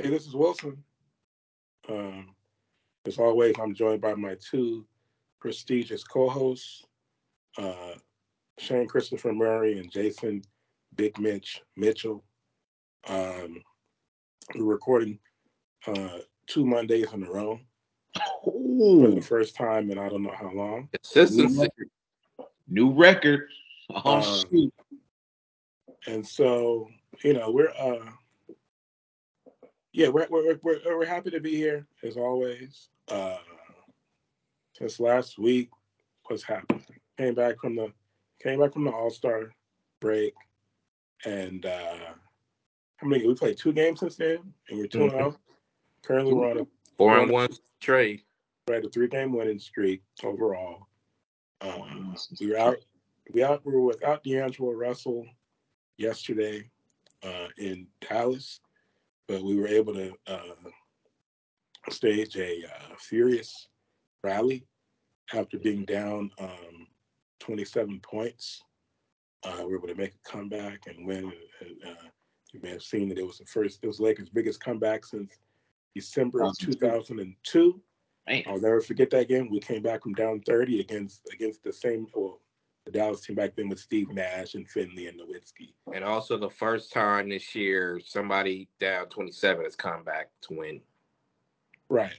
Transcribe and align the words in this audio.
Hey, 0.00 0.10
this 0.10 0.28
is 0.28 0.34
Wilson. 0.36 0.84
Um, 1.88 2.36
as 3.04 3.18
always, 3.18 3.56
I'm 3.60 3.74
joined 3.74 4.00
by 4.00 4.14
my 4.14 4.36
two 4.36 4.86
prestigious 5.40 6.04
co-hosts, 6.04 6.84
uh, 7.56 7.94
Shane 8.58 8.86
Christopher 8.86 9.32
Murray 9.32 9.80
and 9.80 9.90
Jason 9.90 10.42
Big 10.94 11.18
Mitch 11.18 11.62
Mitchell. 11.76 12.22
Um, 13.08 13.60
we're 14.54 14.66
recording 14.66 15.18
uh, 15.88 16.18
two 16.46 16.64
Mondays 16.64 17.12
in 17.12 17.24
a 17.24 17.30
row 17.32 17.58
for 18.44 19.10
the 19.10 19.20
first 19.20 19.56
time 19.56 19.90
in 19.90 19.98
I 19.98 20.08
don't 20.08 20.22
know 20.22 20.34
how 20.38 20.52
long. 20.52 20.90
Consistency. 20.92 21.68
New 22.68 22.92
record. 22.92 23.48
Oh 23.90 24.18
Um, 24.18 24.22
shoot. 24.22 24.74
And 26.06 26.24
so, 26.24 26.88
you 27.24 27.32
know, 27.32 27.50
we're 27.50 27.70
uh 27.70 28.12
yeah, 29.92 30.08
we're 30.08 30.26
we're 30.30 30.58
we're, 30.62 30.80
we're 30.86 31.04
happy 31.06 31.30
to 31.30 31.40
be 31.40 31.54
here 31.56 31.86
as 32.02 32.16
always. 32.16 32.88
Uh 33.08 33.38
since 34.76 35.00
last 35.00 35.38
week, 35.38 35.70
what's 36.26 36.42
happened? 36.44 36.84
Came 37.16 37.34
back 37.34 37.58
from 37.60 37.74
the 37.76 37.92
came 38.42 38.60
back 38.60 38.72
from 38.72 38.84
the 38.84 38.92
All-Star 38.92 39.50
break 40.00 40.34
and 41.24 41.66
uh 41.66 41.96
how 42.96 43.06
many 43.08 43.26
we 43.26 43.34
played 43.34 43.56
two 43.58 43.72
games 43.72 44.00
since 44.00 44.16
then 44.16 44.38
and 44.68 44.78
we're 44.78 44.86
2 44.86 44.98
Mhm. 44.98 45.10
0. 45.10 45.36
Currently 46.02 46.32
we're 46.32 46.50
on 46.50 46.60
a 46.60 46.66
Four 46.96 47.18
and 47.18 47.30
one 47.30 47.48
trade. 47.80 48.22
we're 48.66 48.74
at 48.76 48.84
a 48.84 48.88
three 48.88 49.08
game 49.08 49.32
winning 49.32 49.58
streak 49.58 50.02
overall. 50.24 50.86
Um, 51.60 52.14
we 52.40 52.50
were 52.50 52.58
out 52.58 52.76
we 53.32 53.42
out 53.42 53.64
we 53.66 53.72
were 53.72 53.82
without 53.82 54.22
D'Angelo 54.22 54.72
Russell 54.72 55.26
yesterday 55.96 56.70
uh, 57.24 57.48
in 57.56 57.86
Dallas, 58.00 58.60
but 59.28 59.42
we 59.42 59.56
were 59.56 59.68
able 59.68 59.94
to 59.94 60.12
uh, 60.26 60.70
stage 61.90 62.36
a 62.36 62.64
uh, 62.64 62.94
furious 62.98 63.68
rally 64.24 64.66
after 65.34 65.58
being 65.58 65.84
down 65.84 66.30
um, 66.40 66.86
27 67.40 68.00
points. 68.00 68.62
Uh, 69.44 69.58
we 69.58 69.66
were 69.66 69.78
able 69.78 69.88
to 69.88 69.94
make 69.94 70.14
a 70.14 70.28
comeback 70.28 70.86
and 70.86 71.06
win. 71.06 71.32
And, 71.60 71.76
uh, 71.86 72.08
you 72.52 72.60
may 72.62 72.70
have 72.70 72.82
seen 72.82 73.08
that 73.10 73.18
it 73.18 73.26
was 73.26 73.38
the 73.38 73.44
first, 73.44 73.80
it 73.82 73.86
was 73.86 74.00
Lakers' 74.00 74.30
biggest 74.30 74.60
comeback 74.60 75.04
since 75.04 75.38
December 75.94 76.42
of 76.42 76.56
2002. 76.58 77.80
Man. 78.26 78.42
I'll 78.46 78.60
never 78.60 78.80
forget 78.80 79.10
that 79.10 79.28
game. 79.28 79.48
We 79.50 79.60
came 79.60 79.82
back 79.82 80.02
from 80.02 80.14
down 80.14 80.40
30 80.40 80.80
against 80.80 81.28
against 81.32 81.62
the 81.62 81.72
same, 81.72 82.06
well, 82.14 82.40
the 82.92 82.98
Dallas 82.98 83.20
team 83.20 83.36
back 83.36 83.54
then 83.54 83.68
with 83.68 83.78
Steve 83.78 84.10
Nash 84.10 84.54
and 84.54 84.68
Finley 84.68 85.08
and 85.08 85.20
Nowitzki. 85.20 85.74
And 85.92 86.02
also 86.02 86.38
the 86.38 86.48
first 86.48 86.92
time 86.92 87.28
this 87.28 87.54
year 87.54 88.00
somebody 88.04 88.68
down 88.80 89.06
27 89.08 89.64
has 89.64 89.76
come 89.76 90.04
back 90.04 90.30
to 90.42 90.54
win 90.54 90.80
Right. 91.90 92.18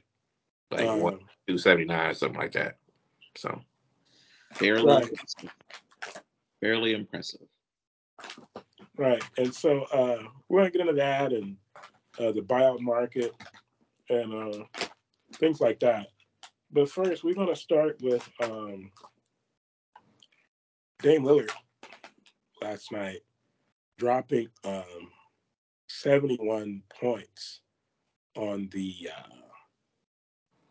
like 0.72 0.88
Um, 0.88 1.00
279 1.48 2.10
or 2.10 2.14
something 2.14 2.40
like 2.40 2.52
that. 2.54 2.78
So 3.36 3.62
Fairly 4.54 4.86
Right. 4.86 5.04
impressive. 5.04 5.52
Fairly 6.62 6.94
impressive. 6.94 7.48
Right. 8.98 9.24
And 9.38 9.54
so 9.54 9.84
uh, 9.86 10.24
we're 10.50 10.60
going 10.60 10.72
to 10.72 10.78
get 10.78 10.88
into 10.88 11.02
that 11.02 11.34
and 11.34 11.58
uh, 12.20 12.32
the 12.32 12.42
buyout 12.42 12.80
market 12.80 13.34
and 14.10 14.34
uh, 14.34 14.66
things 15.36 15.62
like 15.62 15.80
that. 15.80 16.08
But 16.72 16.90
first, 16.90 17.24
we're 17.24 17.36
going 17.36 17.48
to 17.48 17.56
start 17.56 18.00
with 18.02 18.28
um, 18.44 18.92
Dame 21.02 21.24
Lillard 21.24 21.52
last 22.62 22.92
night 22.92 23.22
dropping 23.98 24.50
um, 24.66 25.12
71 25.88 26.82
points 27.00 27.62
on 28.36 28.70
the. 28.74 29.10
Uh, 29.16 29.36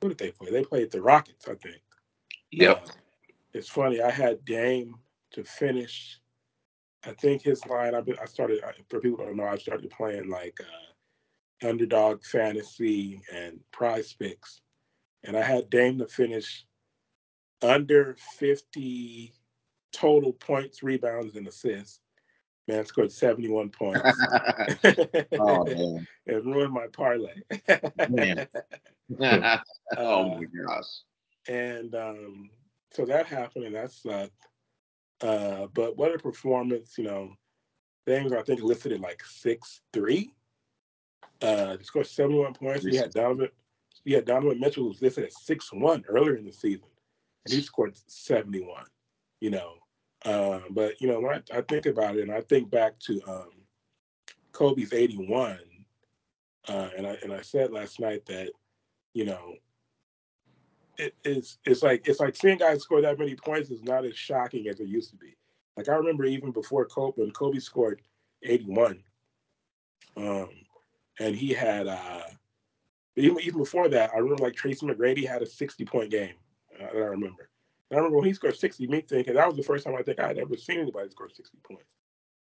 who 0.01 0.09
did 0.09 0.19
they 0.19 0.31
play? 0.31 0.51
They 0.51 0.65
played 0.65 0.91
the 0.91 1.01
Rockets, 1.01 1.49
I 1.49 1.55
think. 1.55 1.83
Yep. 2.53 2.83
Uh, 2.85 2.93
it's 3.55 3.69
funny. 3.69 4.03
I 4.03 4.11
had 4.11 4.45
Dame 4.45 4.95
to 5.33 5.45
finish. 5.45 6.21
I 7.05 7.13
think 7.13 7.43
his 7.43 7.65
line. 7.67 7.95
I've 7.95 8.05
been, 8.05 8.19
I 8.21 8.27
started 8.27 8.61
for 8.89 9.01
people 9.01 9.19
who 9.19 9.27
don't 9.27 9.37
know. 9.37 9.45
I 9.45 9.57
started 9.57 9.91
playing 9.91 10.29
like 10.29 10.59
uh, 10.61 11.69
underdog 11.69 12.23
fantasy 12.23 13.23
and 13.33 13.61
PrizePicks, 13.73 14.61
and 15.25 15.37
I 15.37 15.43
had 15.43 15.71
Dame 15.71 15.99
to 15.99 16.07
finish 16.07 16.67
under 17.63 18.17
fifty 18.39 19.33
total 19.93 20.33
points, 20.33 20.83
rebounds, 20.83 21.37
and 21.37 21.47
assists. 21.47 22.01
Man 22.67 22.85
scored 22.85 23.11
seventy 23.11 23.49
one 23.49 23.71
points. 23.71 24.03
oh 25.39 25.65
man. 25.65 26.07
it 26.27 26.45
ruined 26.45 26.73
my 26.73 26.87
parlay. 26.93 27.35
Man. 28.09 28.47
oh 29.97 30.37
my 30.37 30.45
gosh. 30.67 30.85
and 31.49 31.95
um, 31.95 32.51
so 32.93 33.07
that 33.07 33.27
happened, 33.27 33.65
and 33.65 33.75
that 33.75 33.91
sucked. 33.91 34.33
Uh, 35.21 35.67
but 35.73 35.97
what 35.97 36.15
a 36.15 36.19
performance! 36.19 36.97
You 36.99 37.05
know, 37.05 37.33
Things 38.09 38.33
I 38.33 38.41
think 38.41 38.63
listed 38.63 38.93
at 38.93 39.01
like 39.01 39.23
six 39.23 39.83
three. 39.93 40.33
Uh, 41.43 41.77
he 41.77 41.85
scored 41.85 42.07
seventy 42.07 42.39
one 42.39 42.55
points. 42.55 42.83
We 42.83 42.97
had 42.97 43.11
Donovan. 43.11 43.51
We 44.07 44.13
had 44.13 44.25
Donovan 44.25 44.59
Mitchell 44.59 44.85
who 44.85 44.89
was 44.89 45.03
listed 45.03 45.25
at 45.25 45.33
six 45.35 45.71
one 45.75 46.03
earlier 46.09 46.37
in 46.37 46.47
the 46.47 46.53
season, 46.53 46.89
and 47.45 47.53
he 47.53 47.61
scored 47.61 47.99
seventy 48.07 48.63
one. 48.63 48.87
You 49.41 49.51
know, 49.51 49.75
uh, 50.25 50.61
but 50.71 51.01
you 51.01 51.09
know 51.09 51.21
when 51.21 51.35
I, 51.53 51.59
I 51.59 51.63
think 51.63 51.87
about 51.87 52.17
it, 52.17 52.23
and 52.23 52.33
I 52.33 52.41
think 52.41 52.71
back 52.71 52.99
to 53.01 53.21
um, 53.29 53.51
Kobe's 54.53 54.93
eighty 54.93 55.17
one, 55.17 55.61
uh, 56.69 56.91
and 56.97 57.07
I 57.07 57.17
and 57.23 57.33
I 57.33 57.43
said 57.43 57.73
last 57.73 58.01
night 58.01 58.27
that 58.27 58.51
you 59.15 59.25
know 59.25 59.55
it's 61.25 61.59
it's 61.65 61.83
like 61.83 62.09
it's 62.09 62.21
like 62.21 62.35
seeing 62.37 62.59
guys 62.59 62.83
score 62.83 63.01
that 63.01 63.19
many 63.19 63.37
points 63.37 63.71
is 63.71 63.83
not 63.83 64.05
as 64.05 64.17
shocking 64.17 64.69
as 64.69 64.81
it 64.81 64.89
used 64.89 65.11
to 65.11 65.17
be. 65.17 65.37
Like 65.77 65.89
I 65.89 65.95
remember 65.95 66.25
even 66.25 66.51
before 66.51 66.85
Kobe, 66.87 67.23
when 67.23 67.31
Kobe 67.31 67.61
scored 67.61 68.03
81, 68.43 69.03
um, 70.17 70.49
and 71.21 71.37
he 71.37 71.53
had 71.53 71.87
uh, 71.87 72.23
even 73.17 73.39
even 73.41 73.59
before 73.59 73.89
that, 73.89 74.11
I 74.13 74.19
remember 74.19 74.45
like 74.45 74.57
Tracy 74.57 74.87
McGrady 74.87 75.27
had 75.27 75.43
a 75.43 75.47
60 75.47 75.85
point 75.85 76.11
game 76.11 76.35
uh, 76.75 76.87
that 76.87 76.97
I 76.97 77.07
remember. 77.07 77.48
And 77.91 77.97
I 77.97 78.01
remember 78.01 78.19
when 78.19 78.27
he 78.27 78.35
scored 78.35 78.57
60, 78.57 78.87
me 78.87 79.01
thinking 79.01 79.35
that 79.35 79.47
was 79.47 79.57
the 79.57 79.63
first 79.63 79.85
time 79.85 79.95
I 79.97 80.03
think 80.03 80.21
I 80.21 80.29
had 80.29 80.39
ever 80.39 80.57
seen 80.57 80.81
anybody 80.81 81.09
score 81.11 81.29
60 81.31 81.59
points. 81.63 81.85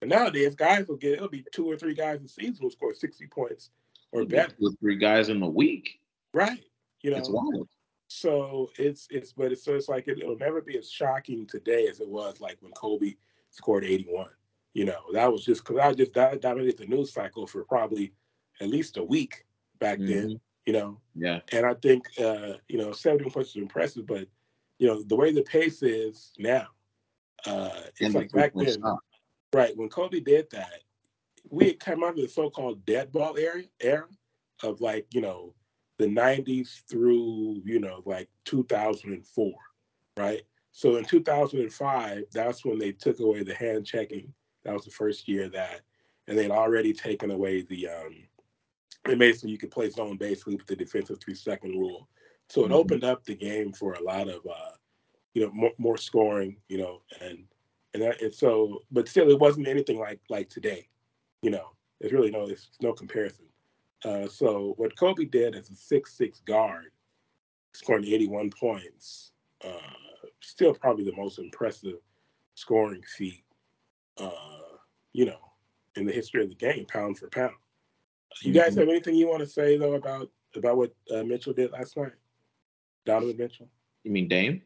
And 0.01 0.09
nowadays, 0.09 0.55
guys 0.55 0.87
will 0.87 0.95
get 0.97 1.13
it'll 1.13 1.27
be 1.29 1.45
two 1.51 1.69
or 1.69 1.75
three 1.77 1.93
guys 1.93 2.21
a 2.23 2.27
season 2.27 2.57
who 2.61 2.69
score 2.71 2.93
60 2.93 3.27
points 3.27 3.69
or 4.11 4.25
better, 4.25 4.53
Two 4.59 4.67
or 4.67 4.71
three 4.79 4.97
guys 4.97 5.29
in 5.29 5.41
a 5.41 5.49
week. 5.49 5.99
right? 6.33 6.63
You 7.01 7.11
know, 7.11 7.17
It's 7.17 7.29
wild. 7.29 7.67
So 8.11 8.71
it's 8.77 9.07
it's 9.11 9.33
but 9.33 9.51
it's 9.51 9.63
so 9.63 9.75
it's 9.75 9.87
like 9.87 10.07
it, 10.07 10.17
it'll 10.19 10.37
never 10.37 10.61
be 10.61 10.77
as 10.77 10.89
shocking 10.89 11.45
today 11.45 11.87
as 11.87 11.99
it 11.99 12.07
was 12.09 12.41
like 12.41 12.57
when 12.61 12.71
Kobe 12.71 13.13
scored 13.51 13.85
81. 13.85 14.27
You 14.73 14.85
know, 14.85 15.01
that 15.13 15.31
was 15.31 15.45
just 15.45 15.63
because 15.63 15.77
I 15.77 15.93
just 15.93 16.13
that 16.13 16.41
dominated 16.41 16.77
the 16.79 16.87
news 16.87 17.13
cycle 17.13 17.45
for 17.45 17.63
probably 17.65 18.13
at 18.61 18.67
least 18.69 18.97
a 18.97 19.03
week 19.03 19.45
back 19.79 19.99
then. 19.99 20.29
Mhm. 20.29 20.39
You 20.65 20.73
know, 20.73 21.01
Yeah. 21.15 21.41
and 21.51 21.65
I 21.65 21.73
think 21.75 22.05
uh, 22.19 22.53
you 22.67 22.77
know 22.79 22.91
71 22.93 23.31
points 23.31 23.51
is 23.51 23.55
impressive, 23.57 24.07
but 24.07 24.27
you 24.79 24.87
know 24.87 25.03
the 25.03 25.15
way 25.15 25.31
the 25.31 25.43
pace 25.43 25.83
is 25.83 26.31
now, 26.39 26.67
uh, 27.45 27.69
it's 27.85 28.01
And 28.01 28.15
like 28.15 28.31
back 28.31 28.53
then, 28.55 28.81
shot. 28.81 28.99
right? 29.53 29.77
When 29.77 29.89
Kobe 29.89 30.19
did 30.19 30.49
that, 30.51 30.81
we 31.49 31.67
had 31.67 31.79
come 31.79 32.03
out 32.03 32.11
of 32.11 32.17
the 32.17 32.27
so-called 32.27 32.85
dead 32.85 33.11
ball 33.11 33.37
era 33.37 33.63
era 33.79 34.07
of 34.63 34.81
like 34.81 35.05
you 35.13 35.21
know 35.21 35.53
the 35.97 36.05
90s 36.07 36.81
through 36.89 37.61
you 37.65 37.79
know 37.79 38.01
like 38.05 38.29
2004 38.45 39.53
right 40.17 40.43
so 40.71 40.95
in 40.95 41.03
2005 41.03 42.23
that's 42.31 42.65
when 42.65 42.79
they 42.79 42.91
took 42.91 43.19
away 43.19 43.43
the 43.43 43.53
hand 43.53 43.85
checking 43.85 44.31
that 44.63 44.73
was 44.73 44.85
the 44.85 44.91
first 44.91 45.27
year 45.27 45.49
that 45.49 45.81
and 46.27 46.37
they'd 46.37 46.51
already 46.51 46.93
taken 46.93 47.31
away 47.31 47.61
the 47.63 47.87
um 47.87 48.15
they 49.05 49.15
made 49.15 49.37
so 49.37 49.47
you 49.47 49.57
could 49.57 49.71
play 49.71 49.89
zone 49.89 50.17
basically 50.17 50.55
with 50.55 50.67
the 50.67 50.75
defensive 50.75 51.19
three 51.19 51.35
second 51.35 51.71
rule 51.71 52.07
so 52.49 52.65
it 52.65 52.69
Mhm. 52.69 52.75
opened 52.75 53.03
up 53.03 53.23
the 53.23 53.35
game 53.35 53.71
for 53.71 53.93
a 53.93 54.01
lot 54.03 54.27
of 54.27 54.45
uh 54.47 54.71
you 55.33 55.43
know 55.43 55.51
more, 55.51 55.73
more 55.77 55.97
scoring 55.97 56.57
you 56.67 56.77
know 56.77 57.01
and 57.21 57.47
and, 57.93 58.03
that, 58.03 58.21
and 58.21 58.33
so 58.33 58.83
but 58.91 59.07
still 59.07 59.29
it 59.29 59.39
wasn't 59.39 59.67
anything 59.67 59.97
like 59.97 60.19
like 60.29 60.49
today 60.49 60.87
you 61.41 61.49
know 61.51 61.75
there's 61.99 62.13
really 62.13 62.31
no 62.31 62.45
there's 62.47 62.69
no 62.81 62.93
comparison 62.93 63.45
uh, 64.05 64.27
so 64.27 64.73
what 64.77 64.95
Kobe 64.97 65.25
did 65.25 65.55
as 65.55 65.69
a 65.69 65.75
six 65.75 66.13
six 66.13 66.39
guard, 66.39 66.91
scoring 67.73 68.05
81 68.05 68.49
points, 68.51 69.33
uh, 69.63 70.27
still 70.41 70.73
probably 70.73 71.03
the 71.03 71.15
most 71.17 71.37
impressive 71.37 71.95
scoring 72.55 73.03
feat, 73.17 73.43
uh, 74.17 74.77
you 75.11 75.25
know, 75.25 75.39
in 75.95 76.05
the 76.05 76.13
history 76.13 76.41
of 76.41 76.49
the 76.49 76.55
game, 76.55 76.85
pound 76.85 77.17
for 77.17 77.27
pound. 77.29 77.55
You 78.41 78.53
guys 78.53 78.73
Mhm. 78.75 78.79
have 78.79 78.89
anything 78.89 79.15
you 79.15 79.27
want 79.27 79.41
to 79.41 79.47
say 79.47 79.75
though 79.77 79.95
about 79.95 80.31
about 80.55 80.77
what 80.77 80.95
uh, 81.11 81.23
Mitchell 81.23 81.53
did 81.53 81.71
last 81.71 81.97
night? 81.97 82.13
Donovan 83.05 83.37
Mitchell. 83.37 83.69
You 84.03 84.11
mean 84.11 84.27
Dame? 84.27 84.61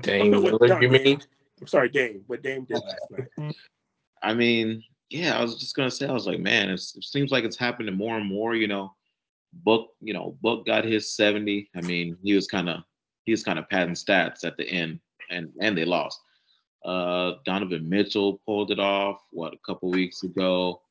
Dame 0.00 0.30
no, 0.30 0.40
what- 0.40 0.54
Lillard, 0.54 0.68
not 0.68 0.82
you 0.82 0.88
mean? 0.88 1.20
I'm 1.60 1.66
sorry, 1.66 1.88
Dame. 1.88 2.24
What 2.26 2.42
Dame 2.42 2.64
did 2.64 2.80
last 2.82 3.28
night? 3.38 3.54
I 4.22 4.34
mean, 4.34 4.82
yeah, 5.10 5.38
I 5.38 5.42
was 5.42 5.58
just 5.58 5.76
gonna 5.76 5.90
say, 5.90 6.06
I 6.06 6.12
was 6.12 6.26
like, 6.26 6.40
man, 6.40 6.70
it's, 6.70 6.96
it 6.96 7.04
seems 7.04 7.30
like 7.30 7.44
it's 7.44 7.58
happening 7.58 7.94
more 7.94 8.16
and 8.16 8.26
more. 8.26 8.54
You 8.54 8.68
know, 8.68 8.94
Book, 9.52 9.90
you 10.00 10.14
know, 10.14 10.36
Book 10.40 10.66
got 10.66 10.84
his 10.84 11.14
70. 11.14 11.70
I 11.76 11.80
mean, 11.82 12.16
he 12.22 12.34
was 12.34 12.46
kind 12.46 12.68
of 12.68 12.82
he 13.24 13.32
was 13.32 13.44
kind 13.44 13.58
of 13.58 13.68
padding 13.68 13.94
stats 13.94 14.44
at 14.44 14.56
the 14.56 14.68
end, 14.68 14.98
and 15.30 15.50
and 15.60 15.76
they 15.76 15.84
lost. 15.84 16.20
Uh, 16.84 17.34
Donovan 17.44 17.88
Mitchell 17.88 18.40
pulled 18.44 18.70
it 18.70 18.80
off 18.80 19.20
what 19.30 19.54
a 19.54 19.58
couple 19.64 19.90
weeks 19.90 20.24
ago. 20.24 20.82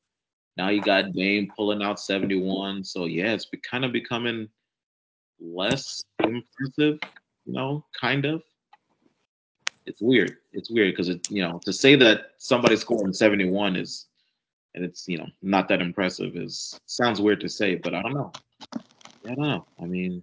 Now 0.56 0.68
you 0.68 0.80
got 0.80 1.12
Dame 1.12 1.50
pulling 1.54 1.82
out 1.82 2.00
71. 2.00 2.84
So 2.84 3.06
yeah, 3.06 3.32
it's 3.32 3.46
be, 3.46 3.58
kind 3.58 3.84
of 3.84 3.92
becoming 3.92 4.48
less 5.42 6.02
impressive, 6.20 6.98
you 7.44 7.52
know, 7.52 7.84
kind 7.98 8.24
of. 8.24 8.42
It's 9.84 10.00
weird. 10.00 10.36
It's 10.52 10.70
weird 10.70 10.92
because 10.92 11.08
it, 11.08 11.28
you 11.30 11.42
know, 11.42 11.60
to 11.64 11.72
say 11.72 11.96
that 11.96 12.32
somebody 12.38 12.76
scoring 12.76 13.12
71 13.12 13.76
is 13.76 14.06
and 14.74 14.84
it's 14.84 15.06
you 15.08 15.18
know 15.18 15.26
not 15.42 15.68
that 15.68 15.80
impressive 15.80 16.36
is 16.36 16.78
sounds 16.86 17.20
weird 17.20 17.40
to 17.40 17.48
say, 17.48 17.74
but 17.74 17.94
I 17.94 18.02
don't 18.02 18.14
know. 18.14 18.32
I 19.24 19.34
don't 19.34 19.38
know. 19.38 19.66
I 19.80 19.84
mean, 19.84 20.22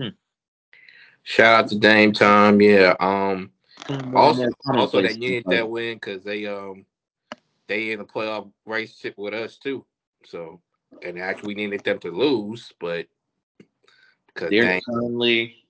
hmm. 0.00 0.08
shout 1.22 1.64
out 1.64 1.68
to 1.70 1.78
Dame 1.78 2.12
Time. 2.12 2.60
Yeah. 2.60 2.94
Um. 3.00 3.50
Also, 4.14 4.48
also 4.66 5.02
they 5.02 5.14
needed 5.14 5.44
that 5.46 5.68
win 5.68 5.94
because 5.94 6.24
they 6.24 6.46
um 6.46 6.84
they 7.68 7.92
in 7.92 7.98
the 7.98 8.04
playoff 8.04 8.50
race 8.64 9.04
with 9.16 9.34
us 9.34 9.58
too. 9.58 9.84
So 10.24 10.60
and 11.02 11.18
actually 11.18 11.54
we 11.54 11.66
needed 11.66 11.84
them 11.84 11.98
to 12.00 12.10
lose, 12.10 12.72
but 12.80 13.06
because 14.36 14.50
they're 14.50 14.80
currently 14.82 15.66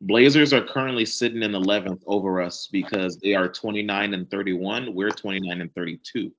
Blazers 0.00 0.52
are 0.52 0.64
currently 0.64 1.04
sitting 1.04 1.42
in 1.42 1.52
11th 1.52 2.02
over 2.06 2.40
us 2.40 2.68
because 2.70 3.18
they 3.18 3.34
are 3.34 3.48
29 3.48 4.14
and 4.14 4.30
31. 4.30 4.94
We're 4.94 5.10
29 5.10 5.60
and 5.60 5.74
32. 5.74 6.32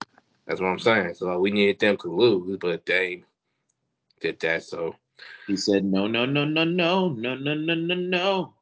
That's 0.48 0.62
what 0.62 0.68
I'm 0.68 0.80
saying. 0.80 1.14
So 1.16 1.38
we 1.40 1.52
needed 1.52 1.80
them 1.80 1.98
to 1.98 2.08
lose, 2.08 2.58
but 2.58 2.86
they 2.86 3.24
did 4.22 4.40
that. 4.40 4.64
So 4.64 4.96
he 5.46 5.58
said, 5.58 5.84
no, 5.84 6.08
no, 6.08 6.26
no, 6.26 6.46
no, 6.46 6.64
no, 6.64 7.10
no, 7.10 7.36
no, 7.36 7.54
no, 7.54 7.76
no, 7.76 7.96
no. 7.96 8.54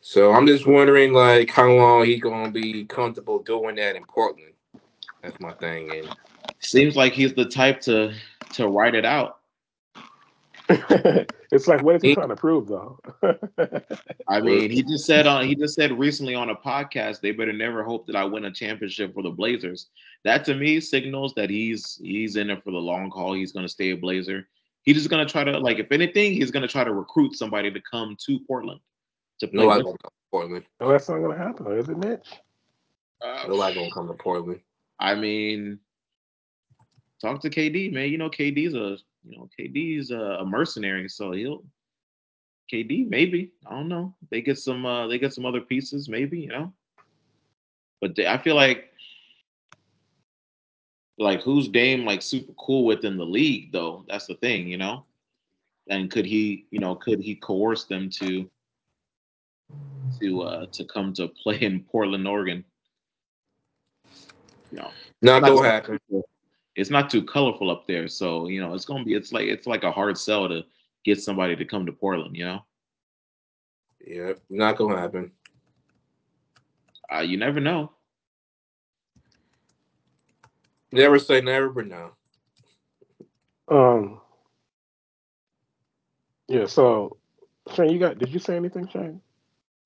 So 0.00 0.32
I'm 0.32 0.46
just 0.46 0.66
wondering, 0.66 1.12
like, 1.12 1.50
how 1.50 1.70
long 1.70 2.06
he 2.06 2.18
gonna 2.18 2.50
be 2.50 2.84
comfortable 2.86 3.40
doing 3.40 3.76
that 3.76 3.96
in 3.96 4.04
Portland. 4.04 4.52
That's 5.22 5.38
my 5.40 5.52
thing. 5.52 5.90
And 5.90 6.16
seems 6.60 6.96
like 6.96 7.12
he's 7.12 7.34
the 7.34 7.44
type 7.44 7.80
to 7.82 8.14
to 8.54 8.68
write 8.68 8.94
it 8.94 9.04
out. 9.04 9.40
it's 11.52 11.68
like, 11.68 11.82
what 11.82 11.96
is 11.96 12.02
he, 12.02 12.08
he 12.08 12.14
trying 12.14 12.28
to 12.28 12.36
prove, 12.36 12.66
though? 12.66 12.98
I 14.28 14.40
mean, 14.40 14.70
he 14.70 14.82
just 14.82 15.06
said 15.06 15.26
on 15.26 15.46
he 15.46 15.54
just 15.54 15.74
said 15.74 15.98
recently 15.98 16.34
on 16.34 16.50
a 16.50 16.56
podcast, 16.56 17.20
they 17.20 17.30
better 17.30 17.52
never 17.52 17.84
hope 17.84 18.06
that 18.06 18.16
I 18.16 18.24
win 18.24 18.44
a 18.44 18.50
championship 18.50 19.14
for 19.14 19.22
the 19.22 19.30
Blazers. 19.30 19.88
That 20.24 20.44
to 20.46 20.54
me 20.54 20.80
signals 20.80 21.34
that 21.34 21.50
he's 21.50 22.00
he's 22.02 22.36
in 22.36 22.50
it 22.50 22.64
for 22.64 22.72
the 22.72 22.78
long 22.78 23.10
haul. 23.10 23.34
He's 23.34 23.52
going 23.52 23.66
to 23.66 23.72
stay 23.72 23.90
a 23.90 23.96
Blazer. 23.96 24.48
He's 24.82 24.96
just 24.96 25.10
going 25.10 25.24
to 25.24 25.30
try 25.30 25.44
to 25.44 25.58
like, 25.58 25.78
if 25.78 25.90
anything, 25.92 26.32
he's 26.32 26.50
going 26.50 26.62
to 26.62 26.68
try 26.68 26.84
to 26.84 26.92
recruit 26.92 27.36
somebody 27.36 27.70
to 27.70 27.80
come 27.80 28.16
to 28.26 28.38
Portland 28.40 28.80
to 29.40 29.48
play. 29.48 29.62
Nobody 29.62 29.82
gonna 29.82 29.98
come 29.98 30.10
to 30.10 30.30
Portland. 30.30 30.64
No, 30.80 30.88
that's 30.88 31.08
not 31.08 31.18
gonna 31.18 31.36
happen, 31.36 31.66
is 31.72 31.88
it, 31.88 31.98
Mitch? 31.98 32.28
Uh, 33.20 33.44
Nobody 33.48 33.74
gonna 33.74 33.90
come 33.92 34.08
to 34.08 34.14
Portland. 34.14 34.60
I 34.98 35.14
mean, 35.14 35.78
talk 37.20 37.40
to 37.42 37.50
KD, 37.50 37.92
man. 37.92 38.10
You 38.10 38.18
know, 38.18 38.30
KD's 38.30 38.74
a 38.74 38.98
you 39.26 39.36
know 39.36 39.48
KD's 39.58 40.10
a, 40.10 40.44
mercenary, 40.44 41.08
so 41.08 41.32
he'll 41.32 41.64
KD 42.72 43.08
maybe. 43.08 43.52
I 43.66 43.70
don't 43.70 43.88
know. 43.88 44.14
They 44.30 44.40
get 44.40 44.58
some 44.58 44.86
uh 44.86 45.06
they 45.06 45.18
get 45.18 45.32
some 45.32 45.46
other 45.46 45.60
pieces, 45.60 46.08
maybe, 46.08 46.40
you 46.40 46.48
know. 46.48 46.72
But 48.00 48.14
they, 48.14 48.26
I 48.26 48.38
feel 48.38 48.56
like 48.56 48.92
like 51.18 51.42
who's 51.42 51.68
Dame 51.68 52.04
like 52.04 52.22
super 52.22 52.52
cool 52.54 52.84
with 52.84 53.04
in 53.04 53.16
the 53.16 53.24
league 53.24 53.72
though? 53.72 54.04
That's 54.08 54.26
the 54.26 54.34
thing, 54.34 54.68
you 54.68 54.76
know. 54.76 55.04
And 55.88 56.10
could 56.10 56.26
he, 56.26 56.66
you 56.70 56.80
know, 56.80 56.94
could 56.94 57.20
he 57.20 57.36
coerce 57.36 57.84
them 57.84 58.10
to 58.10 58.50
to 60.20 60.42
uh 60.42 60.66
to 60.66 60.84
come 60.84 61.12
to 61.14 61.28
play 61.28 61.60
in 61.60 61.80
Portland, 61.84 62.26
Oregon. 62.26 62.64
You 64.70 64.78
know, 64.78 64.90
not 65.22 65.42
gonna 65.42 65.68
happen. 65.68 65.98
It's 66.76 66.90
not 66.90 67.08
too 67.08 67.24
colorful 67.24 67.70
up 67.70 67.86
there, 67.86 68.06
so 68.06 68.48
you 68.48 68.60
know 68.60 68.74
it's 68.74 68.84
gonna 68.84 69.04
be. 69.04 69.14
It's 69.14 69.32
like 69.32 69.46
it's 69.46 69.66
like 69.66 69.82
a 69.82 69.90
hard 69.90 70.18
sell 70.18 70.48
to 70.48 70.62
get 71.04 71.20
somebody 71.20 71.56
to 71.56 71.64
come 71.64 71.86
to 71.86 71.92
Portland. 71.92 72.36
You 72.36 72.44
know. 72.44 72.64
Yeah, 74.06 74.32
not 74.50 74.76
gonna 74.76 74.98
happen. 74.98 75.32
Uh, 77.12 77.20
you 77.20 77.38
never 77.38 77.60
know. 77.60 77.92
Never 80.92 81.18
say 81.18 81.40
never, 81.40 81.70
but 81.70 81.86
no. 81.86 82.10
Um. 83.68 84.20
Yeah. 86.48 86.66
So, 86.66 87.16
Shane, 87.74 87.90
you 87.90 87.98
got? 87.98 88.18
Did 88.18 88.28
you 88.28 88.38
say 88.38 88.54
anything, 88.54 88.86
Shane? 88.88 89.20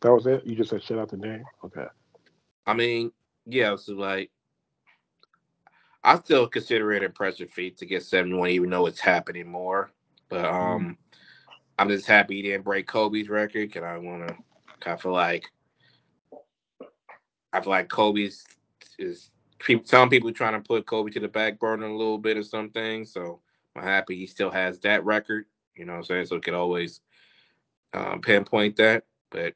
That 0.00 0.12
was 0.12 0.26
it. 0.26 0.44
You 0.44 0.56
just 0.56 0.70
said 0.70 0.82
shut 0.82 0.98
out 0.98 1.10
the 1.10 1.16
name. 1.16 1.44
Okay. 1.64 1.86
I 2.66 2.74
mean, 2.74 3.12
yeah. 3.46 3.76
So 3.76 3.92
like, 3.94 4.30
I 6.02 6.18
still 6.18 6.46
consider 6.46 6.92
it 6.92 6.98
an 6.98 7.04
impressive 7.04 7.50
feat 7.50 7.76
to 7.78 7.86
get 7.86 8.02
seven 8.02 8.38
one, 8.38 8.50
even 8.50 8.70
though 8.70 8.86
it's 8.86 9.00
happening 9.00 9.48
more. 9.48 9.90
But 10.28 10.44
mm-hmm. 10.44 10.56
um, 10.56 10.98
I'm 11.78 11.88
just 11.88 12.06
happy 12.06 12.36
he 12.36 12.42
didn't 12.42 12.64
break 12.64 12.86
Kobe's 12.86 13.28
record. 13.28 13.72
Cause 13.72 13.82
I 13.82 13.98
want 13.98 14.28
to. 14.28 14.36
I 14.90 14.96
feel 14.96 15.12
like 15.12 15.44
I 17.52 17.60
feel 17.60 17.70
like 17.70 17.88
Kobe's 17.88 18.44
is 18.98 19.30
some 19.84 20.08
people 20.08 20.32
trying 20.32 20.54
to 20.54 20.66
put 20.66 20.86
Kobe 20.86 21.10
to 21.10 21.20
the 21.20 21.28
back 21.28 21.58
burner 21.58 21.86
a 21.86 21.96
little 21.96 22.18
bit 22.18 22.36
or 22.36 22.42
something. 22.42 23.04
So 23.04 23.40
I'm 23.76 23.82
happy 23.82 24.16
he 24.16 24.26
still 24.26 24.50
has 24.50 24.78
that 24.80 25.04
record. 25.04 25.46
You 25.74 25.84
know 25.84 25.92
what 25.92 25.98
I'm 25.98 26.04
saying? 26.04 26.26
So 26.26 26.36
it 26.36 26.44
could 26.44 26.54
always 26.54 27.00
um, 27.92 28.20
pinpoint 28.20 28.76
that. 28.76 29.04
But 29.30 29.54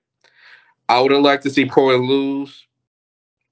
I 0.89 1.01
would 1.01 1.13
have 1.13 1.23
liked 1.23 1.45
to 1.45 1.51
see 1.51 1.67
Portland 1.67 2.09
lose, 2.09 2.67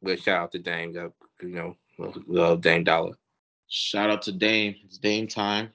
but 0.03 0.21
shout 0.21 0.41
out 0.41 0.53
to 0.53 0.59
Dame. 0.59 0.93
You 0.93 1.49
know, 1.49 1.77
love 1.99 2.61
Dame 2.61 2.85
Dollar. 2.85 3.15
Shout 3.69 4.11
out 4.11 4.23
to 4.23 4.33
Dame. 4.33 4.75
It's 4.85 4.99
Dame 4.99 5.27
time. 5.27 5.71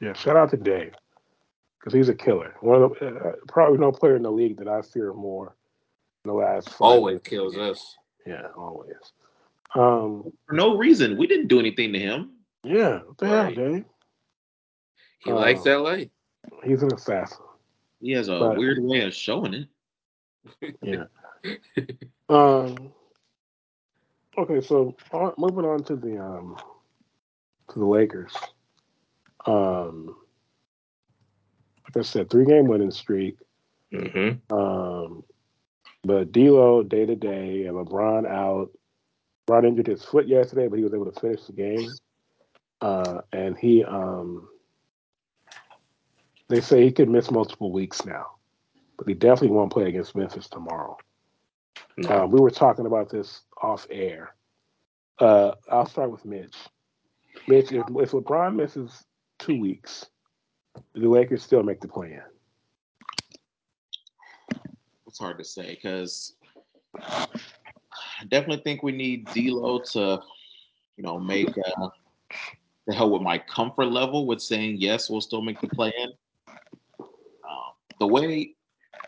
Yeah, 0.00 0.12
shout 0.14 0.36
out 0.36 0.50
to 0.50 0.56
Dame 0.56 0.92
because 1.78 1.92
he's 1.92 2.08
a 2.08 2.14
killer. 2.14 2.54
One 2.60 2.82
of 2.82 2.94
the, 2.98 3.08
uh, 3.08 3.32
probably 3.48 3.78
no 3.78 3.92
player 3.92 4.16
in 4.16 4.22
the 4.22 4.30
league 4.30 4.58
that 4.58 4.68
I 4.68 4.82
fear 4.82 5.12
more 5.12 5.56
in 6.24 6.30
the 6.30 6.34
last. 6.34 6.74
always 6.78 7.20
kills 7.22 7.56
us. 7.56 7.96
Yeah, 8.26 8.48
always. 8.56 8.96
Um, 9.74 10.32
For 10.46 10.54
no 10.54 10.76
reason. 10.76 11.16
We 11.16 11.26
didn't 11.26 11.48
do 11.48 11.58
anything 11.58 11.92
to 11.92 11.98
him. 11.98 12.32
Yeah, 12.62 12.98
what 12.98 13.18
the 13.18 13.26
right. 13.26 13.56
hell, 13.56 13.72
Dame? 13.72 13.84
He 15.20 15.30
um, 15.30 15.36
likes 15.36 15.64
LA. 15.64 15.96
He's 16.64 16.82
an 16.82 16.92
assassin. 16.92 17.44
He 18.00 18.12
has 18.12 18.28
a 18.28 18.38
but, 18.38 18.56
weird 18.56 18.82
way 18.82 19.02
of 19.02 19.14
showing 19.14 19.66
it. 20.60 20.76
Yeah. 20.82 21.04
um. 22.28 22.92
Okay, 24.38 24.60
so 24.60 24.96
uh, 25.12 25.30
moving 25.38 25.64
on 25.64 25.82
to 25.84 25.96
the 25.96 26.18
um 26.18 26.56
to 27.72 27.78
the 27.78 27.86
Lakers. 27.86 28.34
Um. 29.46 30.16
Like 31.84 32.04
I 32.04 32.06
said, 32.06 32.30
three 32.30 32.44
game 32.44 32.68
winning 32.68 32.90
streak. 32.90 33.36
Mm-hmm. 33.92 34.54
Um. 34.54 35.24
But 36.02 36.32
D'Lo 36.32 36.82
day 36.82 37.04
to 37.06 37.16
day 37.16 37.66
and 37.66 37.76
LeBron 37.76 38.26
out. 38.26 38.70
LeBron 39.46 39.66
injured 39.66 39.88
his 39.88 40.04
foot 40.04 40.28
yesterday, 40.28 40.68
but 40.68 40.78
he 40.78 40.84
was 40.84 40.94
able 40.94 41.10
to 41.10 41.20
finish 41.20 41.44
the 41.44 41.52
game. 41.52 41.90
Uh, 42.80 43.20
and 43.32 43.58
he 43.58 43.84
um 43.84 44.48
they 46.48 46.60
say 46.60 46.82
he 46.82 46.90
could 46.90 47.08
miss 47.08 47.30
multiple 47.30 47.70
weeks 47.70 48.04
now, 48.04 48.26
but 48.96 49.06
he 49.06 49.14
definitely 49.14 49.56
won't 49.56 49.72
play 49.72 49.88
against 49.88 50.16
Memphis 50.16 50.48
tomorrow. 50.48 50.96
No. 51.96 52.24
Um, 52.24 52.30
we 52.30 52.40
were 52.40 52.50
talking 52.50 52.86
about 52.86 53.10
this 53.10 53.42
off 53.60 53.86
air. 53.90 54.34
Uh, 55.18 55.52
I'll 55.70 55.86
start 55.86 56.10
with 56.10 56.24
Mitch. 56.24 56.56
Mitch, 57.46 57.72
if, 57.72 57.84
if 57.88 58.10
LeBron 58.12 58.56
misses 58.56 59.04
two 59.38 59.60
weeks, 59.60 60.06
do 60.94 61.00
the 61.00 61.08
Lakers 61.08 61.42
still 61.42 61.62
make 61.62 61.80
the 61.80 61.88
plan? 61.88 62.22
It's 65.06 65.18
hard 65.18 65.38
to 65.38 65.44
say 65.44 65.74
because 65.74 66.34
I 67.00 68.24
definitely 68.28 68.62
think 68.62 68.82
we 68.82 68.92
need 68.92 69.26
D'Lo 69.26 69.80
to, 69.92 70.20
you 70.96 71.04
know, 71.04 71.18
make 71.18 71.48
uh, 71.48 71.88
the 72.86 72.94
hell 72.94 73.10
with 73.10 73.22
my 73.22 73.38
comfort 73.38 73.86
level 73.86 74.26
with 74.26 74.40
saying 74.40 74.76
yes, 74.78 75.10
we'll 75.10 75.20
still 75.20 75.42
make 75.42 75.60
the 75.60 75.68
plan 75.68 75.92
Um 76.98 77.72
the 77.98 78.06
way 78.06 78.54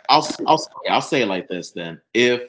I'll 0.09 0.27
I'll 0.47 0.67
I'll 0.89 1.01
say 1.01 1.23
it 1.23 1.27
like 1.27 1.49
this 1.49 1.71
then. 1.71 2.01
If 2.15 2.43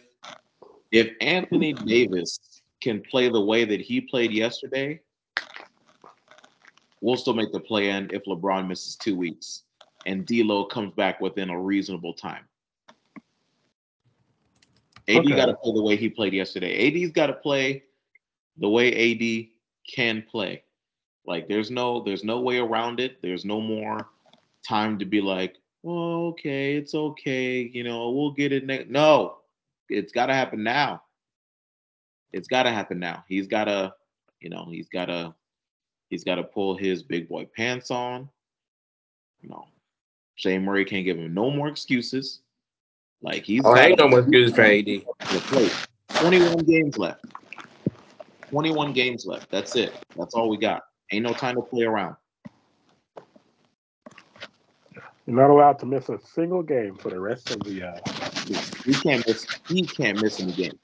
if 0.93 1.11
Anthony 1.19 1.73
Davis 1.73 2.61
can 2.81 3.01
play 3.01 3.27
the 3.27 3.41
way 3.41 3.65
that 3.65 3.81
he 3.81 3.99
played 3.99 4.31
yesterday, 4.31 5.01
we'll 7.01 7.17
still 7.17 7.33
make 7.33 7.51
the 7.51 7.59
play 7.59 7.89
in 7.89 8.09
if 8.13 8.23
LeBron 8.25 8.67
misses 8.67 8.95
two 8.95 9.17
weeks 9.17 9.63
and 10.05 10.25
D'Lo 10.25 10.65
comes 10.65 10.93
back 10.93 11.19
within 11.19 11.49
a 11.49 11.59
reasonable 11.59 12.13
time. 12.13 12.45
AD 15.07 15.17
okay. 15.17 15.35
got 15.35 15.47
to 15.47 15.55
play 15.55 15.73
the 15.73 15.81
way 15.81 15.95
he 15.95 16.09
played 16.09 16.33
yesterday. 16.33 16.87
AD's 16.87 17.11
got 17.11 17.27
to 17.27 17.33
play 17.33 17.83
the 18.57 18.69
way 18.69 18.93
AD 18.93 19.47
can 19.93 20.23
play. 20.29 20.63
Like 21.25 21.47
there's 21.47 21.71
no 21.71 22.03
there's 22.03 22.23
no 22.23 22.39
way 22.39 22.59
around 22.59 22.99
it. 22.99 23.21
There's 23.21 23.45
no 23.45 23.59
more 23.59 24.09
time 24.67 24.99
to 24.99 25.05
be 25.05 25.21
like, 25.21 25.57
well, 25.81 26.27
okay, 26.31 26.75
it's 26.75 26.93
okay, 26.93 27.61
you 27.73 27.83
know, 27.83 28.11
we'll 28.11 28.31
get 28.31 28.53
it 28.53 28.65
next. 28.65 28.89
No, 28.89 29.37
it's 29.89 30.11
got 30.11 30.27
to 30.27 30.33
happen 30.33 30.63
now. 30.63 31.03
It's 32.31 32.47
got 32.47 32.63
to 32.63 32.71
happen 32.71 32.99
now. 32.99 33.23
He's 33.27 33.47
got 33.47 33.65
to, 33.65 33.93
you 34.39 34.49
know, 34.49 34.67
he's 34.69 34.89
got 34.89 35.05
to, 35.05 35.33
he's 36.09 36.23
got 36.23 36.35
to 36.35 36.43
pull 36.43 36.75
his 36.77 37.03
big 37.03 37.29
boy 37.29 37.47
pants 37.55 37.91
on. 37.91 38.29
You 39.41 39.49
know, 39.49 39.65
Shane 40.35 40.63
Murray 40.63 40.85
can't 40.85 41.05
give 41.05 41.17
him 41.17 41.33
no 41.33 41.51
more 41.51 41.67
excuses. 41.67 42.41
Like 43.21 43.43
he's 43.43 43.61
Oh, 43.63 43.73
got 43.73 43.85
ain't 43.85 43.99
no 43.99 44.07
more 44.07 44.19
excuses 44.19 44.55
for 44.55 44.63
AD. 44.63 45.03
21 46.09 46.57
games 46.65 46.97
left. 46.97 47.25
21 48.49 48.93
games 48.93 49.25
left. 49.25 49.49
That's 49.49 49.75
it. 49.75 49.93
That's 50.17 50.33
all 50.33 50.49
we 50.49 50.57
got. 50.57 50.83
Ain't 51.11 51.23
no 51.25 51.33
time 51.33 51.55
to 51.55 51.61
play 51.61 51.83
around. 51.85 52.15
You're 55.25 55.37
not 55.37 55.49
allowed 55.49 55.79
to 55.79 55.85
miss 55.85 56.09
a 56.09 56.19
single 56.19 56.61
game 56.63 56.95
for 56.95 57.09
the 57.09 57.19
rest 57.19 57.51
of 57.51 57.63
the. 57.63 57.83
Uh, 57.83 57.99
He 58.45 58.93
can't 58.93 59.25
miss. 59.27 59.45
He 59.67 59.85
can't 59.85 60.21
miss 60.21 60.39
any 60.39 60.51
game. 60.51 60.79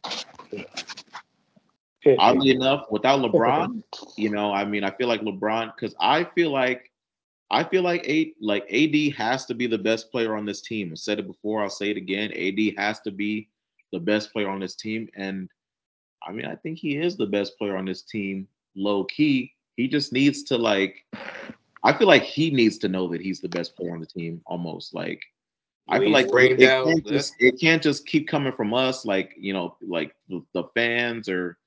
Oddly 2.17 2.51
enough, 2.51 2.85
without 2.89 3.19
LeBron, 3.31 3.83
you 4.17 4.29
know, 4.29 4.53
I 4.53 4.65
mean, 4.65 4.83
I 4.83 4.91
feel 4.91 5.07
like 5.07 5.21
LeBron 5.21 5.73
because 5.75 5.95
I 5.99 6.23
feel 6.23 6.51
like 6.51 6.91
I 7.51 7.63
feel 7.63 7.83
like 7.83 8.03
eight 8.05 8.35
like 8.41 8.65
AD 8.71 9.13
has 9.15 9.45
to 9.47 9.53
be 9.53 9.67
the 9.67 9.77
best 9.77 10.11
player 10.11 10.35
on 10.35 10.45
this 10.45 10.61
team. 10.61 10.91
I 10.91 10.95
said 10.95 11.19
it 11.19 11.27
before. 11.27 11.61
I'll 11.61 11.69
say 11.69 11.89
it 11.91 11.97
again. 11.97 12.31
AD 12.33 12.77
has 12.77 12.99
to 13.01 13.11
be 13.11 13.49
the 13.91 13.99
best 13.99 14.31
player 14.31 14.49
on 14.49 14.59
this 14.59 14.75
team, 14.75 15.09
and 15.15 15.49
I 16.25 16.31
mean, 16.31 16.45
I 16.45 16.55
think 16.55 16.77
he 16.77 16.97
is 16.97 17.17
the 17.17 17.25
best 17.25 17.57
player 17.57 17.75
on 17.75 17.85
this 17.85 18.03
team. 18.03 18.47
Low 18.75 19.03
key, 19.05 19.53
he 19.75 19.87
just 19.87 20.13
needs 20.13 20.43
to 20.43 20.57
like. 20.57 21.05
I 21.83 21.93
feel 21.93 22.07
like 22.07 22.23
he 22.23 22.51
needs 22.51 22.77
to 22.79 22.89
know 22.89 23.07
that 23.07 23.21
he's 23.21 23.39
the 23.39 23.49
best 23.49 23.75
player 23.75 23.93
on 23.93 23.99
the 23.99 24.05
team. 24.05 24.41
Almost 24.45 24.93
like 24.93 25.21
I 25.89 25.99
feel 25.99 26.11
like 26.11 26.27
it, 26.27 26.61
it 26.61 26.83
can't 26.83 27.05
just, 27.07 27.35
it 27.39 27.59
can't 27.59 27.81
just 27.81 28.05
keep 28.05 28.27
coming 28.27 28.53
from 28.53 28.73
us, 28.73 29.05
like 29.05 29.33
you 29.37 29.53
know, 29.53 29.75
like 29.81 30.15
the, 30.29 30.43
the 30.53 30.63
fans 30.75 31.27
or 31.27 31.57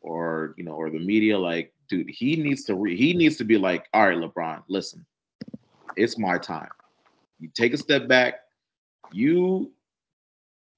or 0.00 0.54
you 0.56 0.64
know, 0.64 0.72
or 0.72 0.90
the 0.90 0.98
media. 0.98 1.38
Like, 1.38 1.72
dude, 1.88 2.10
he 2.10 2.36
needs 2.36 2.64
to 2.64 2.74
re- 2.74 2.96
he 2.96 3.14
needs 3.14 3.36
to 3.36 3.44
be 3.44 3.58
like, 3.58 3.86
all 3.94 4.06
right, 4.06 4.18
LeBron, 4.18 4.62
listen, 4.68 5.04
it's 5.96 6.18
my 6.18 6.38
time. 6.38 6.68
You 7.40 7.48
take 7.54 7.72
a 7.74 7.78
step 7.78 8.06
back. 8.06 8.40
You 9.12 9.72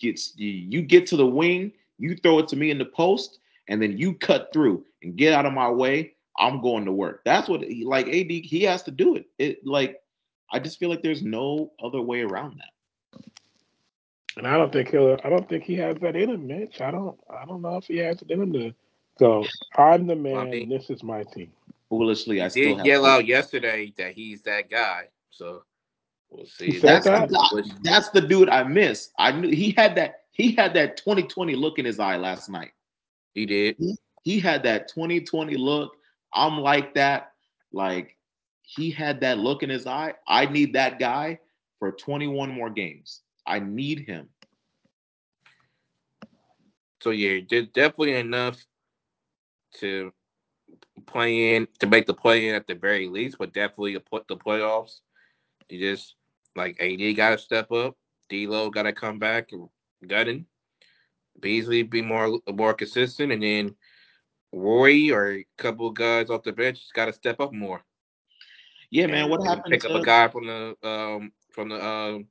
get 0.00 0.20
you, 0.36 0.50
you 0.50 0.82
get 0.82 1.06
to 1.08 1.16
the 1.16 1.26
wing. 1.26 1.72
You 1.98 2.16
throw 2.16 2.38
it 2.38 2.48
to 2.48 2.56
me 2.56 2.70
in 2.70 2.78
the 2.78 2.84
post, 2.84 3.40
and 3.68 3.82
then 3.82 3.98
you 3.98 4.14
cut 4.14 4.50
through 4.52 4.84
and 5.02 5.16
get 5.16 5.32
out 5.32 5.46
of 5.46 5.52
my 5.52 5.68
way. 5.68 6.14
I'm 6.38 6.60
going 6.60 6.84
to 6.84 6.92
work. 6.92 7.22
That's 7.24 7.48
what 7.48 7.62
he, 7.62 7.84
like 7.84 8.06
AD 8.08 8.30
he 8.30 8.62
has 8.62 8.82
to 8.84 8.90
do 8.90 9.16
it. 9.16 9.26
It 9.38 9.66
like 9.66 10.00
I 10.52 10.58
just 10.58 10.78
feel 10.78 10.90
like 10.90 11.02
there's 11.02 11.22
no 11.22 11.72
other 11.82 12.00
way 12.00 12.20
around 12.20 12.58
that. 12.58 12.70
And 14.36 14.46
I 14.46 14.56
don't 14.58 14.72
think 14.72 14.90
he'll. 14.90 15.16
I 15.24 15.30
don't 15.30 15.48
think 15.48 15.64
he 15.64 15.74
has 15.76 15.96
that 15.98 16.14
in 16.14 16.30
him, 16.30 16.46
Mitch. 16.46 16.80
I 16.80 16.90
don't. 16.90 17.18
I 17.30 17.44
don't 17.46 17.62
know 17.62 17.76
if 17.76 17.86
he 17.86 17.98
has 17.98 18.20
it 18.20 18.30
in 18.30 18.42
him 18.42 18.52
to 18.52 18.72
go. 19.18 19.46
I'm 19.76 20.06
the 20.06 20.16
man. 20.16 20.50
mean- 20.50 20.62
and 20.64 20.72
this 20.72 20.90
is 20.90 21.02
my 21.02 21.22
team. 21.24 21.50
Foolishly, 21.88 22.40
I 22.40 22.44
He 22.46 22.50
still 22.50 22.62
did 22.64 22.76
have 22.78 22.86
yell 22.86 23.04
hope. 23.04 23.10
out 23.20 23.26
yesterday 23.26 23.92
that 23.96 24.12
he's 24.12 24.42
that 24.42 24.68
guy. 24.68 25.04
So 25.30 25.62
we'll 26.30 26.44
see. 26.44 26.78
That's 26.78 27.04
the, 27.04 27.12
that? 27.12 27.30
guy- 27.30 27.62
that's 27.82 28.08
the 28.10 28.20
dude 28.20 28.48
I 28.48 28.64
miss. 28.64 29.10
I 29.18 29.30
knew 29.32 29.48
he 29.48 29.70
had 29.70 29.94
that 29.94 30.22
he 30.32 30.52
had 30.52 30.74
that 30.74 30.96
2020 30.98 31.54
look 31.54 31.78
in 31.78 31.84
his 31.84 31.98
eye 32.00 32.16
last 32.16 32.50
night. 32.50 32.72
He 33.34 33.46
did. 33.46 33.76
He 34.22 34.40
had 34.40 34.64
that 34.64 34.88
2020 34.88 35.56
look. 35.56 35.96
I'm 36.34 36.58
like 36.58 36.94
that. 36.94 37.32
Like 37.72 38.16
he 38.62 38.90
had 38.90 39.20
that 39.20 39.38
look 39.38 39.62
in 39.62 39.70
his 39.70 39.86
eye. 39.86 40.14
I 40.26 40.46
need 40.46 40.72
that 40.74 40.98
guy 40.98 41.38
for 41.78 41.92
21 41.92 42.50
more 42.50 42.68
games. 42.68 43.20
I 43.46 43.60
need 43.60 44.00
him. 44.00 44.28
So 47.00 47.10
yeah, 47.10 47.40
there's 47.48 47.68
definitely 47.68 48.14
enough 48.14 48.64
to 49.80 50.12
play 51.06 51.54
in 51.54 51.68
to 51.78 51.86
make 51.86 52.06
the 52.06 52.14
play 52.14 52.48
in 52.48 52.54
at 52.54 52.66
the 52.66 52.74
very 52.74 53.08
least, 53.08 53.38
but 53.38 53.52
definitely 53.52 53.92
to 53.94 54.00
put 54.00 54.26
the 54.26 54.36
playoffs. 54.36 55.00
You 55.68 55.78
just 55.78 56.14
like 56.56 56.80
AD 56.80 57.16
got 57.16 57.30
to 57.30 57.38
step 57.38 57.70
up, 57.70 57.96
D'Lo 58.28 58.70
got 58.70 58.84
to 58.84 58.92
come 58.92 59.18
back 59.18 59.52
and 59.52 59.68
gutting, 60.06 60.46
Beasley 61.40 61.82
be 61.82 62.02
more 62.02 62.38
more 62.52 62.74
consistent, 62.74 63.32
and 63.32 63.42
then 63.42 63.74
Roy 64.52 65.12
or 65.12 65.32
a 65.32 65.46
couple 65.58 65.88
of 65.88 65.94
guys 65.94 66.30
off 66.30 66.42
the 66.42 66.52
bench 66.52 66.80
got 66.94 67.06
to 67.06 67.12
step 67.12 67.40
up 67.40 67.52
more. 67.52 67.82
Yeah, 68.90 69.06
man. 69.06 69.28
What 69.28 69.44
happened? 69.44 69.72
Pick 69.72 69.84
up 69.84 69.94
a 69.94 70.02
guy 70.02 70.28
from 70.28 70.46
the 70.46 70.76
um 70.82 71.32
from 71.50 71.68
the 71.68 71.84
um 71.84 72.26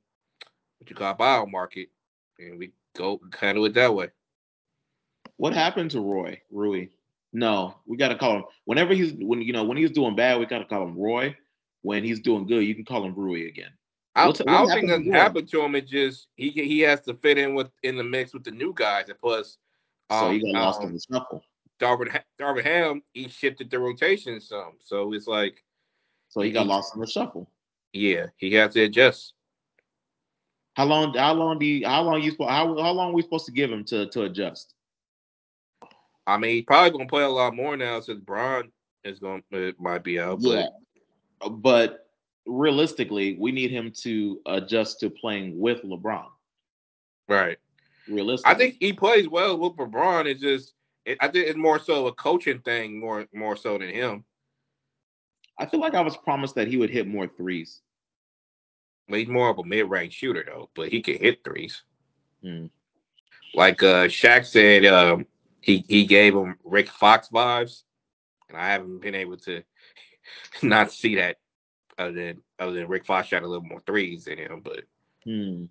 what 0.78 0.90
you 0.90 0.96
call 0.96 1.14
bio 1.14 1.46
market, 1.46 1.88
and 2.38 2.58
we 2.58 2.72
go 2.96 3.20
handle 3.38 3.64
it 3.66 3.74
that 3.74 3.94
way. 3.94 4.08
What 5.36 5.52
happened 5.54 5.90
to 5.92 6.00
Roy? 6.00 6.40
Rui? 6.50 6.88
No, 7.32 7.76
we 7.86 7.96
gotta 7.96 8.16
call 8.16 8.36
him 8.36 8.44
whenever 8.64 8.94
he's 8.94 9.12
when 9.14 9.42
you 9.42 9.52
know 9.52 9.64
when 9.64 9.76
he's 9.76 9.90
doing 9.90 10.16
bad, 10.16 10.38
we 10.38 10.46
gotta 10.46 10.64
call 10.64 10.82
him 10.84 10.96
Roy. 10.98 11.36
When 11.82 12.02
he's 12.02 12.20
doing 12.20 12.46
good, 12.46 12.64
you 12.64 12.74
can 12.74 12.84
call 12.84 13.04
him 13.04 13.14
Rui 13.14 13.46
again. 13.48 13.70
I, 14.14 14.26
What's- 14.28 14.40
I 14.40 14.44
what 14.44 14.50
don't 14.52 14.68
think 14.68 14.86
to 14.86 14.98
nothing 14.98 15.12
happened 15.12 15.48
to 15.50 15.60
him. 15.62 15.74
It 15.74 15.86
just 15.86 16.28
he 16.36 16.50
he 16.50 16.80
has 16.80 17.00
to 17.02 17.14
fit 17.14 17.36
in 17.38 17.54
with 17.54 17.70
in 17.82 17.96
the 17.96 18.04
mix 18.04 18.32
with 18.32 18.44
the 18.44 18.50
new 18.50 18.72
guys, 18.74 19.08
and 19.08 19.18
plus, 19.18 19.58
So 20.10 20.30
he 20.30 20.36
um, 20.38 20.52
got 20.52 20.60
lost 20.60 20.80
um, 20.80 20.88
in 20.88 20.94
the 20.94 21.00
shuffle. 21.12 21.42
Darvin 21.78 22.20
Darvin 22.40 22.64
Ham 22.64 23.02
he 23.12 23.28
shifted 23.28 23.70
the 23.70 23.78
rotation 23.78 24.40
some, 24.40 24.72
so 24.82 25.12
it's 25.12 25.26
like 25.26 25.62
So 26.30 26.40
he 26.40 26.50
got 26.50 26.62
he- 26.62 26.68
lost 26.68 26.94
in 26.94 27.00
the 27.02 27.06
shuffle. 27.06 27.50
yeah, 27.92 28.26
he 28.38 28.54
has 28.54 28.72
to 28.74 28.82
adjust. 28.84 29.34
How 30.76 30.84
long? 30.84 31.14
How 31.14 31.32
long 31.32 31.58
do 31.58 31.64
you? 31.64 31.86
How 31.86 32.02
long 32.02 32.22
you? 32.22 32.36
How 32.38 32.76
how 32.76 32.92
long 32.92 33.10
are 33.10 33.14
we 33.14 33.22
supposed 33.22 33.46
to 33.46 33.52
give 33.52 33.72
him 33.72 33.82
to 33.86 34.08
to 34.08 34.24
adjust? 34.24 34.74
I 36.26 36.36
mean, 36.36 36.56
he's 36.56 36.64
probably 36.64 36.90
gonna 36.90 37.08
play 37.08 37.22
a 37.22 37.28
lot 37.28 37.56
more 37.56 37.78
now 37.78 37.98
since 38.00 38.20
Bron 38.20 38.70
is 39.02 39.18
going 39.18 39.42
to 39.52 39.72
might 39.78 40.04
be 40.04 40.20
out. 40.20 40.38
Yeah, 40.42 40.66
but 41.50 42.10
realistically, 42.44 43.38
we 43.40 43.52
need 43.52 43.70
him 43.70 43.90
to 44.02 44.38
adjust 44.44 45.00
to 45.00 45.08
playing 45.08 45.58
with 45.58 45.82
LeBron. 45.82 46.26
right. 47.26 47.56
Realistically, 48.06 48.54
I 48.54 48.58
think 48.58 48.76
he 48.78 48.92
plays 48.92 49.28
well 49.28 49.58
with 49.58 49.76
LeBron. 49.76 50.26
It's 50.26 50.42
just 50.42 50.74
it, 51.06 51.16
I 51.22 51.28
think 51.28 51.48
it's 51.48 51.56
more 51.56 51.78
so 51.78 52.06
a 52.06 52.12
coaching 52.12 52.60
thing, 52.60 53.00
more 53.00 53.26
more 53.32 53.56
so 53.56 53.78
than 53.78 53.88
him. 53.88 54.24
I 55.58 55.64
feel 55.64 55.80
like 55.80 55.94
I 55.94 56.02
was 56.02 56.18
promised 56.18 56.54
that 56.56 56.68
he 56.68 56.76
would 56.76 56.90
hit 56.90 57.08
more 57.08 57.26
threes. 57.26 57.80
He's 59.08 59.28
more 59.28 59.48
of 59.48 59.58
a 59.58 59.64
mid 59.64 59.88
range 59.88 60.14
shooter 60.14 60.44
though, 60.46 60.70
but 60.74 60.88
he 60.88 61.00
can 61.00 61.16
hit 61.18 61.44
threes. 61.44 61.82
Hmm. 62.42 62.66
Like 63.54 63.82
uh 63.82 64.06
Shaq 64.06 64.44
said, 64.44 64.84
um, 64.86 65.26
he 65.60 65.84
he 65.88 66.04
gave 66.04 66.34
him 66.34 66.56
Rick 66.64 66.88
Fox 66.88 67.28
vibes, 67.28 67.82
and 68.48 68.58
I 68.58 68.68
haven't 68.68 69.00
been 69.00 69.14
able 69.14 69.36
to 69.38 69.62
not 70.62 70.92
see 70.92 71.16
that 71.16 71.36
other 71.98 72.12
than 72.12 72.42
other 72.58 72.72
than 72.72 72.88
Rick 72.88 73.06
Fox 73.06 73.28
shot 73.28 73.42
a 73.42 73.48
little 73.48 73.64
more 73.64 73.82
threes 73.86 74.24
than 74.24 74.38
him, 74.38 74.60
but 74.62 74.84
Hmm. 75.24 75.64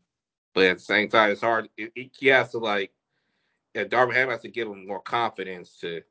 but 0.54 0.66
at 0.66 0.78
the 0.78 0.84
same 0.84 1.10
time, 1.10 1.32
it's 1.32 1.42
hard. 1.42 1.70
It, 1.78 1.92
it, 1.96 2.12
he 2.18 2.28
has 2.28 2.52
to 2.52 2.58
like, 2.58 2.92
yeah, 3.74 3.86
Darvin 3.86 4.14
Ham 4.14 4.30
has 4.30 4.42
to 4.42 4.50
give 4.50 4.68
him 4.68 4.88
more 4.88 5.02
confidence 5.02 5.78
to 5.82 6.02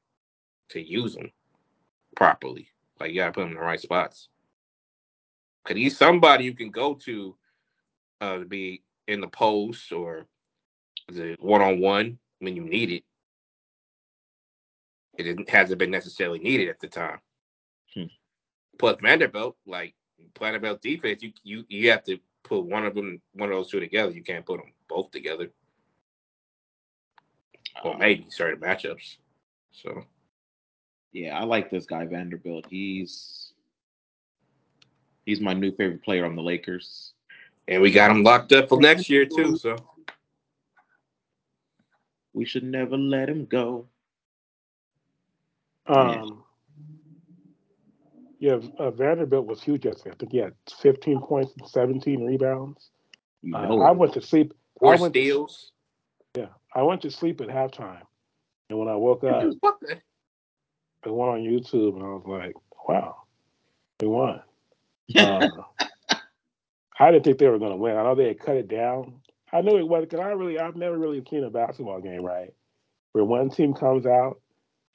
to 0.71 0.81
use 0.81 1.17
him 1.17 1.31
properly. 2.17 2.69
Like 3.01 3.11
you 3.11 3.17
gotta 3.17 3.33
put 3.33 3.45
him 3.45 3.51
in 3.51 3.55
the 3.55 3.61
right 3.61 3.81
spots. 3.81 4.29
Cause 5.65 5.77
he's 5.77 5.97
somebody 5.97 6.45
you 6.45 6.55
can 6.55 6.71
go 6.71 6.95
to 6.95 7.37
uh 8.21 8.39
to 8.39 8.45
be 8.45 8.83
in 9.09 9.21
the 9.21 9.29
post 9.29 9.93
or 9.93 10.27
the 11.09 11.37
one 11.41 11.63
on 11.63 11.81
one 11.81 12.19
when 12.41 12.57
you 12.57 12.65
need 12.65 12.91
it. 12.91 13.05
It 15.17 15.49
hasn't 15.49 15.79
been 15.79 15.91
necessarily 15.91 16.39
needed 16.39 16.69
at 16.69 16.81
the 16.81 16.89
time. 16.89 17.19
Hmm. 17.95 18.05
Plus 18.79 18.99
Vanderbilt, 19.01 19.57
like 19.67 19.95
Vanderbilt 20.39 20.83
defense, 20.83 21.23
you 21.23 21.33
you 21.43 21.65
you 21.69 21.91
have 21.91 22.05
to 22.05 22.19
put 22.43 22.65
one 22.65 22.85
of 22.85 22.95
them, 22.95 23.21
one 23.33 23.51
of 23.51 23.57
those 23.57 23.71
two 23.71 23.81
together. 23.81 24.13
You 24.13 24.23
can't 24.23 24.45
put 24.47 24.59
them 24.59 24.73
both 24.89 25.11
together. 25.11 25.51
Or 27.83 27.97
maybe 27.99 28.27
certain 28.29 28.61
matchups. 28.61 29.17
So 29.73 30.05
Yeah, 31.13 31.39
I 31.39 31.45
like 31.45 31.71
this 31.71 31.87
guy 31.87 32.07
Vanderbilt. 32.07 32.67
He's 32.69 33.44
he's 35.25 35.41
my 35.41 35.55
new 35.55 35.71
favorite 35.73 36.03
player 36.03 36.25
on 36.25 36.37
the 36.37 36.43
Lakers. 36.43 37.13
and 37.69 37.81
we 37.81 37.91
got 37.91 38.11
him 38.11 38.23
locked 38.23 38.53
up 38.53 38.69
for 38.69 38.81
next 38.81 39.09
year 39.09 39.25
too. 39.25 39.57
So 39.57 39.77
We 42.35 42.45
should 42.45 42.65
never 42.65 42.97
let 42.97 43.29
him 43.29 43.47
go. 43.47 43.87
Um, 45.87 46.43
yeah, 48.39 48.59
uh, 48.79 48.91
Vanderbilt 48.91 49.47
was 49.47 49.63
huge 49.63 49.85
yesterday. 49.85 50.11
I 50.11 50.17
think 50.19 50.33
he 50.33 50.39
had 50.39 50.55
15 50.81 51.21
points 51.21 51.53
and 51.59 51.69
17 51.69 52.25
rebounds. 52.27 52.91
You 53.43 53.57
Uh, 53.57 53.79
I 53.79 53.91
went 53.93 54.13
to 54.15 54.21
sleep. 54.21 54.53
or 54.81 54.95
I 54.95 55.01
went 55.01 55.15
to, 55.15 55.21
steals. 55.21 55.73
yeah, 56.37 56.49
I 56.75 56.83
went 56.83 57.03
to 57.03 57.11
sleep 57.11 57.41
at 57.41 57.49
halftime, 57.49 58.03
and 58.69 58.79
when 58.79 58.89
I 58.89 58.97
woke 58.97 59.23
up, 59.25 59.45
What 59.61 59.79
the- 59.81 60.01
I 61.05 61.11
went 61.11 61.31
on 61.31 61.41
YouTube 61.43 61.95
and 61.97 62.03
I 62.03 62.09
was 62.09 62.25
like, 62.27 62.55
Wow, 62.89 63.23
we 64.01 64.09
won. 64.09 64.43
Uh, 65.17 65.49
I 66.99 67.11
didn't 67.11 67.25
think 67.25 67.39
they 67.39 67.49
were 67.49 67.59
going 67.59 67.73
to 67.73 67.77
win. 67.77 67.97
I 67.97 68.03
know 68.03 68.15
they 68.15 68.29
had 68.29 68.39
cut 68.39 68.57
it 68.57 68.69
down. 68.69 69.15
I 69.53 69.61
knew 69.61 69.77
it 69.77 69.89
was 69.89 70.05
because 70.05 70.21
I 70.21 70.31
really, 70.31 70.59
I've 70.59 70.77
never 70.77 70.97
really 70.97 71.23
seen 71.29 71.45
a 71.45 71.51
basketball 71.51 72.01
game, 72.01 72.23
right? 72.23 72.53
Where 73.13 73.25
one 73.25 73.51
team 73.51 73.75
comes 73.75 74.07
out 74.07 74.41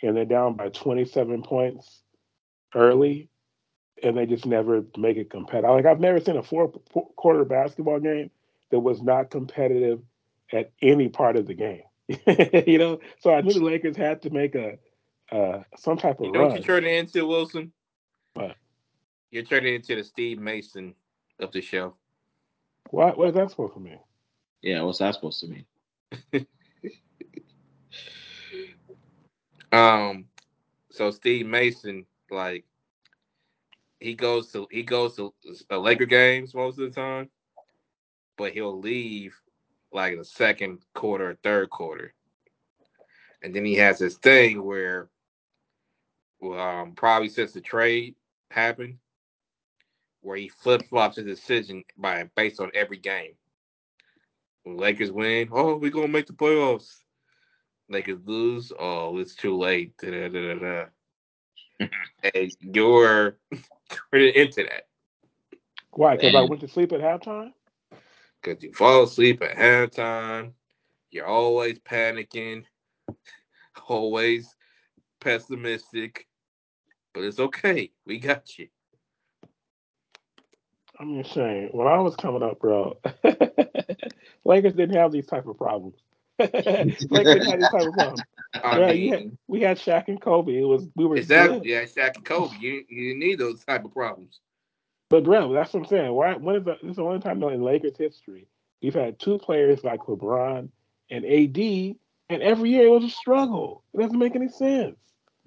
and 0.02 0.16
they're 0.16 0.26
down 0.26 0.56
by 0.56 0.70
27 0.70 1.44
points 1.44 2.02
early 2.76 3.30
and 4.02 4.18
they 4.18 4.26
just 4.26 4.46
never 4.46 4.84
make 4.98 5.18
it 5.18 5.30
competitive. 5.30 5.72
Like, 5.72 5.86
I've 5.86 6.00
never 6.00 6.20
seen 6.20 6.38
a 6.38 6.44
four, 6.44 6.72
four 6.92 7.10
quarter 7.16 7.44
basketball 7.46 8.00
game 8.00 8.32
that 8.72 8.80
was 8.80 9.02
not 9.02 9.30
competitive 9.30 10.00
at 10.52 10.72
any 10.82 11.10
part 11.10 11.36
of 11.36 11.48
the 11.48 11.54
game. 11.54 11.84
you 12.68 12.78
know, 12.78 13.00
so 13.20 13.34
I 13.34 13.42
knew 13.42 13.54
the 13.54 13.64
Lakers 13.64 13.98
had 13.98 14.22
to 14.24 14.30
make 14.30 14.56
a 14.56 14.78
uh, 15.32 15.64
some 15.78 15.98
type 15.98 16.20
of 16.20 16.26
You 16.28 16.32
know 16.32 16.40
run. 16.40 16.50
what 16.50 16.58
you're 16.58 16.82
turning 16.82 16.96
into, 16.96 17.26
Wilson? 17.28 17.72
What? 18.34 18.56
You're 19.32 19.44
turning 19.44 19.76
into 19.76 19.96
the 19.96 20.04
Steve 20.04 20.40
Mason 20.40 20.96
of 21.40 21.52
the 21.52 21.62
show. 21.62 21.96
What? 22.90 23.18
What 23.18 23.30
is 23.30 23.36
that 23.36 23.52
supposed 23.52 23.76
to 23.76 23.80
mean? 23.80 24.00
Yeah, 24.62 24.82
what's 24.82 25.00
that 25.00 25.14
supposed 25.14 25.42
to 25.42 25.48
mean? 25.48 26.46
Um, 29.72 30.26
so 30.92 31.12
Steve 31.12 31.46
Mason, 31.46 32.06
like, 32.32 32.66
he 34.00 34.16
goes 34.16 34.52
to 34.54 34.68
he 34.72 34.84
goes 34.84 35.18
to 35.18 35.34
Laker 35.70 36.06
games 36.06 36.54
most 36.54 36.80
of 36.80 36.86
the 36.86 37.02
time, 37.02 37.30
but 38.38 38.54
he'll 38.54 38.80
leave 38.80 39.36
like 39.92 40.14
in 40.14 40.20
the 40.20 40.26
second 40.26 40.80
quarter, 40.94 41.32
or 41.32 41.38
third 41.44 41.70
quarter, 41.70 42.14
and 43.44 43.54
then 43.54 43.66
he 43.66 43.76
has 43.76 44.00
this 44.00 44.16
thing 44.16 44.64
where, 44.64 45.10
um, 46.42 46.94
probably 46.96 47.28
since 47.28 47.52
the 47.52 47.62
trade 47.62 48.16
happened, 48.52 48.98
where 50.22 50.38
he 50.38 50.50
flip 50.50 50.84
flops 50.90 51.18
his 51.18 51.26
decision 51.26 51.84
by 51.98 52.30
based 52.36 52.60
on 52.60 52.72
every 52.74 52.98
game. 52.98 53.34
When 54.64 54.78
Lakers 54.78 55.12
win, 55.12 55.50
oh, 55.52 55.78
we're 55.78 55.92
gonna 55.92 56.08
make 56.08 56.28
the 56.28 56.34
playoffs. 56.34 56.98
Lakers 57.90 58.20
lose, 58.26 58.72
oh, 58.78 59.18
it's 59.18 59.36
too 59.36 59.58
late. 59.58 59.98
Da, 59.98 60.12
da, 60.12 60.28
da, 60.30 60.54
da, 60.54 60.60
da. 60.60 60.86
and 62.34 62.52
you're 62.60 63.38
turning 64.12 64.34
into 64.36 64.64
that 64.64 64.88
Why? 65.92 66.16
Because 66.16 66.36
I 66.36 66.42
went 66.42 66.62
to 66.62 66.68
sleep 66.68 66.92
at 66.92 67.00
halftime. 67.00 67.54
because 68.42 68.62
you 68.62 68.74
fall 68.74 69.04
asleep 69.04 69.42
at 69.42 69.56
halftime. 69.56 70.52
You're 71.12 71.26
always 71.26 71.80
panicking, 71.80 72.66
always 73.88 74.54
pessimistic, 75.20 76.28
but 77.14 77.24
it's 77.24 77.40
okay. 77.40 77.92
We 78.06 78.20
got 78.20 78.58
you. 78.60 78.68
I'm 81.00 81.22
just 81.22 81.34
saying, 81.34 81.70
when 81.72 81.88
I 81.88 81.98
was 82.00 82.16
coming 82.16 82.44
up, 82.44 82.60
bro, 82.60 82.98
Lakers 84.44 84.74
didn't 84.74 84.96
have 84.96 85.12
these 85.12 85.28
type 85.28 85.48
of 85.48 85.58
problems. 85.58 85.96
Lakers 86.40 86.66
didn't 86.66 87.46
have 87.46 87.60
these 87.60 87.70
type 87.70 87.88
of 87.88 87.94
problems. 87.94 88.22
Yeah, 88.56 88.92
mean, 88.94 89.14
had, 89.14 89.38
we 89.48 89.62
had 89.62 89.78
Shaq 89.78 90.08
and 90.08 90.20
Kobe. 90.20 90.58
It 90.58 90.64
was 90.64 90.88
we 90.96 91.06
were 91.06 91.18
exactly. 91.18 91.60
good. 91.60 91.68
Yeah, 91.68 91.84
Shaq 91.84 92.16
and 92.16 92.26
Kobe. 92.26 92.56
You 92.60 92.84
you 92.90 93.16
need 93.16 93.38
those 93.38 93.64
type 93.64 93.86
of 93.86 93.94
problems. 93.94 94.40
But 95.10 95.24
bro, 95.24 95.54
that's 95.54 95.72
what 95.72 95.82
I'm 95.82 95.86
saying. 95.86 96.12
Why? 96.12 96.34
When 96.34 96.56
is 96.56 96.64
the, 96.64 96.78
this 96.82 96.90
is 96.90 96.96
the 96.96 97.04
only 97.04 97.20
time 97.20 97.40
though 97.40 97.50
in 97.50 97.62
Lakers 97.62 97.96
history 97.96 98.48
we've 98.82 98.94
had 98.94 99.20
two 99.20 99.38
players 99.38 99.84
like 99.84 100.02
LeBron 100.02 100.70
and 101.10 101.26
AD, 101.26 101.58
and 102.30 102.42
every 102.42 102.72
year 102.72 102.88
it 102.88 102.92
was 102.92 103.04
a 103.04 103.10
struggle. 103.10 103.84
It 103.94 104.02
doesn't 104.02 104.18
make 104.18 104.36
any 104.36 104.50
sense. 104.50 104.98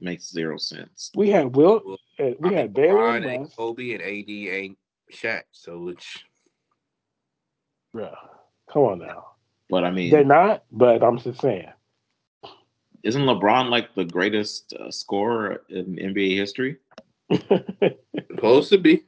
Makes 0.01 0.31
zero 0.31 0.59
sense. 0.59 1.11
We 1.15 1.31
had 1.31 1.55
Will, 1.55 1.81
Well, 1.85 1.99
uh, 2.19 2.35
we 2.39 2.49
I 2.49 2.51
mean, 2.51 2.53
had 2.59 2.75
Baylor 2.75 3.17
and 3.17 3.25
LeBron 3.25 3.29
ain't 3.29 3.43
West. 3.43 3.57
Kobe 3.57 3.93
and 3.93 4.03
AD 4.03 4.31
ain't 4.31 4.79
Shaq. 5.13 5.43
So 5.53 5.79
which 5.79 6.25
Bro, 7.93 8.11
come 8.73 8.83
on 8.83 8.99
now. 9.01 9.27
But 9.69 9.85
I 9.85 9.91
mean, 9.91 10.11
They're 10.11 10.25
not, 10.25 10.65
but 10.71 11.03
I'm 11.03 11.19
just 11.19 11.41
saying. 11.41 11.69
isn't 13.03 13.23
LeBron 13.23 13.69
like 13.71 13.95
the 13.95 14.05
greatest 14.05 14.73
uh, 14.75 14.91
scorer 14.91 15.63
in 15.69 15.97
NBA 15.97 16.37
history? 16.37 16.79
Supposed 18.31 18.71
to 18.71 18.79
be. 18.79 19.05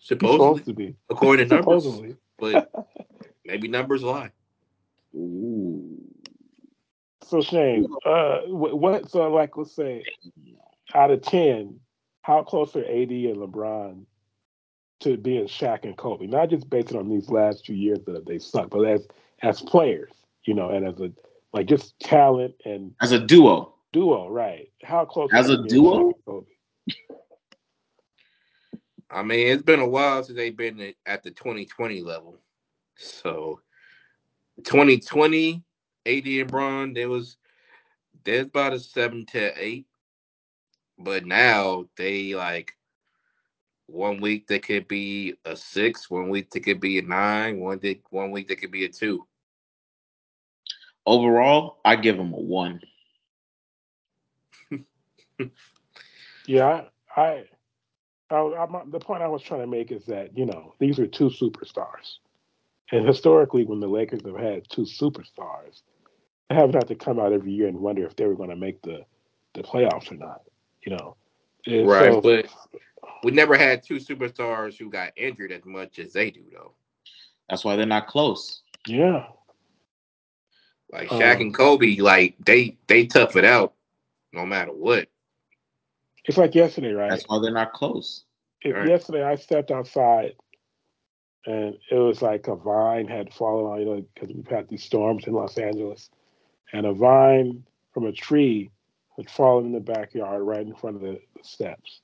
Supposedly, 0.00 0.38
supposed 0.38 0.64
to 0.66 0.72
be. 0.74 0.94
according 1.10 1.48
to 1.48 1.56
numbers. 1.56 1.82
Supposedly. 1.82 2.16
But 2.38 2.70
maybe 3.44 3.66
numbers 3.66 4.02
lie. 4.02 4.30
Ooh. 5.14 5.98
So 7.24 7.40
Shane, 7.40 7.86
uh, 8.06 8.38
what? 8.46 9.10
So 9.10 9.28
like, 9.32 9.56
let's 9.56 9.74
say, 9.74 10.04
out 10.94 11.10
of 11.10 11.22
ten, 11.22 11.80
how 12.22 12.42
close 12.44 12.76
are 12.76 12.84
AD 12.84 13.10
and 13.10 13.36
LeBron 13.36 14.04
to 15.00 15.16
being 15.16 15.46
Shaq 15.46 15.84
and 15.84 15.96
Kobe? 15.96 16.26
Not 16.26 16.50
just 16.50 16.68
based 16.68 16.94
on 16.94 17.08
these 17.08 17.30
last 17.30 17.64
two 17.64 17.74
years 17.74 17.98
that 18.06 18.26
they 18.26 18.38
suck, 18.38 18.70
but 18.70 18.84
as 18.84 19.06
as 19.42 19.60
players, 19.60 20.12
you 20.44 20.54
know, 20.54 20.70
and 20.70 20.86
as 20.86 21.00
a 21.00 21.12
like 21.52 21.66
just 21.66 21.98
talent 22.00 22.54
and 22.64 22.94
As 23.00 23.12
a 23.12 23.18
duo, 23.18 23.74
duo, 23.92 24.28
right? 24.28 24.70
How 24.82 25.04
close 25.04 25.30
As 25.32 25.48
a 25.48 25.62
duo? 25.62 26.12
Kobe? 26.26 26.46
I 29.10 29.22
mean, 29.22 29.46
it's 29.48 29.62
been 29.62 29.80
a 29.80 29.88
while 29.88 30.22
since 30.22 30.36
they've 30.36 30.56
been 30.56 30.80
at- 30.80 30.94
at 31.06 31.22
the 31.22 31.30
2020 31.30 32.02
level. 32.02 32.38
So 32.96 33.60
2020, 34.64 35.62
AD 36.04 36.40
and 36.40 36.50
Bron, 36.50 36.92
there 36.92 37.08
was 37.08 37.36
there's 38.24 38.46
about 38.46 38.74
a 38.74 38.78
seven 38.78 39.24
to 39.26 39.52
eight. 39.62 39.86
But 40.98 41.24
now 41.24 41.88
they 41.96 42.34
like 42.34 42.76
one 43.88 44.20
week 44.20 44.46
they 44.46 44.58
could 44.58 44.86
be 44.86 45.34
a 45.44 45.56
six, 45.56 46.10
one 46.10 46.28
week 46.28 46.50
they 46.50 46.60
could 46.60 46.80
be 46.80 46.98
a 46.98 47.02
nine, 47.02 47.58
one 47.58 47.78
day 47.78 48.00
one 48.10 48.30
week 48.30 48.48
they 48.48 48.56
could 48.56 48.70
be 48.70 48.84
a 48.84 48.88
two. 48.88 49.26
overall, 51.06 51.78
I 51.84 51.96
give 51.96 52.16
them 52.16 52.32
a 52.32 52.40
one. 52.40 52.80
Yeah, 56.46 56.84
I, 57.14 57.20
I, 57.20 57.44
I, 58.30 58.36
I 58.36 58.82
the 58.86 59.00
point 59.00 59.22
I 59.22 59.28
was 59.28 59.42
trying 59.42 59.60
to 59.60 59.66
make 59.66 59.92
is 59.92 60.06
that 60.06 60.36
you 60.36 60.46
know 60.46 60.74
these 60.78 60.98
are 60.98 61.06
two 61.06 61.28
superstars, 61.28 62.16
and 62.90 63.06
historically, 63.06 63.64
when 63.64 63.80
the 63.80 63.86
Lakers 63.86 64.22
have 64.24 64.38
had 64.38 64.68
two 64.70 64.82
superstars, 64.82 65.82
they 66.48 66.54
haven't 66.54 66.74
had 66.74 66.88
to 66.88 66.94
come 66.94 67.20
out 67.20 67.34
every 67.34 67.52
year 67.52 67.68
and 67.68 67.78
wonder 67.78 68.06
if 68.06 68.16
they 68.16 68.24
were 68.24 68.34
going 68.34 68.48
to 68.48 68.56
make 68.56 68.80
the 68.80 69.04
the 69.54 69.62
playoffs 69.62 70.10
or 70.10 70.14
not. 70.14 70.40
You 70.86 70.96
know, 70.96 71.16
And 71.66 71.86
Right, 71.88 72.12
so- 72.12 72.20
but 72.20 72.46
we 73.24 73.32
never 73.32 73.56
had 73.56 73.82
two 73.82 73.96
superstars 73.96 74.76
who 74.78 74.90
got 74.90 75.12
injured 75.16 75.52
as 75.52 75.64
much 75.64 75.98
as 75.98 76.12
they 76.12 76.30
do 76.30 76.44
though. 76.52 76.72
That's 77.48 77.64
why 77.64 77.76
they're 77.76 77.86
not 77.86 78.06
close. 78.06 78.62
yeah, 78.86 79.26
Like 80.92 81.08
Shaq 81.08 81.36
Um, 81.36 81.40
and 81.42 81.54
Kobe, 81.54 81.96
like 81.96 82.36
they 82.44 82.78
they 82.86 83.06
tough 83.06 83.36
it 83.36 83.44
out 83.44 83.74
no 84.32 84.46
matter 84.46 84.72
what. 84.72 85.08
it's 86.24 86.38
like 86.38 86.54
yesterday, 86.54 86.92
right? 86.92 87.10
That's 87.10 87.24
why 87.28 87.38
they're 87.40 87.50
not 87.50 87.72
close. 87.72 88.24
It- 88.62 88.72
Right. 88.74 88.88
Yesterday, 88.88 89.22
I 89.22 89.36
stepped 89.36 89.70
outside, 89.70 90.34
and 91.46 91.78
it 91.90 91.94
was 91.94 92.20
like 92.22 92.48
a 92.48 92.56
vine 92.56 93.06
had 93.06 93.32
fallen 93.32 93.66
on 93.66 93.80
you 93.80 93.84
know 93.86 94.04
because 94.14 94.30
we've 94.34 94.46
had 94.48 94.68
these 94.68 94.84
storms 94.84 95.26
in 95.26 95.32
Los 95.32 95.56
Angeles, 95.58 96.10
and 96.72 96.86
a 96.86 96.92
vine 96.92 97.64
from 97.94 98.04
a 98.06 98.12
tree 98.12 98.70
had 99.16 99.30
fallen 99.30 99.66
in 99.66 99.72
the 99.72 99.80
backyard 99.80 100.42
right 100.42 100.66
in 100.66 100.74
front 100.74 100.96
of 100.96 101.02
the, 101.02 101.20
the 101.27 101.27
steps. 101.44 102.00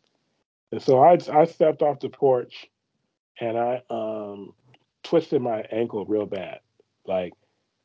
And 0.73 0.83
so 0.83 1.01
I 1.01 1.19
I 1.33 1.45
stepped 1.47 1.83
off 1.83 2.01
the 2.01 2.09
porch, 2.11 2.67
and 3.41 3.57
I 3.59 3.83
um 3.91 4.53
twisted 5.05 5.43
my 5.43 5.63
ankle 5.73 6.05
real 6.07 6.27
bad, 6.27 6.61
like. 7.07 7.33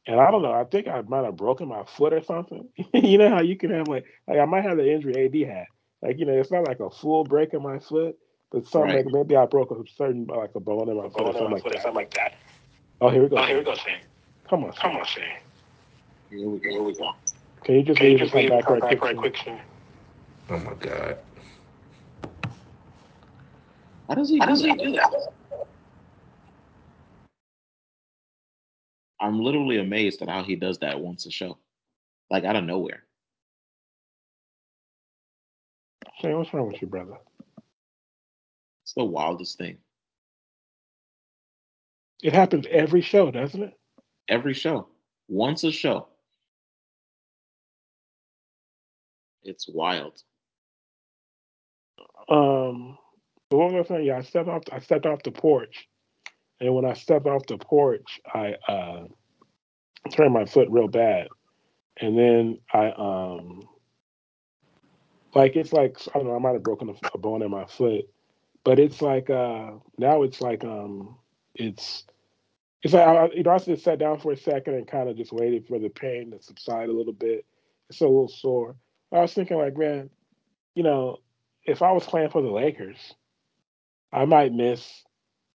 And 0.07 0.19
I 0.19 0.31
don't 0.31 0.41
know. 0.41 0.51
I 0.53 0.63
think 0.63 0.88
I 0.88 1.01
might 1.01 1.25
have 1.25 1.35
broken 1.35 1.67
my 1.67 1.83
foot 1.85 2.13
or 2.13 2.23
something. 2.23 2.67
you 2.93 3.19
know 3.19 3.29
how 3.29 3.41
you 3.41 3.55
can 3.57 3.69
have 3.71 3.88
like 3.88 4.05
like 4.27 4.39
I 4.39 4.45
might 4.45 4.63
have 4.63 4.77
the 4.77 4.91
injury 4.91 5.25
AD 5.25 5.49
had. 5.55 5.65
Like 6.01 6.17
you 6.17 6.25
know, 6.25 6.33
it's 6.33 6.51
not 6.51 6.67
like 6.67 6.79
a 6.79 6.89
full 6.89 7.23
break 7.25 7.53
in 7.53 7.62
my 7.62 7.77
foot, 7.77 8.15
but 8.51 8.65
something 8.65 8.95
Right. 8.95 9.05
like 9.05 9.13
maybe 9.13 9.35
I 9.35 9.45
broke 9.45 9.69
a 9.69 9.75
certain 9.95 10.25
like 10.25 10.51
a 10.55 10.59
bone 10.59 10.89
in 10.89 10.97
my 10.97 11.09
foot 11.09 11.21
or 11.21 11.33
something 11.33 11.51
like 11.51 11.63
that. 11.83 11.93
like 11.93 12.13
that. 12.15 12.33
Oh, 13.01 13.09
here 13.09 13.21
we 13.21 13.29
go. 13.29 13.38
Oh, 13.38 13.45
here 13.45 13.59
we 13.59 13.63
go, 13.63 13.75
Shane. 13.75 13.97
Come 14.49 14.63
on, 14.63 14.71
Come 14.73 14.95
on, 14.95 15.05
Shane. 15.05 15.23
Here 16.31 16.49
we 16.49 16.59
go. 16.59 16.69
Here 16.71 16.81
we 16.83 16.93
go. 16.95 17.12
Can 17.65 17.75
you 17.75 17.83
just 17.83 17.97
Can 17.99 18.07
you 18.07 18.13
leave 18.13 18.21
and 18.21 18.31
just 18.31 18.33
come 18.33 18.41
leave 18.41 18.49
back 18.49 18.65
come 18.65 18.73
right 18.73 18.81
back 18.81 18.89
quick? 18.89 19.01
right 19.01 19.17
quick, 19.17 19.35
Shane? 19.38 19.62
Oh 20.49 20.59
my 20.59 20.73
god. 20.75 21.17
How 24.09 24.15
does 24.15 24.29
he? 24.29 24.39
How 24.39 24.47
do 24.47 24.53
does 24.53 24.63
he 24.63 24.73
that? 24.73 24.79
do 24.79 24.93
that? 24.93 25.13
I'm 29.21 29.39
literally 29.41 29.79
amazed 29.79 30.21
at 30.21 30.29
how 30.29 30.43
he 30.43 30.55
does 30.55 30.79
that 30.79 30.99
once 30.99 31.25
a 31.27 31.31
show, 31.31 31.57
like 32.31 32.45
out 32.45 32.55
of 32.57 32.65
nowhere. 32.65 33.03
Shane, 36.21 36.37
what's 36.37 36.53
wrong 36.53 36.67
with 36.67 36.81
you, 36.81 36.87
brother? 36.87 37.17
It's 38.83 38.93
the 38.93 39.05
wildest 39.05 39.57
thing. 39.57 39.77
It 42.23 42.33
happens 42.33 42.65
every 42.71 43.01
show, 43.01 43.31
doesn't 43.31 43.63
it? 43.63 43.73
Every 44.29 44.53
show, 44.53 44.87
once 45.27 45.63
a 45.63 45.71
show. 45.71 46.07
It's 49.43 49.67
wild. 49.69 50.21
Um, 52.29 52.97
but 53.49 53.57
what 53.57 53.73
was 53.73 53.85
I 53.85 53.95
saying? 53.95 54.05
Yeah, 54.05 54.17
I 54.17 54.21
stepped 54.21 54.49
off. 54.49 54.63
I 54.71 54.79
stepped 54.79 55.05
off 55.05 55.23
the 55.23 55.31
porch, 55.31 55.88
and 56.59 56.73
when 56.73 56.85
I 56.85 56.93
stepped 56.93 57.27
off 57.27 57.45
the 57.47 57.57
porch, 57.57 58.19
I 58.33 58.55
uh, 58.67 59.05
turned 60.12 60.33
my 60.33 60.45
foot 60.45 60.69
real 60.69 60.88
bad, 60.88 61.27
and 61.99 62.17
then 62.17 62.59
I 62.73 62.91
um, 62.91 63.62
like 65.33 65.55
it's 65.55 65.73
like 65.73 65.97
I 66.13 66.17
don't 66.17 66.27
know. 66.27 66.35
I 66.35 66.39
might 66.39 66.53
have 66.53 66.63
broken 66.63 66.89
a, 66.89 66.93
a 67.13 67.17
bone 67.17 67.41
in 67.41 67.51
my 67.51 67.65
foot, 67.65 68.05
but 68.63 68.79
it's 68.79 69.01
like 69.01 69.29
uh 69.29 69.71
now 69.97 70.23
it's 70.23 70.41
like 70.41 70.63
um 70.63 71.17
it's 71.55 72.05
it's 72.83 72.93
like 72.93 73.07
I, 73.07 73.29
you 73.33 73.43
know 73.43 73.51
I 73.51 73.59
just 73.59 73.83
sat 73.83 73.99
down 73.99 74.19
for 74.19 74.31
a 74.31 74.38
second 74.38 74.75
and 74.75 74.88
kind 74.88 75.09
of 75.09 75.17
just 75.17 75.33
waited 75.33 75.67
for 75.67 75.79
the 75.79 75.89
pain 75.89 76.31
to 76.31 76.41
subside 76.41 76.89
a 76.89 76.93
little 76.93 77.13
bit. 77.13 77.45
It's 77.89 78.01
a 78.01 78.05
little 78.05 78.27
sore. 78.27 78.75
I 79.12 79.21
was 79.21 79.33
thinking 79.33 79.57
like, 79.57 79.75
man, 79.75 80.09
you 80.75 80.83
know, 80.83 81.17
if 81.65 81.81
I 81.81 81.91
was 81.91 82.05
playing 82.05 82.29
for 82.29 82.41
the 82.41 82.51
Lakers, 82.51 83.15
I 84.11 84.25
might 84.25 84.53
miss, 84.53 85.03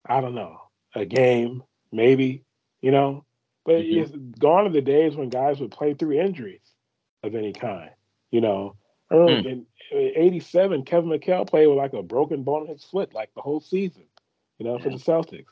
I 0.06 0.20
don't 0.20 0.34
know, 0.34 0.58
a 0.94 1.04
game, 1.04 1.62
maybe, 1.90 2.44
you 2.80 2.90
know. 2.90 3.24
But 3.64 3.76
Mhm. 3.76 3.92
it's 4.02 4.38
gone 4.38 4.66
are 4.66 4.70
the 4.70 4.80
days 4.80 5.16
when 5.16 5.28
guys 5.28 5.60
would 5.60 5.70
play 5.70 5.94
through 5.94 6.20
injuries 6.20 6.74
of 7.22 7.34
any 7.34 7.52
kind. 7.52 7.90
You 8.30 8.40
know, 8.40 8.76
I 9.10 9.14
remember 9.14 9.48
in 9.48 9.66
'87, 9.92 10.84
Kevin 10.84 11.10
McHale 11.10 11.48
played 11.48 11.66
with 11.68 11.78
like 11.78 11.92
a 11.92 12.02
broken 12.02 12.42
bone 12.42 12.62
in 12.62 12.72
his 12.72 12.84
foot, 12.84 13.14
like 13.14 13.32
the 13.34 13.42
whole 13.42 13.60
season. 13.60 14.04
You 14.58 14.66
know, 14.66 14.78
for 14.78 14.90
the 14.90 14.96
Celtics. 14.96 15.46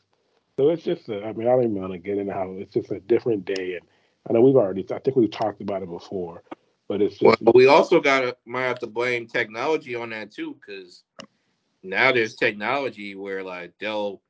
So 0.56 0.68
it's 0.68 0.82
just, 0.84 1.08
a, 1.08 1.24
I 1.24 1.32
mean, 1.32 1.48
I 1.48 1.52
don't 1.52 1.64
even 1.64 1.80
want 1.80 1.92
to 1.92 1.98
get 1.98 2.18
into 2.18 2.32
how 2.32 2.52
it's 2.52 2.72
just 2.74 2.90
a 2.92 3.00
different 3.00 3.44
day, 3.44 3.76
and 3.76 3.88
I 4.28 4.32
know 4.32 4.40
we've 4.42 4.56
already, 4.56 4.86
I 4.92 4.98
think 4.98 5.16
we've 5.16 5.30
talked 5.30 5.60
about 5.62 5.82
it 5.82 5.88
before, 5.88 6.42
but 6.86 7.00
it's 7.00 7.20
Well, 7.20 7.36
just, 7.40 7.54
we 7.54 7.66
also 7.66 8.00
got 8.00 8.20
to 8.20 8.36
might 8.44 8.64
have 8.64 8.78
to 8.80 8.86
blame 8.86 9.26
technology 9.26 9.94
on 9.94 10.10
that 10.10 10.30
too, 10.30 10.54
because 10.54 11.02
now 11.82 12.12
there's 12.12 12.34
technology 12.34 13.14
where 13.14 13.42
like 13.42 13.72
they'll 13.80 14.20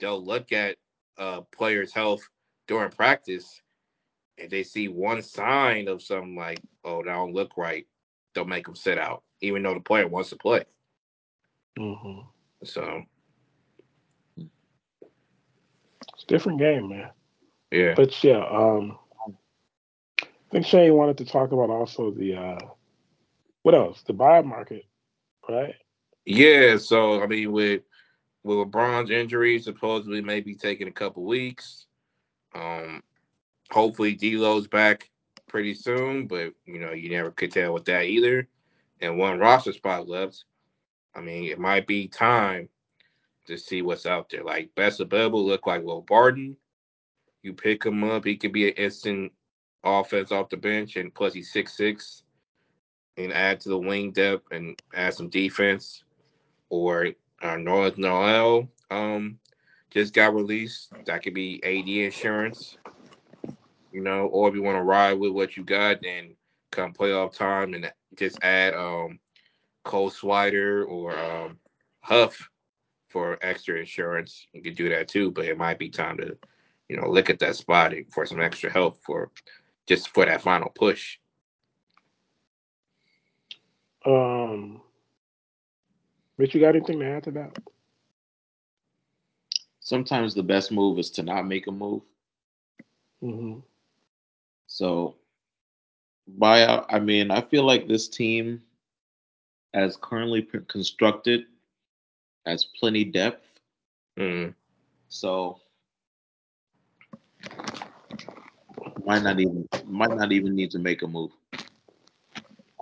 they'll 0.00 0.24
look 0.24 0.52
at 0.52 0.76
uh 1.18 1.42
players' 1.52 1.92
health 1.92 2.22
during 2.68 2.90
practice, 2.90 3.62
and 4.38 4.50
they 4.50 4.62
see 4.62 4.88
one 4.88 5.22
sign 5.22 5.88
of 5.88 6.02
something 6.02 6.36
like, 6.36 6.62
oh, 6.84 7.02
that 7.02 7.12
don't 7.12 7.34
look 7.34 7.56
right, 7.56 7.86
they'll 8.34 8.44
make 8.44 8.66
them 8.66 8.76
sit 8.76 8.98
out, 8.98 9.22
even 9.40 9.62
though 9.62 9.74
the 9.74 9.80
player 9.80 10.06
wants 10.08 10.30
to 10.30 10.36
play. 10.36 10.64
mhm. 11.78 12.26
So 12.64 13.02
it's 16.14 16.24
a 16.24 16.26
different 16.26 16.58
game, 16.58 16.88
man. 16.88 17.10
yeah, 17.70 17.96
But 17.96 18.22
yeah, 18.24 18.44
um, 18.44 18.98
I 19.26 20.52
think 20.52 20.66
Shane 20.66 20.94
wanted 20.94 21.18
to 21.18 21.24
talk 21.24 21.52
about 21.52 21.70
also 21.70 22.10
the 22.10 22.34
uh, 22.36 22.58
what 23.62 23.74
else? 23.74 24.02
The 24.02 24.12
buy 24.12 24.42
market, 24.42 24.84
right? 25.48 25.74
Yeah. 26.24 26.76
So 26.76 27.22
I 27.22 27.26
mean, 27.26 27.52
with 27.52 27.82
with 28.42 28.58
LeBron's 28.58 29.10
injury, 29.10 29.58
supposedly 29.58 30.20
maybe 30.20 30.54
taking 30.54 30.88
a 30.88 30.92
couple 30.92 31.24
weeks. 31.24 31.86
Um, 32.54 33.02
hopefully 33.70 34.14
D'Lo's 34.14 34.66
back 34.66 35.10
pretty 35.46 35.74
soon, 35.74 36.26
but 36.26 36.52
you 36.64 36.78
know 36.80 36.92
you 36.92 37.10
never 37.10 37.30
could 37.30 37.52
tell 37.52 37.72
with 37.72 37.84
that 37.86 38.04
either. 38.04 38.48
And 39.00 39.18
one 39.18 39.38
roster 39.38 39.72
spot 39.72 40.08
left. 40.08 40.44
I 41.14 41.20
mean, 41.20 41.50
it 41.50 41.58
might 41.58 41.86
be 41.86 42.06
time 42.06 42.68
to 43.46 43.56
see 43.56 43.82
what's 43.82 44.06
out 44.06 44.30
there. 44.30 44.44
Like 44.44 44.70
Bessa 44.76 45.08
Bebel 45.08 45.44
look 45.44 45.66
like 45.66 45.82
Will 45.82 46.02
Barton. 46.02 46.56
You 47.42 47.52
pick 47.54 47.84
him 47.84 48.04
up, 48.04 48.24
he 48.24 48.36
could 48.36 48.52
be 48.52 48.68
an 48.68 48.74
instant 48.74 49.32
offense 49.82 50.30
off 50.30 50.50
the 50.50 50.56
bench, 50.56 50.96
and 50.96 51.14
plus 51.14 51.32
he's 51.32 51.52
six 51.52 51.76
six, 51.76 52.22
and 53.16 53.32
add 53.32 53.60
to 53.60 53.70
the 53.70 53.78
wing 53.78 54.12
depth 54.12 54.52
and 54.52 54.80
add 54.94 55.14
some 55.14 55.30
defense. 55.30 56.04
Or 56.70 57.08
uh, 57.42 57.56
Nerlens 57.56 57.98
Noel 57.98 58.68
um 58.90 59.38
just 59.90 60.14
got 60.14 60.34
released. 60.34 60.92
That 61.06 61.22
could 61.22 61.34
be 61.34 61.62
AD 61.62 61.88
insurance 61.88 62.78
you 63.92 64.00
know, 64.00 64.26
or 64.26 64.48
if 64.48 64.54
you 64.54 64.62
want 64.62 64.76
to 64.76 64.82
ride 64.82 65.14
with 65.14 65.32
what 65.32 65.56
you 65.56 65.64
got, 65.64 66.02
then 66.02 66.34
come 66.70 66.92
playoff 66.92 67.34
time 67.34 67.74
and 67.74 67.92
just 68.16 68.38
add 68.42 68.74
um 68.74 69.18
Cole 69.84 70.10
Swider 70.10 70.86
or 70.86 71.18
um 71.18 71.58
Huff 72.00 72.48
for 73.08 73.38
extra 73.42 73.78
insurance. 73.78 74.46
You 74.52 74.62
could 74.62 74.76
do 74.76 74.88
that 74.90 75.08
too, 75.08 75.30
but 75.30 75.46
it 75.46 75.58
might 75.58 75.78
be 75.78 75.90
time 75.90 76.16
to, 76.18 76.36
you 76.88 76.96
know, 76.96 77.08
look 77.08 77.28
at 77.28 77.40
that 77.40 77.56
spot 77.56 77.92
for 78.12 78.24
some 78.24 78.40
extra 78.40 78.70
help 78.70 79.02
for 79.02 79.30
just 79.86 80.08
for 80.08 80.24
that 80.24 80.42
final 80.42 80.70
push. 80.70 81.18
Um, 84.06 84.80
Rich, 86.40 86.54
you 86.54 86.60
got 86.62 86.74
anything 86.74 87.00
to 87.00 87.06
add 87.06 87.24
to 87.24 87.30
that? 87.32 87.58
Sometimes 89.80 90.34
the 90.34 90.42
best 90.42 90.72
move 90.72 90.98
is 90.98 91.10
to 91.10 91.22
not 91.22 91.46
make 91.46 91.66
a 91.66 91.70
move. 91.70 92.02
hmm 93.20 93.58
So 94.66 95.16
buyout. 96.38 96.86
I 96.88 96.98
mean, 96.98 97.30
I 97.30 97.42
feel 97.42 97.64
like 97.64 97.86
this 97.86 98.08
team, 98.08 98.62
as 99.74 99.96
currently 99.96 100.42
constructed, 100.68 101.44
has 102.46 102.64
plenty 102.64 103.04
depth. 103.04 103.44
Mm. 104.18 104.54
So 105.08 105.60
might 109.04 109.22
not 109.22 109.38
even 109.40 109.68
might 109.86 110.16
not 110.16 110.32
even 110.32 110.54
need 110.54 110.70
to 110.70 110.78
make 110.78 111.02
a 111.02 111.06
move. 111.06 111.32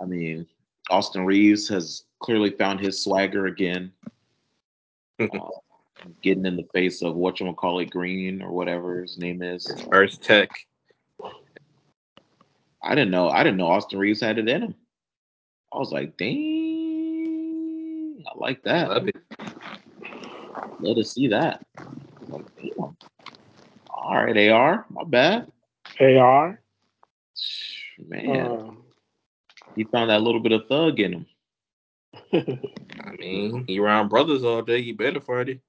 I 0.01 0.05
mean, 0.05 0.47
Austin 0.89 1.25
Reaves 1.25 1.67
has 1.69 2.03
clearly 2.19 2.51
found 2.51 2.79
his 2.79 3.03
swagger 3.03 3.45
again. 3.47 3.91
Uh, 5.19 5.27
getting 6.21 6.45
in 6.45 6.55
the 6.55 6.67
face 6.73 7.01
of 7.01 7.15
what 7.15 7.39
you 7.39 7.53
call 7.53 7.79
it, 7.79 7.89
Green 7.89 8.41
or 8.41 8.51
whatever 8.51 9.01
his 9.01 9.17
name 9.17 9.41
is. 9.41 9.69
First 9.91 10.23
Tech. 10.23 10.49
I 12.81 12.95
didn't 12.95 13.11
know. 13.11 13.29
I 13.29 13.43
didn't 13.43 13.57
know 13.57 13.67
Austin 13.67 13.99
Reaves 13.99 14.21
had 14.21 14.39
it 14.39 14.47
in 14.47 14.61
him. 14.63 14.75
I 15.73 15.77
was 15.77 15.91
like, 15.91 16.15
dang, 16.17 16.33
I 18.25 18.31
like 18.37 18.63
that. 18.63 18.89
Love 18.89 19.07
it. 19.09 19.15
Let 20.79 20.97
us 20.97 21.13
see 21.13 21.27
that. 21.27 21.63
Like, 22.27 22.45
damn. 22.55 22.95
All 23.89 24.15
right, 24.15 24.49
AR, 24.49 24.85
my 24.89 25.03
bad. 25.03 25.51
AR. 25.99 26.61
Man, 28.07 28.45
Um, 28.47 28.83
he 29.79 29.85
found 29.85 30.09
that 30.09 30.21
little 30.21 30.41
bit 30.41 30.51
of 30.51 30.67
thug 30.67 30.99
in 30.99 31.13
him. 31.13 31.25
I 32.33 33.11
mean, 33.17 33.63
you 33.69 33.81
around 33.81 34.09
brothers 34.09 34.43
all 34.43 34.61
day, 34.61 34.79
you 34.79 34.93
better 34.93 35.21
find 35.21 35.47
it. 35.47 35.61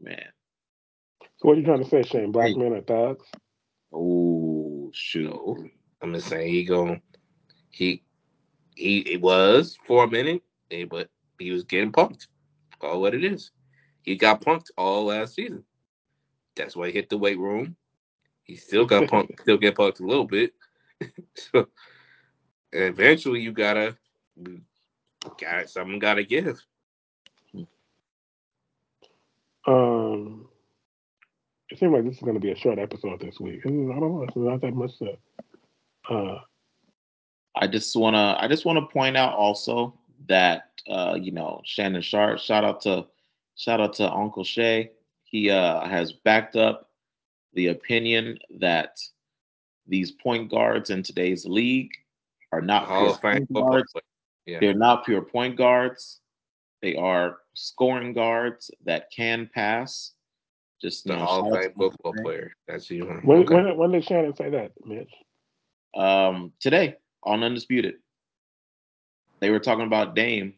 Man. 0.00 0.24
so 1.36 1.48
what 1.48 1.58
are 1.58 1.60
you 1.60 1.66
trying 1.66 1.84
to 1.84 1.90
say, 1.90 2.02
Shane? 2.02 2.32
Black 2.32 2.46
Hey. 2.46 2.54
men 2.56 2.72
are 2.72 2.80
thugs? 2.80 3.26
Oh 3.92 4.90
shoot. 4.94 5.70
I'm 6.00 6.14
just 6.14 6.28
saying 6.28 6.50
he 6.50 6.64
going 6.64 7.02
he 7.68 8.02
he 8.74 9.00
it 9.00 9.20
was 9.20 9.76
for 9.86 10.04
a 10.04 10.10
minute, 10.10 10.40
eh, 10.70 10.86
but 10.86 11.10
he 11.38 11.50
was 11.50 11.64
getting 11.64 11.92
punked. 11.92 12.26
All 12.80 13.02
what 13.02 13.14
it 13.14 13.22
is. 13.22 13.50
He 14.00 14.16
got 14.16 14.40
punked 14.40 14.70
all 14.78 15.04
last 15.04 15.34
season. 15.34 15.62
That's 16.56 16.74
why 16.74 16.86
he 16.86 16.94
hit 16.94 17.10
the 17.10 17.18
weight 17.18 17.38
room. 17.38 17.76
He 18.44 18.56
still 18.56 18.86
got 18.86 19.08
punked, 19.10 19.38
still 19.42 19.58
get 19.58 19.76
punked 19.76 20.00
a 20.00 20.06
little 20.06 20.24
bit. 20.24 20.54
so 21.36 21.66
eventually 22.72 23.40
you 23.40 23.52
gotta 23.52 23.96
got 25.40 25.68
something 25.68 25.98
gotta 25.98 26.24
give. 26.24 26.60
Um, 29.66 30.48
it 31.68 31.78
seems 31.78 31.92
like 31.92 32.04
this 32.04 32.16
is 32.16 32.22
going 32.22 32.34
to 32.34 32.40
be 32.40 32.50
a 32.50 32.56
short 32.56 32.78
episode 32.78 33.20
this 33.20 33.38
week. 33.38 33.60
I 33.64 33.68
don't 33.68 34.00
know. 34.00 34.24
It's 34.26 34.36
not 34.36 34.60
that 34.62 34.74
much 34.74 34.98
to. 34.98 35.16
Uh, 36.08 36.40
I 37.56 37.66
just 37.66 37.94
wanna 37.94 38.36
I 38.40 38.48
just 38.48 38.64
wanna 38.64 38.86
point 38.86 39.16
out 39.16 39.34
also 39.34 39.94
that 40.28 40.70
uh, 40.88 41.16
you 41.20 41.30
know, 41.30 41.60
Shannon 41.64 42.02
Sharpe, 42.02 42.38
shout 42.38 42.64
out 42.64 42.80
to 42.82 43.06
shout 43.56 43.80
out 43.80 43.92
to 43.94 44.10
Uncle 44.10 44.44
Shay. 44.44 44.92
He 45.24 45.50
uh 45.50 45.86
has 45.86 46.12
backed 46.12 46.56
up 46.56 46.88
the 47.54 47.68
opinion 47.68 48.38
that 48.58 48.98
these 49.86 50.12
point 50.12 50.50
guards 50.50 50.90
in 50.90 51.02
today's 51.02 51.44
league 51.44 51.90
are 52.52 52.60
not 52.60 52.86
Hall 52.86 53.00
pure 53.02 53.10
of 53.14 53.20
Fame 53.20 53.46
point 53.46 53.66
guards. 53.70 53.92
Yeah. 54.46 54.58
They're 54.60 54.74
not 54.74 55.04
pure 55.04 55.22
point 55.22 55.56
guards. 55.56 56.20
They 56.82 56.96
are 56.96 57.38
scoring 57.54 58.12
guards 58.12 58.70
that 58.84 59.10
can 59.14 59.48
pass. 59.54 60.12
Just 60.80 61.04
you 61.06 61.12
The 61.12 61.18
know, 61.18 61.24
Hall 61.26 61.54
of 61.54 61.60
Fame 61.62 61.72
football 61.76 62.14
Shay. 62.16 62.22
player. 62.22 62.52
That's 62.66 62.90
you. 62.90 63.04
when, 63.04 63.40
okay. 63.40 63.54
when 63.54 63.76
when 63.76 63.90
did 63.92 64.04
Shannon 64.04 64.34
say 64.34 64.50
that, 64.50 64.72
Mitch? 64.84 65.12
um, 65.94 66.52
today 66.60 66.96
on 67.22 67.42
Undisputed. 67.42 67.96
They 69.40 69.50
were 69.50 69.58
talking 69.58 69.86
about 69.86 70.14
Dame. 70.14 70.54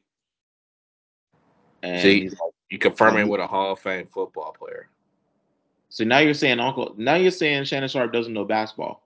And 1.82 2.00
See, 2.00 2.20
he's 2.22 2.32
like, 2.32 2.52
you 2.70 2.78
confirming 2.78 3.24
Um, 3.24 3.28
with 3.28 3.40
a 3.40 3.46
Hall 3.46 3.72
of 3.72 3.80
Fame 3.80 4.06
football 4.12 4.52
player. 4.56 4.88
so 5.88 6.04
now 6.04 6.18
you're 6.18 6.34
saying 6.34 6.60
Uncle 6.60 6.94
now 6.96 7.14
you're 7.16 7.30
saying 7.32 7.64
Shannon 7.64 7.88
Sharpe 7.88 8.12
doesn't 8.12 8.32
know 8.32 8.44
basketball. 8.44 9.01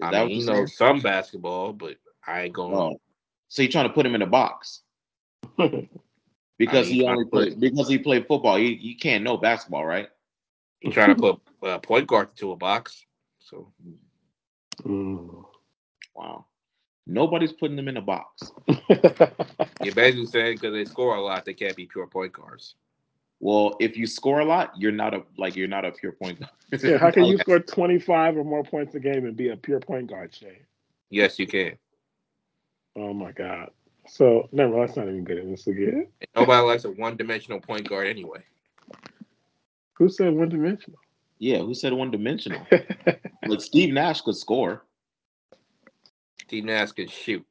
Is 0.00 0.06
I 0.06 0.10
that 0.12 0.26
mean, 0.26 0.40
he 0.40 0.46
you're 0.46 0.66
some 0.66 1.00
basketball, 1.00 1.72
but 1.72 1.96
I 2.26 2.42
ain't 2.42 2.52
going. 2.54 2.74
Oh. 2.74 3.00
So 3.48 3.62
you're 3.62 3.70
trying 3.70 3.88
to 3.88 3.94
put 3.94 4.04
him 4.04 4.14
in 4.14 4.22
a 4.22 4.26
box. 4.26 4.82
because 5.56 5.88
I 6.62 6.82
mean, 6.82 6.84
he 6.84 7.04
only 7.04 7.24
put- 7.24 7.30
played 7.30 7.60
because 7.60 7.88
he 7.88 7.98
played 7.98 8.26
football. 8.26 8.56
He 8.56 8.74
he 8.76 8.94
can't 8.94 9.24
know 9.24 9.36
basketball, 9.36 9.84
right? 9.86 10.08
You're 10.80 10.92
trying 10.92 11.14
to 11.14 11.20
put 11.20 11.40
uh, 11.68 11.78
point 11.78 12.06
guard 12.06 12.30
into 12.30 12.52
a 12.52 12.56
box. 12.56 13.04
So 13.38 13.72
Mm. 14.84 15.44
Wow. 16.14 16.46
Nobody's 17.06 17.52
putting 17.52 17.76
them 17.76 17.88
in 17.88 17.96
a 17.96 18.02
box. 18.02 18.52
you're 19.82 19.94
basically 19.94 20.26
saying 20.26 20.56
because 20.56 20.72
they 20.72 20.84
score 20.84 21.16
a 21.16 21.20
lot, 21.20 21.44
they 21.44 21.54
can't 21.54 21.76
be 21.76 21.86
pure 21.86 22.06
point 22.06 22.32
guards. 22.32 22.74
Well, 23.40 23.76
if 23.80 23.96
you 23.96 24.06
score 24.06 24.40
a 24.40 24.44
lot, 24.44 24.72
you're 24.78 24.92
not 24.92 25.14
a 25.14 25.22
like 25.36 25.56
you're 25.56 25.68
not 25.68 25.84
a 25.84 25.92
pure 25.92 26.12
point 26.12 26.40
guard. 26.40 26.52
yeah, 26.82 26.98
how 26.98 27.10
can 27.10 27.24
you 27.24 27.38
score 27.38 27.60
25 27.60 28.38
or 28.38 28.44
more 28.44 28.64
points 28.64 28.94
a 28.94 29.00
game 29.00 29.26
and 29.26 29.36
be 29.36 29.50
a 29.50 29.56
pure 29.56 29.80
point 29.80 30.08
guard, 30.08 30.34
Shane? 30.34 30.64
Yes, 31.10 31.38
you 31.38 31.46
can. 31.46 31.76
Oh 32.96 33.12
my 33.12 33.32
God. 33.32 33.70
So 34.08 34.48
never 34.52 34.78
let's 34.78 34.96
not 34.96 35.08
even 35.08 35.24
good 35.24 35.38
into 35.38 35.50
this 35.50 35.66
again. 35.66 36.08
Nobody 36.34 36.62
likes 36.62 36.84
a 36.84 36.90
one-dimensional 36.90 37.60
point 37.60 37.88
guard 37.88 38.06
anyway. 38.06 38.42
Who 39.94 40.08
said 40.08 40.32
one 40.34 40.48
dimensional? 40.48 40.98
Yeah, 41.38 41.58
who 41.58 41.74
said 41.74 41.92
one 41.92 42.10
dimensional? 42.10 42.66
like 43.46 43.60
Steve 43.60 43.92
Nash 43.92 44.22
could 44.22 44.36
score. 44.36 44.84
Steve 46.42 46.64
Nash 46.64 46.92
could 46.92 47.10
shoot. 47.10 47.44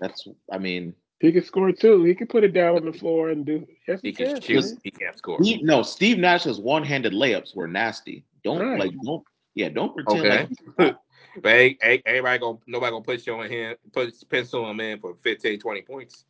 That's 0.00 0.28
I 0.52 0.58
mean, 0.58 0.94
he 1.20 1.32
could 1.32 1.44
score 1.46 1.72
too. 1.72 2.04
He 2.04 2.14
could 2.14 2.28
put 2.28 2.44
it 2.44 2.52
down 2.52 2.76
on 2.76 2.84
the 2.84 2.92
floor 2.92 3.30
and 3.30 3.44
do 3.44 3.66
yes 3.86 4.00
He 4.02 4.08
he, 4.08 4.14
can 4.14 4.26
can. 4.34 4.40
shoot. 4.40 4.62
Shane. 4.64 4.78
He 4.84 4.90
can't 4.90 5.16
score. 5.18 5.42
Steve, 5.42 5.62
no, 5.64 5.82
Steve 5.82 6.18
Nash's 6.18 6.60
one-handed 6.60 7.12
layups 7.12 7.54
were 7.56 7.68
nasty. 7.68 8.24
Don't 8.44 8.60
Right. 8.60 8.78
like 8.78 8.92
don't 9.02 9.24
yeah, 9.54 9.68
don't 9.68 9.94
pretend 9.94 10.20
Okay. 10.20 10.48
like 10.78 10.96
But 11.42 11.52
ain't, 11.52 11.78
ain't, 11.82 12.02
everybody 12.06 12.38
gonna 12.38 12.58
nobody 12.66 12.90
gonna 12.92 13.04
put 13.04 13.26
you 13.26 13.34
on 13.34 13.48
him, 13.50 13.76
put 13.92 14.12
pencil 14.28 14.68
him 14.70 14.80
in 14.80 14.98
for 15.00 15.16
15, 15.22 15.58
20 15.60 15.82
points. 15.82 16.24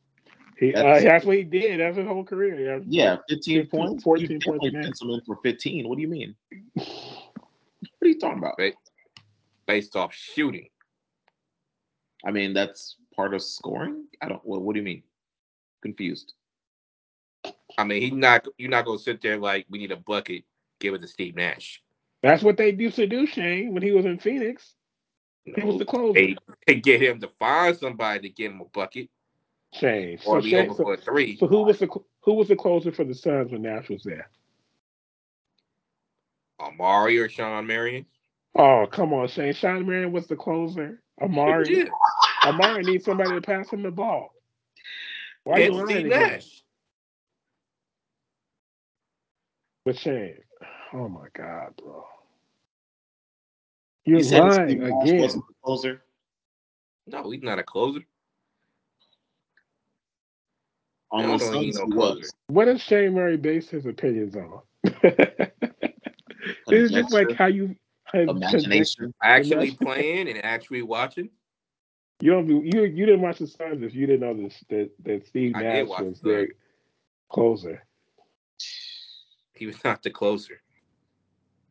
He, 0.59 0.75
uh, 0.75 0.83
That's- 0.83 1.05
that's 1.05 1.25
what 1.25 1.37
he 1.37 1.45
did. 1.45 1.79
That's 1.81 1.97
his 1.97 2.07
whole 2.07 2.25
career. 2.25 2.57
He 2.57 2.67
averaged 2.67 2.93
yeah, 2.93 3.17
15 3.29 3.63
15, 3.63 3.67
points. 3.69 4.03
14 4.03 4.41
points 4.41 4.67
a 4.67 4.71
pencil 4.73 5.15
in 5.15 5.21
for 5.23 5.39
15. 5.43 5.89
What 5.89 5.97
do 5.97 6.03
you 6.03 6.09
mean? 6.09 6.35
What 7.99 8.07
are 8.07 8.09
you 8.09 8.19
talking 8.19 8.39
about? 8.39 8.55
Right. 8.59 8.75
Based 9.67 9.97
off 9.97 10.15
shooting. 10.15 10.69
I 12.25 12.31
mean, 12.31 12.53
that's 12.55 12.97
part 13.19 13.35
of 13.35 13.43
scoring. 13.43 14.05
I 14.23 14.29
don't. 14.29 14.41
What, 14.45 14.63
what 14.63 14.75
do 14.75 14.79
you 14.79 14.85
mean? 14.85 15.03
Confused. 15.83 16.35
I 17.77 17.83
mean, 17.83 18.01
he's 18.01 18.13
not 18.13 18.47
you're 18.59 18.71
not 18.71 18.85
gonna 18.85 18.99
sit 18.99 19.21
there 19.21 19.39
like 19.39 19.67
we 19.69 19.79
need 19.79 19.91
a 19.91 19.97
bucket, 19.97 20.45
give 20.81 20.95
it 20.95 21.03
to 21.03 21.09
Steve 21.09 21.35
Nash. 21.35 21.83
That's 22.23 22.45
what 22.45 22.57
they 22.57 22.73
used 22.73 22.97
to 22.97 23.09
do, 23.09 23.27
Shane, 23.27 23.75
when 23.75 23.83
he 23.83 23.91
was 23.91 24.05
in 24.05 24.19
Phoenix. 24.19 24.75
He 25.45 25.63
was 25.63 25.79
the 25.79 25.85
closer. 25.85 26.13
They, 26.15 26.37
they 26.67 26.75
get 26.77 27.03
him 27.03 27.21
to 27.21 27.29
find 27.39 27.77
somebody 27.77 28.29
to 28.29 28.35
get 28.35 28.51
him 28.53 28.61
a 28.61 28.67
bucket 28.67 29.09
Shane. 29.73 30.19
or 30.27 30.41
So, 30.41 30.43
be 30.43 30.51
Shane, 30.51 30.65
open 30.67 30.77
so, 30.77 30.83
for 30.85 30.97
three. 30.97 31.37
so 31.39 31.47
who 31.49 31.63
was 31.63 31.79
the 31.81 31.89
who 32.23 32.35
was 32.35 32.49
the 32.49 32.57
closer 32.57 32.93
for 32.93 33.05
the 33.05 33.15
Suns 33.15 33.51
when 33.51 33.63
Nash 33.63 33.89
was 33.89 34.03
there? 34.05 34.31
Amar'e 36.61 37.25
or 37.25 37.29
Shawn 37.29 37.67
Marion. 37.67 38.07
Oh, 38.55 38.87
come 38.91 39.13
on, 39.13 39.27
Shane. 39.29 39.55
Shawn 39.55 39.87
Marion 39.87 40.13
was 40.13 40.29
the 40.29 40.37
closer. 40.37 41.03
Amar'e. 41.21 41.89
Yeah. 42.53 42.59
Amar'e 42.59 42.85
needs 42.85 43.05
somebody 43.05 43.31
to 43.31 43.41
pass 43.41 43.71
him 43.71 43.83
the 43.83 43.91
ball. 43.91 44.33
Why 45.45 45.55
are 45.55 45.61
you 45.61 45.67
And 45.67 45.75
lying 45.77 45.89
Steve? 45.89 46.07
Nash. 46.09 46.63
With 49.85 49.99
Shane. 49.99 50.35
Oh 50.93 51.09
my 51.09 51.27
God, 51.35 51.75
bro. 51.83 52.05
You're 54.05 54.19
You 54.19 54.25
said 54.25 54.41
lying 54.41 54.69
Steve 54.69 54.83
again. 54.83 55.21
wasn't 55.21 55.45
the 55.49 55.55
closer. 55.65 56.03
No, 57.07 57.31
he's 57.31 57.43
not 57.43 57.59
a 57.59 57.63
closer. 57.63 58.01
Almost 61.11 61.45
No, 61.47 61.53
no, 61.53 61.61
he's 61.61 61.79
no 61.79 61.87
he 61.87 61.93
closer. 61.93 62.21
was. 62.21 62.33
What 62.49 62.65
does 62.67 62.83
Shane 62.83 63.15
Murray 63.15 63.37
base 63.39 63.71
his 63.71 63.87
opinions 63.87 64.37
on? 64.37 64.61
it's 66.69 66.93
just 66.93 67.13
like 67.13 67.33
how 67.33 67.47
you 67.47 67.75
Imagination. 68.15 69.13
Actually 69.23 69.73
playing 69.73 70.29
and 70.29 70.43
actually 70.45 70.83
watching. 70.83 71.29
You 72.21 72.33
don't. 72.33 72.49
You 72.49 72.85
you 72.85 73.07
didn't 73.07 73.21
watch 73.21 73.39
the 73.39 73.47
Suns 73.47 73.83
if 73.83 73.95
you 73.95 74.07
didn't 74.07 74.21
know 74.21 74.43
this, 74.43 74.65
that 74.71 74.91
that 75.05 75.27
Steve 75.27 75.53
Nash 75.53 75.87
was 75.87 76.21
the 76.21 76.29
their 76.29 76.49
closer. 77.29 77.85
He 79.55 79.67
was 79.67 79.83
not 79.85 80.03
the 80.03 80.11
closer. 80.11 80.61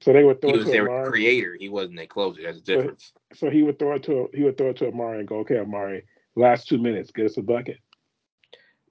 So 0.02 0.14
they 0.14 0.24
would 0.24 0.38
He 0.38 0.42
throw 0.42 0.50
it 0.52 0.58
was 0.58 0.66
their 0.68 0.88
Amar'e. 0.88 1.10
creator. 1.10 1.58
He 1.60 1.70
wasn't 1.70 2.00
a 2.00 2.08
closer. 2.08 2.44
That's 2.44 2.62
the 2.62 2.66
So- 2.66 2.76
difference. 2.78 3.14
So 3.34 3.50
he 3.50 3.64
would 3.64 3.78
throw 3.78 3.96
it 3.96 4.04
to 4.04 4.30
he 4.34 4.44
would 4.44 4.58
throw 4.58 4.70
it 4.70 4.78
to 4.78 4.86
Amar'e 4.92 5.20
and 5.20 5.28
go, 5.28 5.40
okay, 5.40 5.56
Amar'e, 5.56 6.04
last 6.36 6.68
two 6.70 6.78
minutes, 6.78 7.12
get 7.12 7.26
us 7.26 7.38
a 7.38 7.42
bucket. 7.42 7.80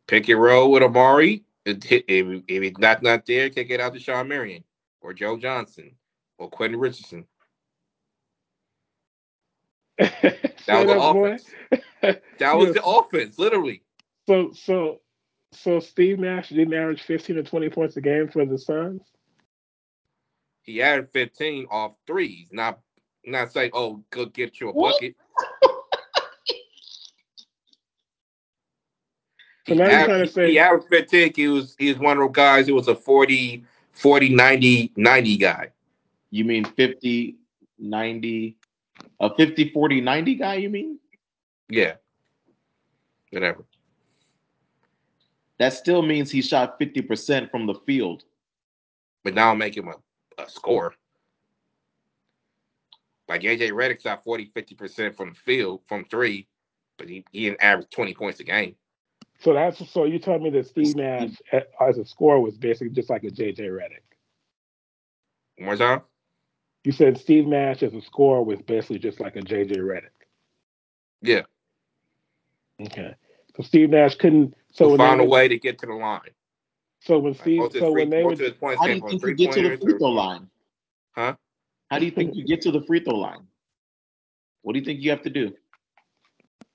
Pick 0.06 0.28
and 0.28 0.40
roll 0.40 0.70
with 0.70 0.82
Amar'e. 0.82 1.42
If, 1.64 1.78
if, 1.90 2.42
if 2.46 2.62
he's 2.62 2.78
not 2.78 3.02
not 3.02 3.24
there, 3.26 3.48
kick 3.50 3.70
it 3.70 3.80
out 3.80 3.94
to 3.94 3.98
Shawn 3.98 4.28
Marion 4.28 4.62
or 5.00 5.12
Joe 5.14 5.36
Johnson 5.38 5.96
or 6.38 6.48
Quentin 6.50 6.78
Richardson. 6.78 7.26
That 10.66 10.84
was 10.84 10.88
the 10.88 11.00
offense. 11.00 11.44
That 12.38 12.56
was 12.56 12.66
Yes. 12.66 12.74
the 12.74 12.84
offense, 12.84 13.38
literally. 13.38 13.82
So 14.28 14.50
so 14.52 15.00
so 15.52 15.78
Steve 15.80 16.18
Nash 16.18 16.48
didn't 16.48 16.74
average 16.74 17.02
fifteen 17.02 17.36
to 17.36 17.42
twenty 17.44 17.68
points 17.68 17.96
a 17.96 18.00
game 18.00 18.28
for 18.28 18.44
the 18.44 18.58
Suns. 18.58 19.02
He 20.62 20.78
had 20.78 21.08
15 21.12 21.66
off 21.70 21.92
threes. 22.08 22.48
Not 22.50 22.80
not 23.24 23.52
say, 23.52 23.70
oh, 23.72 24.02
go 24.10 24.26
get 24.26 24.60
you 24.60 24.70
a 24.70 24.72
What? 24.72 24.94
bucket. 24.94 25.14
So 29.68 29.74
He 29.74 29.78
now 29.80 29.84
you're 29.86 29.94
aver- 29.98 30.06
trying 30.06 30.26
to 30.26 30.32
say- 30.32 30.50
he 30.52 30.58
averaged 30.58 30.86
15. 30.90 31.32
He 31.34 31.48
was 31.48 31.74
he 31.78 31.88
was 31.88 31.98
one 31.98 32.18
of 32.18 32.22
those 32.24 32.34
guys 32.34 32.66
who 32.68 32.74
was 32.74 32.86
a 32.88 32.94
40, 32.94 33.64
40, 33.92 34.28
90, 34.34 34.92
90 34.96 35.36
guy. 35.38 35.70
You 36.30 36.44
mean 36.44 36.64
50, 36.64 37.36
90, 37.78 38.56
a 39.20 39.34
50, 39.34 39.70
40, 39.70 40.00
90 40.00 40.34
guy, 40.34 40.54
you 40.54 40.70
mean? 40.70 40.98
Yeah. 41.68 41.94
Whatever. 43.30 43.64
That 45.58 45.72
still 45.72 46.02
means 46.02 46.30
he 46.30 46.42
shot 46.42 46.78
50% 46.78 47.50
from 47.50 47.66
the 47.66 47.74
field. 47.86 48.24
But 49.24 49.34
now 49.34 49.54
make 49.54 49.76
him 49.76 49.88
a, 49.88 50.42
a 50.42 50.48
scorer. 50.48 50.94
Like 53.28 53.42
JJ 53.42 53.72
Redick 53.72 54.02
shot 54.02 54.22
40, 54.24 54.52
50% 54.54 55.16
from 55.16 55.30
the 55.30 55.34
field 55.34 55.80
from 55.88 56.04
three, 56.04 56.46
but 56.96 57.08
he, 57.08 57.24
he 57.32 57.46
didn't 57.46 57.62
average 57.62 57.90
20 57.90 58.14
points 58.14 58.40
a 58.40 58.44
game. 58.44 58.76
So 59.40 59.52
that's 59.52 59.90
so 59.90 60.04
you 60.04 60.18
told 60.18 60.42
me 60.42 60.50
that 60.50 60.66
Steve 60.66 60.96
Nash 60.96 61.32
eh, 61.52 61.60
as 61.80 61.98
a 61.98 62.04
scorer 62.04 62.40
was 62.40 62.56
basically 62.56 62.90
just 62.90 63.10
like 63.10 63.24
a 63.24 63.30
JJ 63.30 63.58
Redick. 63.58 64.06
One 65.58 65.66
more 65.66 65.76
time. 65.76 66.02
You 66.86 66.92
said 66.92 67.18
Steve 67.18 67.48
Nash 67.48 67.82
as 67.82 67.92
a 67.94 68.00
scorer 68.00 68.44
was 68.44 68.62
basically 68.62 69.00
just 69.00 69.18
like 69.18 69.34
a 69.34 69.40
JJ 69.40 69.78
Redick. 69.78 70.10
Yeah. 71.20 71.42
Okay. 72.80 73.12
So 73.56 73.64
Steve 73.64 73.90
Nash 73.90 74.14
couldn't. 74.14 74.54
So 74.70 74.84
So 74.84 74.88
when 74.90 74.98
found 74.98 75.18
they 75.20 75.24
a 75.24 75.28
way 75.28 75.48
to 75.48 75.58
get 75.58 75.80
to 75.80 75.86
the 75.86 75.94
line. 75.94 76.20
So 77.00 77.18
when 77.18 77.34
Steve, 77.34 77.58
most 77.58 77.66
of 77.66 77.72
his 77.74 77.80
so 77.82 77.90
free- 77.92 78.02
when 78.02 78.10
they 78.10 78.22
were, 78.22 78.28
would, 78.28 78.40
of 78.40 78.46
his 78.52 78.78
How 78.78 78.86
do 78.86 78.92
you 78.94 79.00
think 79.00 79.20
you 79.26 79.34
get 79.34 79.50
to 79.54 79.62
the 79.62 79.68
pointers. 79.70 79.82
free 79.82 79.98
throw 79.98 80.08
line? 80.10 80.48
Huh? 81.10 81.34
How 81.90 81.98
do 81.98 82.04
you 82.04 82.12
think 82.12 82.36
you 82.36 82.44
get 82.44 82.60
to 82.62 82.70
the 82.70 82.82
free 82.82 83.00
throw 83.00 83.14
line? 83.16 83.48
What 84.62 84.74
do 84.74 84.78
you 84.78 84.84
think 84.84 85.00
you 85.00 85.10
have 85.10 85.22
to 85.22 85.30
do? 85.30 85.54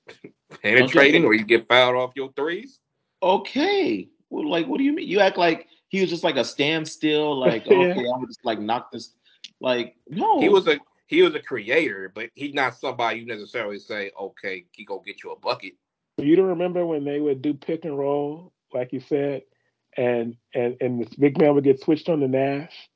Penetrating, 0.62 1.24
or 1.24 1.34
you 1.34 1.46
get 1.46 1.70
fouled 1.70 1.96
off 1.96 2.12
your 2.18 2.34
threes. 2.34 2.80
Okay. 3.24 4.10
Well, 4.30 4.50
like, 4.50 4.68
what 4.68 4.78
do 4.78 4.84
you 4.84 4.92
mean? 4.92 5.08
You 5.08 5.22
act 5.22 5.38
like 5.38 5.68
he 5.88 6.02
was 6.02 6.10
just 6.10 6.26
like 6.26 6.36
a 6.36 6.44
standstill, 6.44 7.40
like, 7.40 7.66
Yeah. 7.70 7.78
okay, 7.78 8.06
I'm 8.14 8.28
just 8.28 8.44
like 8.44 8.60
knock 8.60 8.92
this. 8.92 9.14
Like, 9.62 9.96
no. 10.10 10.42
He 10.42 10.50
was 10.50 10.68
a 10.68 10.80
he 11.06 11.22
was 11.22 11.36
a 11.36 11.40
creator, 11.40 12.12
but 12.14 12.30
he's 12.36 12.54
not 12.54 12.78
somebody 12.78 13.20
you 13.20 13.26
necessarily 13.26 13.80
say, 13.80 14.12
okay, 14.20 14.66
he 14.72 14.84
go 14.84 15.02
get 15.06 15.24
you 15.24 15.32
a 15.32 15.40
bucket. 15.40 15.74
you 16.18 16.36
don't 16.36 16.48
remember 16.48 16.86
when 16.86 17.06
they 17.06 17.20
would 17.20 17.42
do 17.42 17.54
pick 17.54 17.86
and 17.86 17.98
roll, 17.98 18.54
like 18.74 18.92
you 18.92 19.00
said, 19.02 19.44
and 19.96 20.36
and 20.54 20.78
and 20.82 21.02
this 21.02 21.14
big 21.16 21.38
man 21.38 21.54
would 21.54 21.64
get 21.64 21.80
switched 21.80 22.10
on 22.10 22.22
to 22.22 22.28
Nash, 22.28 22.90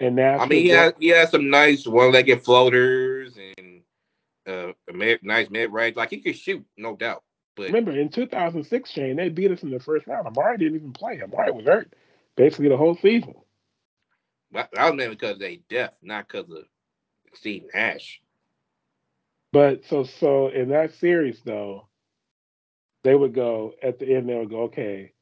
and 0.00 0.16
Nash. 0.16 0.40
I 0.40 0.46
mean, 0.46 0.62
he 0.62 0.68
had 0.70 0.94
he 0.98 1.08
had 1.08 1.28
some 1.28 1.48
nice 1.48 1.86
one-legged 1.86 2.42
floaters 2.42 3.38
and 3.56 3.82
uh, 4.48 4.72
a 4.88 4.92
mid, 4.92 5.22
nice 5.22 5.48
mid 5.48 5.72
range. 5.72 5.96
Like 5.96 6.10
he 6.10 6.20
could 6.20 6.36
shoot, 6.36 6.64
no 6.76 6.96
doubt. 6.96 7.22
But 7.56 7.66
Remember 7.66 7.92
in 7.92 8.08
2006, 8.08 8.90
Shane, 8.90 9.16
they 9.16 9.28
beat 9.28 9.50
us 9.50 9.62
in 9.62 9.70
the 9.70 9.80
first 9.80 10.06
round. 10.06 10.26
Amar'e 10.26 10.58
didn't 10.58 10.76
even 10.76 10.92
play. 10.92 11.18
Amar'e 11.18 11.54
was 11.54 11.66
hurt 11.66 11.94
basically 12.36 12.68
the 12.68 12.76
whole 12.76 12.96
season. 12.96 13.34
That 14.52 14.70
that 14.72 14.84
was 14.84 14.94
mainly 14.94 15.14
because 15.16 15.38
they 15.38 15.60
deaf, 15.68 15.90
not 16.02 16.28
because 16.28 16.50
of 16.50 16.64
Steve 17.34 17.64
Nash. 17.74 18.20
But 19.52 19.84
so 19.86 20.04
so 20.04 20.48
in 20.48 20.70
that 20.70 20.94
series 20.94 21.40
though, 21.44 21.88
they 23.02 23.14
would 23.14 23.34
go 23.34 23.74
at 23.82 23.98
the 23.98 24.14
end. 24.14 24.28
They 24.28 24.34
would 24.34 24.50
go, 24.50 24.62
okay, 24.62 25.12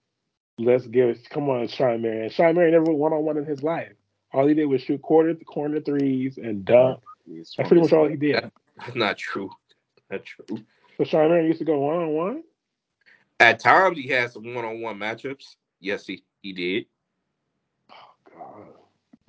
let's 0.59 0.87
give 0.87 1.09
it. 1.09 1.29
Come 1.31 1.49
on, 1.49 1.69
Shawn 1.69 2.03
Marion. 2.03 2.31
Shawn 2.31 2.55
Marion 2.55 2.73
never 2.73 2.85
went 2.87 2.99
one 2.99 3.13
on 3.13 3.25
one 3.25 3.37
in 3.39 3.45
his 3.45 3.63
life. 3.63 3.93
All 4.33 4.47
he 4.47 4.55
did 4.55 4.67
was 4.67 4.83
shoot 4.83 5.01
quarter 5.01 5.35
corner 5.35 5.81
threes 5.81 6.39
and 6.39 6.65
dunk. 6.65 7.01
That's 7.27 7.55
pretty 7.55 7.81
much 7.81 7.93
all 7.93 8.09
he 8.09 8.17
did. 8.17 8.51
That's 8.79 8.95
not 8.97 9.19
true. 9.19 9.51
Not 10.11 10.25
true. 10.25 10.59
So 10.97 11.05
Shawn 11.05 11.29
Marion 11.29 11.47
used 11.47 11.61
to 11.61 11.65
go 11.65 11.79
one 11.79 11.97
on 11.97 12.09
one. 12.11 12.43
At 13.41 13.61
times, 13.61 13.97
he 13.97 14.09
had 14.09 14.33
some 14.33 14.53
one-on-one 14.55 14.99
matchups. 14.99 15.57
Yes, 15.81 16.07
he, 16.07 16.25
he 16.43 16.53
did. 16.53 16.87
Oh 17.91 17.95
God. 18.37 18.78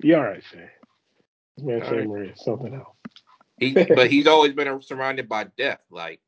You 0.02 0.16
all 0.16 0.22
right, 0.22 0.42
Shay? 0.42 0.70
Man, 1.58 1.82
Shay 1.82 1.98
right. 1.98 2.08
Murray 2.08 2.30
is 2.30 2.42
something 2.42 2.74
else. 2.74 2.96
He, 3.58 3.72
but 3.94 4.10
he's 4.10 4.26
always 4.26 4.54
been 4.54 4.80
surrounded 4.82 5.28
by 5.28 5.44
death. 5.56 5.80
Like, 5.90 6.20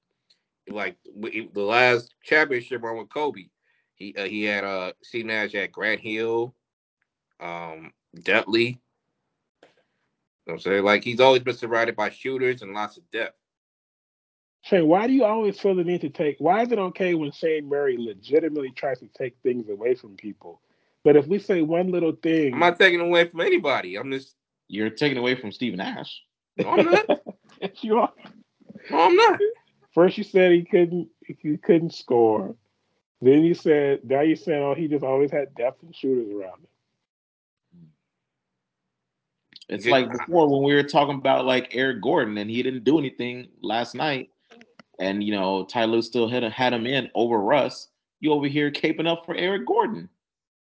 like 0.69 0.97
the 1.05 1.49
last 1.55 2.15
championship 2.23 2.83
run 2.83 2.99
with 2.99 3.09
Kobe, 3.09 3.47
he 3.95 4.15
uh, 4.17 4.25
he 4.25 4.45
had 4.45 4.65
uh 4.65 4.93
Steve 5.03 5.27
Nash 5.27 5.55
at 5.55 5.73
Grant 5.73 6.01
Hill, 6.01 6.55
um, 7.41 7.93
Dudley. 8.23 8.81
You 10.47 10.53
know 10.53 10.55
what 10.55 10.55
I'm 10.55 10.61
saying? 10.61 10.85
Like 10.85 11.05
he's 11.05 11.21
always 11.21 11.43
been 11.43 11.57
surrounded 11.57 11.97
by 11.97 12.11
shooters 12.11 12.63
and 12.63 12.75
lots 12.75 12.97
of 12.97 13.11
depth. 13.11 13.37
Shay, 14.63 14.83
why 14.83 15.09
do 15.09 15.13
you 15.13 15.25
always 15.25 15.59
feel 15.59 15.75
the 15.75 15.83
need 15.83 16.03
to 16.03 16.11
take? 16.11 16.37
Why 16.39 16.63
is 16.63 16.71
it 16.71 16.79
okay 16.79 17.15
when 17.15 17.33
Shane 17.33 17.69
Murray 17.69 17.97
legitimately 17.99 18.71
tries 18.77 19.01
to 19.01 19.09
take 19.09 19.37
things 19.43 19.69
away 19.69 19.97
from 19.97 20.15
people? 20.17 20.61
But 21.05 21.17
if 21.17 21.27
we 21.27 21.39
say 21.39 21.63
one 21.63 21.91
little 21.91 22.13
thing, 22.13 22.55
I'm 22.55 22.61
not 22.61 22.79
taking 22.79 23.01
away 23.01 23.29
from 23.29 23.41
anybody. 23.41 23.97
I'm 23.97 24.11
just 24.13 24.37
You're 24.69 24.91
taking 24.91 25.19
away 25.19 25.35
from 25.35 25.53
Steve 25.53 25.75
Nash. 25.75 26.23
no, 26.57 26.69
I'm 26.71 26.85
not. 26.85 27.07
You 27.81 27.99
are. 27.99 28.13
No, 28.91 29.03
I'm 29.03 29.15
not. 29.15 29.39
First 29.95 30.19
you 30.19 30.25
said 30.25 30.51
he 30.51 30.65
couldn't 30.65 31.09
he 31.25 31.57
couldn't 31.59 31.95
score. 31.95 32.57
Then 33.21 33.45
you 33.45 33.55
said 33.55 34.01
now 34.03 34.23
you're 34.23 34.35
saying 34.35 34.61
oh 34.63 34.75
he 34.75 34.89
just 34.89 35.05
always 35.05 35.31
had 35.31 35.55
depth 35.55 35.83
and 35.85 35.95
shooters 35.95 36.29
around 36.29 36.59
him. 36.59 36.67
It's 39.69 39.87
Yeah. 39.87 39.93
like 39.93 40.11
before 40.11 40.49
when 40.49 40.65
we 40.65 40.75
were 40.75 40.83
talking 40.83 41.15
about 41.15 41.45
like 41.47 41.69
Eric 41.77 42.03
Gordon 42.03 42.37
and 42.39 42.51
he 42.51 42.63
didn't 42.65 42.83
do 42.85 42.99
anything 42.99 43.47
last 43.61 43.95
night, 43.95 44.31
and 44.99 45.23
you 45.23 45.33
know 45.33 45.65
Ty 45.65 45.85
Lue 45.85 46.03
still 46.03 46.29
had 46.29 46.43
had 46.43 46.73
him 46.73 46.87
in 46.87 47.11
over 47.15 47.39
Russ. 47.39 47.89
You 48.19 48.33
over 48.33 48.49
here 48.49 48.73
caping 48.73 49.07
up 49.07 49.25
for 49.25 49.37
Eric 49.37 49.67
Gordon. 49.67 50.09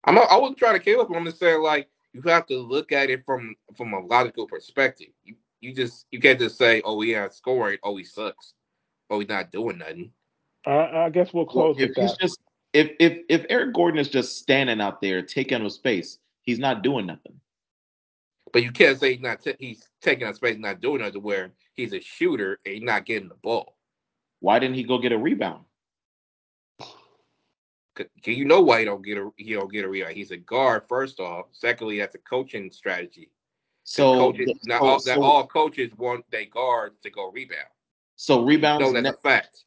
I'm 0.07 0.17
not, 0.17 0.31
I 0.31 0.37
wasn't 0.39 0.59
trying 0.59 0.75
to 0.79 0.81
kill 0.85 1.07
him. 1.07 1.15
I'm 1.15 1.27
just 1.27 1.41
saying 1.41 1.63
like 1.63 1.89
you 2.15 2.23
have 2.23 2.47
to 2.49 2.59
look 2.59 2.93
at 2.93 3.11
it 3.11 3.25
from 3.27 3.57
from 3.77 3.95
a 3.95 4.01
logical 4.01 4.47
perspective. 4.49 5.09
You 5.25 5.37
you 5.61 5.75
just 5.75 6.07
you 6.13 6.21
can't 6.21 6.41
just 6.41 6.59
say 6.59 6.83
oh 6.85 7.01
he 7.03 7.15
not 7.15 7.35
scoring, 7.35 7.79
oh 7.85 7.97
he 7.97 8.05
sucks, 8.05 8.55
oh 9.11 9.21
he's 9.21 9.29
not 9.31 9.53
doing 9.53 9.79
nothing. 9.79 10.13
I, 10.67 11.07
I 11.07 11.11
guess 11.11 11.35
we'll 11.35 11.47
Well, 11.53 11.69
close 11.69 11.79
if 11.79 11.91
with 11.91 11.97
he's 11.97 12.15
that. 12.15 12.21
just 12.21 12.39
if 12.75 12.93
if 13.01 13.21
if 13.31 13.47
Eric 13.51 13.75
Gordon 13.75 14.01
is 14.01 14.11
just 14.11 14.39
standing 14.39 14.81
out 14.81 15.03
there 15.03 15.23
taking 15.23 15.65
up 15.65 15.73
space, 15.73 16.19
he's 16.43 16.61
not 16.61 16.83
doing 16.83 17.07
nothing. 17.07 17.41
But 18.53 18.65
you 18.65 18.73
can't 18.73 18.99
say 18.99 19.13
he's 19.15 19.23
not 19.23 19.45
ta- 19.45 19.53
he's 19.61 19.89
taking 20.03 20.29
up 20.29 20.37
space, 20.37 20.59
not 20.59 20.81
doing 20.83 21.03
nothing. 21.03 21.23
Where 21.23 21.53
he's 21.75 21.95
a 21.95 22.01
shooter 22.01 22.61
and 22.67 22.75
he's 22.77 22.85
not 22.85 23.07
getting 23.07 23.29
the 23.31 23.37
ball. 23.37 23.77
Why 24.41 24.61
didn't 24.61 24.77
he 24.77 24.85
go 24.85 24.99
get 24.99 25.13
a 25.13 25.19
rebound? 25.19 25.66
'Cause 27.97 28.07
You 28.27 28.45
know 28.45 28.61
why 28.61 28.81
he 28.81 28.85
don't 28.85 29.03
get 29.03 29.17
a 29.19 29.31
he 29.37 29.55
don't 29.55 29.73
get 29.73 29.85
a 29.85 29.89
rebound. 29.89 30.15
He's 30.15 30.31
a 30.31 30.37
guard 30.37 30.85
first 30.89 31.19
off. 31.19 31.47
Secondly, 31.53 31.99
that's 31.99 32.15
a 32.15 32.19
coaching 32.19 32.71
strategy. 32.71 33.31
So, 33.85 34.15
coaches, 34.33 34.47
th- 34.47 34.59
not, 34.65 34.81
so, 34.81 34.87
all, 34.87 34.99
so, 35.01 35.23
all 35.23 35.47
coaches 35.47 35.93
want 35.97 36.25
their 36.31 36.45
guards 36.47 36.99
to 37.03 37.11
go 37.11 37.31
rebound. 37.31 37.69
so 38.17 38.43
rebounds. 38.43 38.85
know 38.85 38.93
that's 38.93 39.05
ne- 39.05 39.11
a 39.11 39.23
fact. 39.23 39.65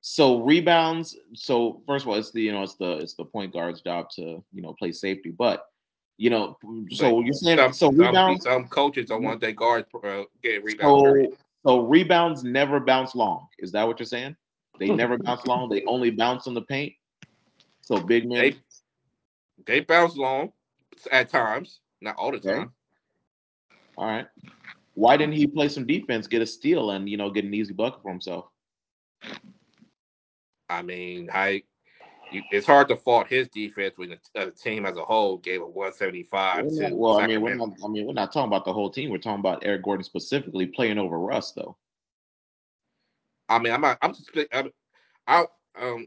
so 0.00 0.40
rebounds. 0.40 1.16
So 1.34 1.82
first 1.86 2.04
of 2.04 2.08
all, 2.10 2.16
it's 2.16 2.30
the 2.30 2.42
you 2.42 2.52
know 2.52 2.62
it's 2.62 2.74
the 2.74 2.98
it's 2.98 3.14
the 3.14 3.24
point 3.24 3.52
guard's 3.52 3.80
job 3.80 4.10
to 4.10 4.44
you 4.52 4.62
know 4.62 4.74
play 4.74 4.92
safety, 4.92 5.30
but 5.30 5.66
you 6.18 6.30
know 6.30 6.56
so 6.90 7.16
But 7.16 7.24
you're 7.24 7.32
saying 7.32 7.58
some, 7.58 7.72
so 7.72 7.90
rebounds. 7.90 8.44
some 8.44 8.68
coaches 8.68 9.06
don't 9.06 9.24
want 9.24 9.40
their 9.40 9.52
guards 9.52 9.88
uh, 10.04 10.22
getting 10.42 10.62
rebounds. 10.62 11.02
So 11.02 11.36
so 11.64 11.80
rebounds 11.80 12.44
never 12.44 12.78
bounce 12.78 13.14
long. 13.14 13.48
Is 13.58 13.72
that 13.72 13.86
what 13.86 13.98
you're 13.98 14.06
saying? 14.06 14.36
They 14.78 14.88
never 15.02 15.18
bounce 15.18 15.46
long. 15.46 15.68
They 15.68 15.82
only 15.84 16.10
bounce 16.10 16.46
on 16.46 16.54
the 16.54 16.62
paint. 16.62 16.92
So 17.82 18.00
big 18.00 18.28
man. 18.28 18.38
They 18.38 18.56
they 19.66 19.80
bounce 19.80 20.16
long 20.16 20.52
at 21.10 21.28
times, 21.28 21.80
not 22.00 22.16
all 22.16 22.30
the 22.30 22.38
Okay. 22.38 22.54
time. 22.54 22.72
All 23.96 24.06
right. 24.06 24.26
Why 24.94 25.16
didn't 25.16 25.34
he 25.34 25.46
play 25.46 25.68
some 25.68 25.86
defense, 25.86 26.26
get 26.26 26.42
a 26.42 26.46
steal, 26.46 26.90
and 26.90 27.08
you 27.08 27.16
know 27.16 27.30
get 27.30 27.44
an 27.44 27.54
easy 27.54 27.72
bucket 27.72 28.02
for 28.02 28.10
himself? 28.10 28.46
I 30.68 30.82
mean, 30.82 31.28
I 31.32 31.62
it's 32.50 32.66
hard 32.66 32.88
to 32.88 32.96
fault 32.96 33.26
his 33.26 33.48
defense 33.48 33.94
when 33.98 34.10
the, 34.34 34.40
uh, 34.40 34.50
team 34.50 34.86
as 34.86 34.96
a 34.96 35.04
whole 35.04 35.36
gave 35.36 35.60
a 35.60 35.66
175 35.66 36.64
We're 36.64 36.70
to 36.70 36.82
not- 36.88 36.98
well, 36.98 37.18
I 37.18 37.26
mean, 37.26 37.42
we're 37.42 37.54
not. 37.54 37.70
I 37.84 37.88
mean, 37.88 38.06
we're 38.06 38.12
not 38.14 38.32
talking 38.32 38.48
about 38.48 38.64
the 38.64 38.72
whole 38.72 38.90
team. 38.90 39.10
We're 39.10 39.18
talking 39.18 39.40
about 39.40 39.64
Eric 39.64 39.82
Gordon 39.82 40.04
specifically 40.04 40.66
playing 40.66 40.98
over 40.98 41.18
Russ, 41.18 41.52
though. 41.52 41.76
I 43.48 43.58
mean, 43.58 43.72
I'm 43.72 43.80
not. 43.82 43.98
I'm 44.00 44.14
just. 44.14 44.30
I'm, 44.52 44.70
I 45.26 45.46
um. 45.78 46.06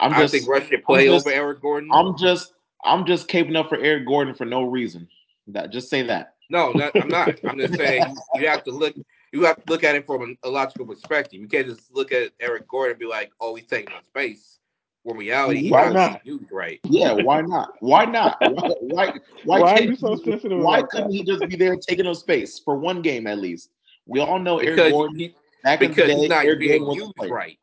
I'm 0.00 0.10
just, 0.12 0.18
I 0.18 0.22
just. 0.22 0.32
think 0.34 0.48
Russ 0.48 0.68
should 0.68 0.84
play 0.84 1.06
just- 1.06 1.26
over 1.26 1.34
Eric 1.34 1.60
Gordon. 1.60 1.90
I'm 1.92 2.16
just. 2.16 2.52
I'm 2.84 3.04
just 3.04 3.28
caping 3.28 3.56
up 3.56 3.68
for 3.68 3.76
Eric 3.78 4.06
Gordon 4.06 4.34
for 4.34 4.44
no 4.44 4.62
reason. 4.62 5.08
That 5.48 5.72
just 5.72 5.88
say 5.90 6.02
that. 6.02 6.34
no, 6.50 6.70
not, 6.72 6.92
I'm 6.94 7.08
not. 7.08 7.34
I'm 7.44 7.58
just 7.58 7.74
saying 7.74 8.04
you, 8.34 8.42
you 8.42 8.48
have 8.48 8.62
to 8.64 8.70
look. 8.70 8.94
You 9.32 9.44
have 9.44 9.56
to 9.56 9.62
look 9.66 9.82
at 9.84 9.94
it 9.94 10.06
from 10.06 10.36
a, 10.44 10.48
a 10.48 10.50
logical 10.50 10.86
perspective. 10.86 11.40
You 11.40 11.48
can't 11.48 11.66
just 11.66 11.92
look 11.94 12.12
at 12.12 12.32
Eric 12.40 12.68
Gordon 12.68 12.92
and 12.92 13.00
be 13.00 13.06
like, 13.06 13.32
"Oh, 13.40 13.54
he's 13.54 13.66
taking 13.66 13.94
up 13.94 14.04
space." 14.06 14.58
When 15.04 15.16
reality, 15.16 15.70
Why 15.70 15.84
not 15.84 15.92
not? 15.94 16.24
being 16.24 16.38
used 16.38 16.52
right. 16.52 16.80
Yeah, 16.84 17.12
why 17.12 17.40
not? 17.40 17.70
Why 17.80 18.04
not? 18.04 18.36
Why? 18.40 18.50
Why, 18.80 19.12
why, 19.44 19.60
Why 19.60 19.72
are 19.74 19.80
you 19.80 19.96
so 19.96 20.16
sensitive 20.16 20.58
Why 20.60 20.82
couldn't 20.82 21.08
that? 21.08 21.14
he 21.14 21.24
just 21.24 21.46
be 21.48 21.56
there 21.56 21.76
taking 21.76 22.06
up 22.06 22.16
space 22.16 22.58
for 22.58 22.76
one 22.76 23.00
game 23.00 23.26
at 23.26 23.38
least? 23.38 23.70
We 24.06 24.20
all 24.20 24.38
know 24.38 24.58
Eric 24.58 24.90
Gordon. 24.90 25.18
he, 25.18 25.34
back 25.64 25.80
in 25.80 25.90
the 25.90 25.94
because 25.94 26.10
day, 26.10 26.16
he's 26.20 26.28
not 26.28 26.44
Eric 26.44 26.58
being 26.60 26.84
Gordon 26.84 27.04
used 27.18 27.30
right. 27.30 27.58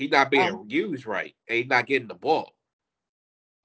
He's 0.00 0.10
not 0.10 0.30
being 0.30 0.48
Um, 0.48 0.64
used 0.66 1.04
right. 1.04 1.34
And 1.46 1.58
he's 1.58 1.66
not 1.66 1.84
getting 1.84 2.08
the 2.08 2.14
ball. 2.14 2.54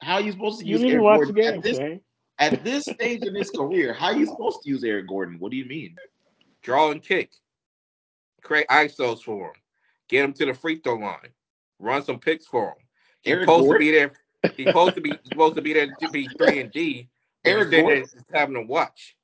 How 0.01 0.15
are 0.15 0.21
you 0.21 0.33
supposed 0.33 0.59
to 0.59 0.65
You 0.65 0.71
use 0.73 0.81
didn't 0.81 0.93
Eric 0.95 1.03
watch 1.03 1.17
Gordon 1.19 1.35
game, 1.35 1.53
at 1.55 1.63
this 1.63 1.77
Shane. 1.77 2.01
at 2.39 2.63
this 2.65 2.83
stage 2.83 3.23
in 3.23 3.33
his 3.33 3.49
career? 3.49 3.93
How 3.93 4.07
are 4.07 4.17
you 4.17 4.25
supposed 4.25 4.61
to 4.63 4.69
use 4.69 4.83
Eric 4.83 5.07
Gordon? 5.07 5.39
What 5.39 5.51
do 5.51 5.55
you 5.57 5.63
mean? 5.63 5.95
Draw 6.61 6.91
and 6.91 7.01
kick. 7.01 7.31
Create 8.41 8.67
ISOs 8.67 9.23
for 9.23 9.47
him. 9.47 9.53
Get 10.09 10.25
him 10.25 10.33
to 10.33 10.45
the 10.47 10.53
free 10.53 10.79
throw 10.83 10.95
line. 10.95 11.29
Run 11.79 12.03
some 12.03 12.19
picks 12.19 12.45
for 12.45 12.67
him. 12.71 12.75
He's 13.21 13.31
Eric 13.31 13.43
supposed 13.43 13.63
Gordon? 13.67 13.79
to 13.87 13.91
be 13.91 13.97
there. 13.97 14.11
He's 14.57 14.67
supposed 14.67 14.95
to 14.95 15.01
be 15.01 15.13
supposed 15.29 15.55
to 15.55 15.61
be 15.61 15.71
there 15.71 15.87
to 15.87 16.09
be 16.11 16.27
three 16.37 16.59
and 16.59 16.69
D. 16.73 17.07
But 17.45 17.49
Eric 17.51 17.61
Eric 17.61 17.69
sitting 17.71 17.85
there 17.87 17.95
Gordon? 17.95 18.09
just 18.13 18.25
having 18.33 18.55
to 18.55 18.61
watch. 18.63 19.15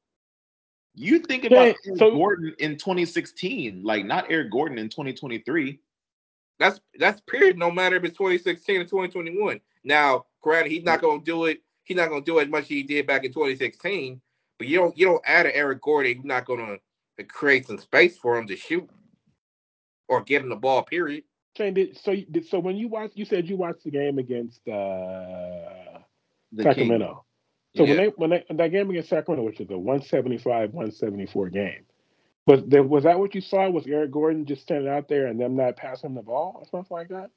You 0.96 1.20
think 1.20 1.44
about 1.44 1.58
Eric 1.66 1.78
so- 1.98 2.12
Gordon 2.12 2.56
in 2.60 2.78
2016, 2.78 3.84
like 3.84 4.06
not 4.06 4.32
Eric 4.32 4.50
Gordon 4.50 4.78
in 4.78 4.88
2023. 4.88 5.78
That's 6.62 6.80
that's 7.00 7.20
period. 7.22 7.58
No 7.58 7.72
matter 7.72 7.96
if 7.96 8.04
it's 8.04 8.18
2016 8.18 8.82
or 8.82 8.84
2021. 8.84 9.60
Now, 9.84 10.26
granted, 10.42 10.72
he's 10.72 10.84
not 10.84 11.02
gonna 11.02 11.24
do 11.24 11.46
it. 11.46 11.60
He's 11.84 11.98
not 11.98 12.10
gonna 12.10 12.22
do 12.24 12.40
as 12.40 12.48
much 12.48 12.64
as 12.64 12.70
he 12.70 12.84
did 12.84 13.08
back 13.08 13.24
in 13.24 13.34
2016. 13.34 14.22
But 14.60 14.68
you 14.68 14.78
don't 14.78 14.96
you 14.96 15.08
don't 15.08 15.24
add 15.26 15.48
an 15.48 15.54
Eric 15.56 15.82
Gordon. 15.82 16.18
You're 16.18 16.26
not 16.26 16.46
gonna 16.46 16.78
create 17.30 17.66
some 17.66 17.80
space 17.80 18.16
for 18.16 18.38
him 18.38 18.46
to 18.48 18.56
shoot 18.56 18.88
or 20.08 20.22
give 20.22 20.44
him 20.44 20.50
the 20.50 20.56
ball. 20.56 20.84
Period. 20.84 21.24
Shane, 21.58 21.74
did, 21.74 21.98
so 21.98 22.16
did, 22.30 22.46
so 22.46 22.60
when 22.60 22.78
you 22.78 22.88
watched, 22.88 23.18
you 23.18 23.26
said 23.26 23.50
you 23.50 23.58
watched 23.58 23.84
the 23.84 23.92
game 23.92 24.20
against 24.20 24.62
uh, 24.68 26.00
The 26.52 26.62
Sacramento. 26.64 27.26
So 27.76 27.86
when 27.86 27.98
they 27.98 28.08
when 28.18 28.30
they 28.30 28.46
that 28.52 28.72
game 28.72 28.92
against 28.92 29.10
Sacramento, 29.10 29.44
which 29.48 29.58
was 29.58 29.70
a 29.72 29.78
175, 29.78 30.74
174 30.74 31.50
game, 31.50 31.86
was 32.52 32.64
there 32.66 32.84
was 32.84 33.04
that 33.04 33.20
what 33.20 33.36
you 33.36 33.42
saw? 33.42 33.70
Was 33.70 33.88
Eric 33.88 34.12
Gordon 34.12 34.46
just 34.46 34.62
standing 34.62 34.92
out 34.92 35.08
there 35.08 35.28
and 35.28 35.40
them 35.40 35.56
not 35.56 35.76
passing 35.76 36.12
him 36.12 36.16
the 36.16 36.22
ball 36.22 36.58
or 36.60 36.66
something 36.66 36.96
like 36.96 37.10
that? 37.10 37.32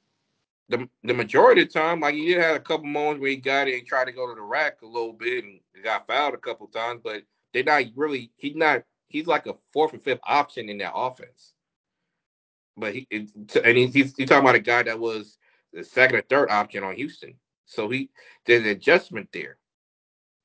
the 0.69 0.89
the 1.03 1.13
majority 1.13 1.61
of 1.61 1.67
the 1.67 1.79
time, 1.79 1.99
like 1.99 2.15
he 2.15 2.25
did 2.25 2.41
have 2.41 2.55
a 2.55 2.59
couple 2.59 2.87
moments 2.87 3.21
where 3.21 3.29
he 3.29 3.37
got 3.37 3.67
it 3.67 3.77
and 3.77 3.87
tried 3.87 4.05
to 4.05 4.11
go 4.11 4.27
to 4.27 4.35
the 4.35 4.41
rack 4.41 4.81
a 4.81 4.85
little 4.85 5.13
bit 5.13 5.43
and 5.43 5.59
got 5.83 6.07
fouled 6.07 6.33
a 6.33 6.37
couple 6.37 6.67
times, 6.67 7.01
but 7.03 7.23
they're 7.53 7.63
not 7.63 7.83
really. 7.95 8.31
He's 8.37 8.55
not. 8.55 8.83
He's 9.07 9.27
like 9.27 9.45
a 9.45 9.55
fourth 9.71 9.93
or 9.93 9.99
fifth 9.99 10.19
option 10.25 10.69
in 10.69 10.79
that 10.79 10.95
offense. 10.95 11.53
But 12.75 12.95
he 12.95 13.07
it, 13.11 13.29
and 13.63 13.77
he's, 13.77 13.93
he's 13.93 14.15
he's 14.15 14.27
talking 14.27 14.43
about 14.43 14.55
a 14.55 14.59
guy 14.59 14.83
that 14.83 14.99
was 14.99 15.37
the 15.71 15.83
second 15.83 16.17
or 16.17 16.21
third 16.23 16.49
option 16.49 16.83
on 16.83 16.95
Houston. 16.95 17.35
So 17.65 17.89
he 17.89 18.09
there's 18.45 18.63
an 18.63 18.69
adjustment 18.69 19.29
there 19.31 19.57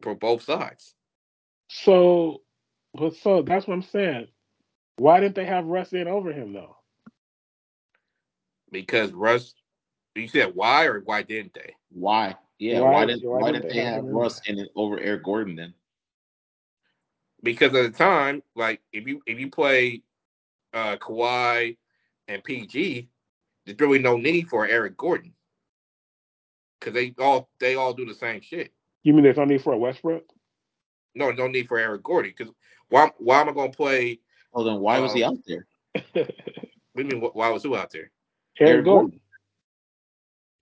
for 0.03 0.15
both 0.15 0.43
sides. 0.43 0.95
So, 1.69 2.43
but 2.95 3.15
so 3.15 3.43
that's 3.43 3.67
what 3.67 3.75
I'm 3.75 3.83
saying. 3.83 4.29
Why 5.01 5.21
didn't 5.21 5.35
they 5.37 5.47
have 5.47 5.65
Russ 5.65 5.95
in 5.95 6.09
over 6.09 6.31
him 6.31 6.53
though? 6.53 6.77
Because 8.71 9.13
Russ, 9.13 9.55
you 10.15 10.29
said 10.29 10.53
why 10.55 10.85
or 10.85 11.01
why 11.01 11.23
didn't 11.23 11.55
they? 11.55 11.75
Why? 11.91 12.37
Yeah, 12.59 12.83
Why- 12.83 12.91
why, 12.93 13.07
didn't 13.07 13.25
why 13.25 13.39
why 13.41 13.53
didn't 13.53 13.63
didn't 13.63 13.71
they 13.71 13.77
they 13.77 13.85
have 13.85 13.95
have 13.95 14.05
him 14.05 14.09
in 14.11 14.15
Russ 14.17 14.43
in 14.47 14.59
it 14.59 14.69
over 14.77 15.01
Eric 15.01 15.25
Gordon 15.25 15.57
then? 15.57 15.73
because 17.43 17.75
at 17.75 17.93
the 17.93 17.99
time, 17.99 18.43
like 18.55 18.83
if 18.93 19.07
you 19.09 19.23
if 19.27 19.41
you 19.41 19.51
play 19.51 20.03
uh 20.75 20.97
Kawhi 20.99 21.79
and 22.29 22.45
PG, 22.45 23.09
there's 23.65 23.81
really 23.81 24.01
no 24.01 24.19
need 24.19 24.49
for 24.49 24.67
Eric 24.67 24.99
Gordon. 24.99 25.33
Cause 26.81 26.95
they 26.95 27.15
all 27.19 27.49
they 27.59 27.75
all 27.75 27.95
do 27.95 28.05
the 28.05 28.15
same 28.15 28.43
shit. 28.43 28.73
You 29.03 29.15
mean 29.15 29.23
there's 29.25 29.39
no 29.39 29.45
need 29.47 29.63
for 29.63 29.73
a 29.73 29.79
Westbrook? 29.79 30.25
No, 31.15 31.31
no 31.31 31.49
need 31.49 31.69
for 31.69 31.79
Eric 31.79 32.03
Gordon. 32.03 32.35
Cause 32.37 32.49
why 32.91 33.11
why 33.19 33.41
am 33.41 33.49
I 33.49 33.53
gonna 33.53 33.73
play 33.73 34.21
Well, 34.53 34.65
then 34.65 34.81
why 34.81 34.99
was 34.99 35.13
he 35.13 35.23
Um, 35.23 35.35
out 35.35 35.39
there? 35.47 35.67
what 36.15 36.15
do 36.97 37.03
you 37.03 37.05
mean 37.05 37.21
why 37.21 37.49
was 37.51 37.63
who 37.63 37.77
out 37.77 37.91
there? 37.91 38.11
Eric 38.59 38.71
Eric 38.73 38.85
Gordon. 38.85 39.21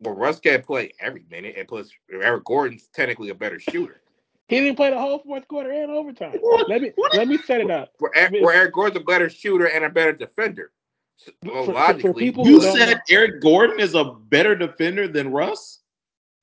well, 0.01 0.15
Russ 0.15 0.39
can't 0.41 0.65
play 0.65 0.93
every 1.01 1.25
minute, 1.31 1.55
and 1.59 1.67
plus 1.67 1.91
Eric 2.13 2.45
Gordon's 2.45 2.89
technically 2.89 3.31
a 3.31 3.35
better 3.35 3.59
shooter. 3.59 4.03
He 4.49 4.61
didn't 4.61 4.77
play 4.77 4.91
the 4.91 4.99
whole 4.99 5.19
fourth 5.19 5.47
quarter 5.49 5.71
and 5.71 5.91
overtime. 5.91 6.39
Let 6.69 6.81
me 6.83 6.93
let 7.13 7.29
me 7.29 7.37
set 7.39 7.61
it 7.61 7.71
up. 7.71 7.91
Where, 7.99 8.15
Eric- 8.17 8.33
mean- 8.33 8.45
where 8.45 8.55
Eric 8.55 8.73
Gordon's 8.75 9.01
a 9.03 9.05
better 9.05 9.29
shooter 9.29 9.67
and 9.67 9.85
a 9.85 9.91
better 9.91 10.13
defender. 10.13 10.73
So, 11.17 11.33
well, 11.45 11.65
For- 11.67 11.75
for- 11.95 12.01
for 12.01 12.15
people 12.15 12.47
You 12.47 12.61
said 12.61 12.93
know- 12.95 13.01
Eric 13.11 13.41
Gordon 13.43 13.81
is 13.81 13.95
a 13.95 14.05
better 14.05 14.55
defender 14.55 15.09
than 15.09 15.33
Russ? 15.33 15.81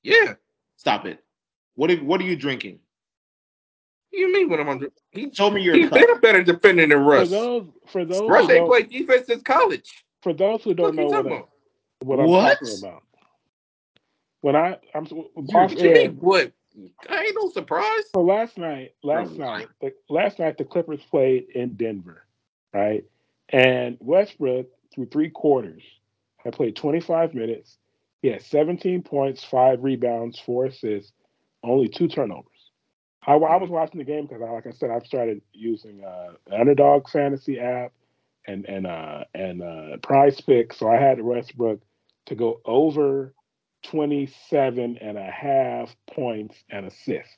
yeah. 0.02 0.34
Stop 0.76 1.06
it. 1.06 1.18
What 1.74 1.90
are, 1.90 1.96
what 1.96 2.20
are 2.20 2.24
you 2.24 2.36
drinking? 2.36 2.78
What 4.10 4.20
you 4.20 4.32
mean 4.32 4.48
when 4.48 4.60
I'm 4.60 4.68
under? 4.68 4.90
He, 5.12 5.30
told 5.30 5.54
me 5.54 5.62
your 5.62 5.76
he's 5.76 5.88
cup. 5.88 5.98
been 6.00 6.10
a 6.10 6.16
better 6.20 6.42
defender 6.42 6.86
than 6.86 6.98
Russ. 6.98 7.20
For 7.20 7.26
Russ. 7.28 7.30
those 7.36 7.66
for 7.88 8.04
those 8.04 8.28
Russ 8.28 8.46
who 8.46 8.52
ain't 8.52 8.66
don't, 8.66 8.66
played 8.66 8.90
defense 8.90 9.26
since 9.26 9.42
college. 9.42 10.04
for 10.22 10.32
those 10.34 10.62
who 10.64 10.74
don't 10.74 10.96
you 10.98 11.04
know 11.04 11.10
what, 11.10 11.26
talking 11.26 11.32
I, 11.32 11.36
about? 11.36 11.50
what 12.00 12.20
I'm 12.20 12.26
What? 12.26 12.58
talking 12.60 12.74
about. 12.78 13.02
When 14.42 14.56
I 14.56 14.78
I'm 14.94 15.06
You're 15.48 15.62
off 15.62 15.72
What 15.72 15.82
you 15.82 15.90
air, 15.90 15.92
mean? 15.92 16.16
What? 16.20 16.52
I 17.08 17.22
ain't 17.22 17.36
no 17.36 17.50
surprise. 17.50 18.04
So 18.14 18.22
last 18.22 18.58
night, 18.58 18.94
last 19.02 19.36
Bro, 19.36 19.38
night, 19.38 19.68
the, 19.80 19.92
last 20.08 20.38
night 20.38 20.58
the 20.58 20.64
Clippers 20.64 21.02
played 21.10 21.46
in 21.54 21.74
Denver, 21.74 22.24
right? 22.74 23.04
And 23.50 23.96
Westbrook 24.00 24.68
through 24.94 25.06
three 25.06 25.30
quarters 25.30 25.82
had 26.38 26.54
played 26.54 26.76
25 26.76 27.34
minutes. 27.34 27.78
He 28.22 28.28
had 28.28 28.42
17 28.42 29.02
points, 29.02 29.44
five 29.44 29.82
rebounds, 29.84 30.38
four 30.40 30.66
assists, 30.66 31.12
only 31.62 31.88
two 31.88 32.08
turnovers. 32.08 32.46
I, 33.26 33.32
I 33.34 33.56
was 33.56 33.70
watching 33.70 33.98
the 33.98 34.04
game 34.04 34.26
because, 34.26 34.40
like 34.40 34.66
I 34.66 34.70
said, 34.70 34.90
I've 34.90 35.06
started 35.06 35.42
using 35.52 36.04
uh, 36.04 36.34
the 36.46 36.58
Underdog 36.58 37.08
Fantasy 37.08 37.58
app 37.58 37.92
and 38.46 38.64
and 38.66 38.86
uh, 38.86 39.24
and 39.34 39.62
uh, 39.62 39.96
Prize 40.02 40.40
Pick, 40.40 40.72
so 40.72 40.88
I 40.88 40.96
had 40.96 41.20
Westbrook 41.20 41.80
to 42.26 42.34
go 42.34 42.60
over 42.64 43.34
27 43.84 44.98
and 45.00 45.18
a 45.18 45.30
half 45.30 45.94
points 46.12 46.56
and 46.70 46.86
assists. 46.86 47.36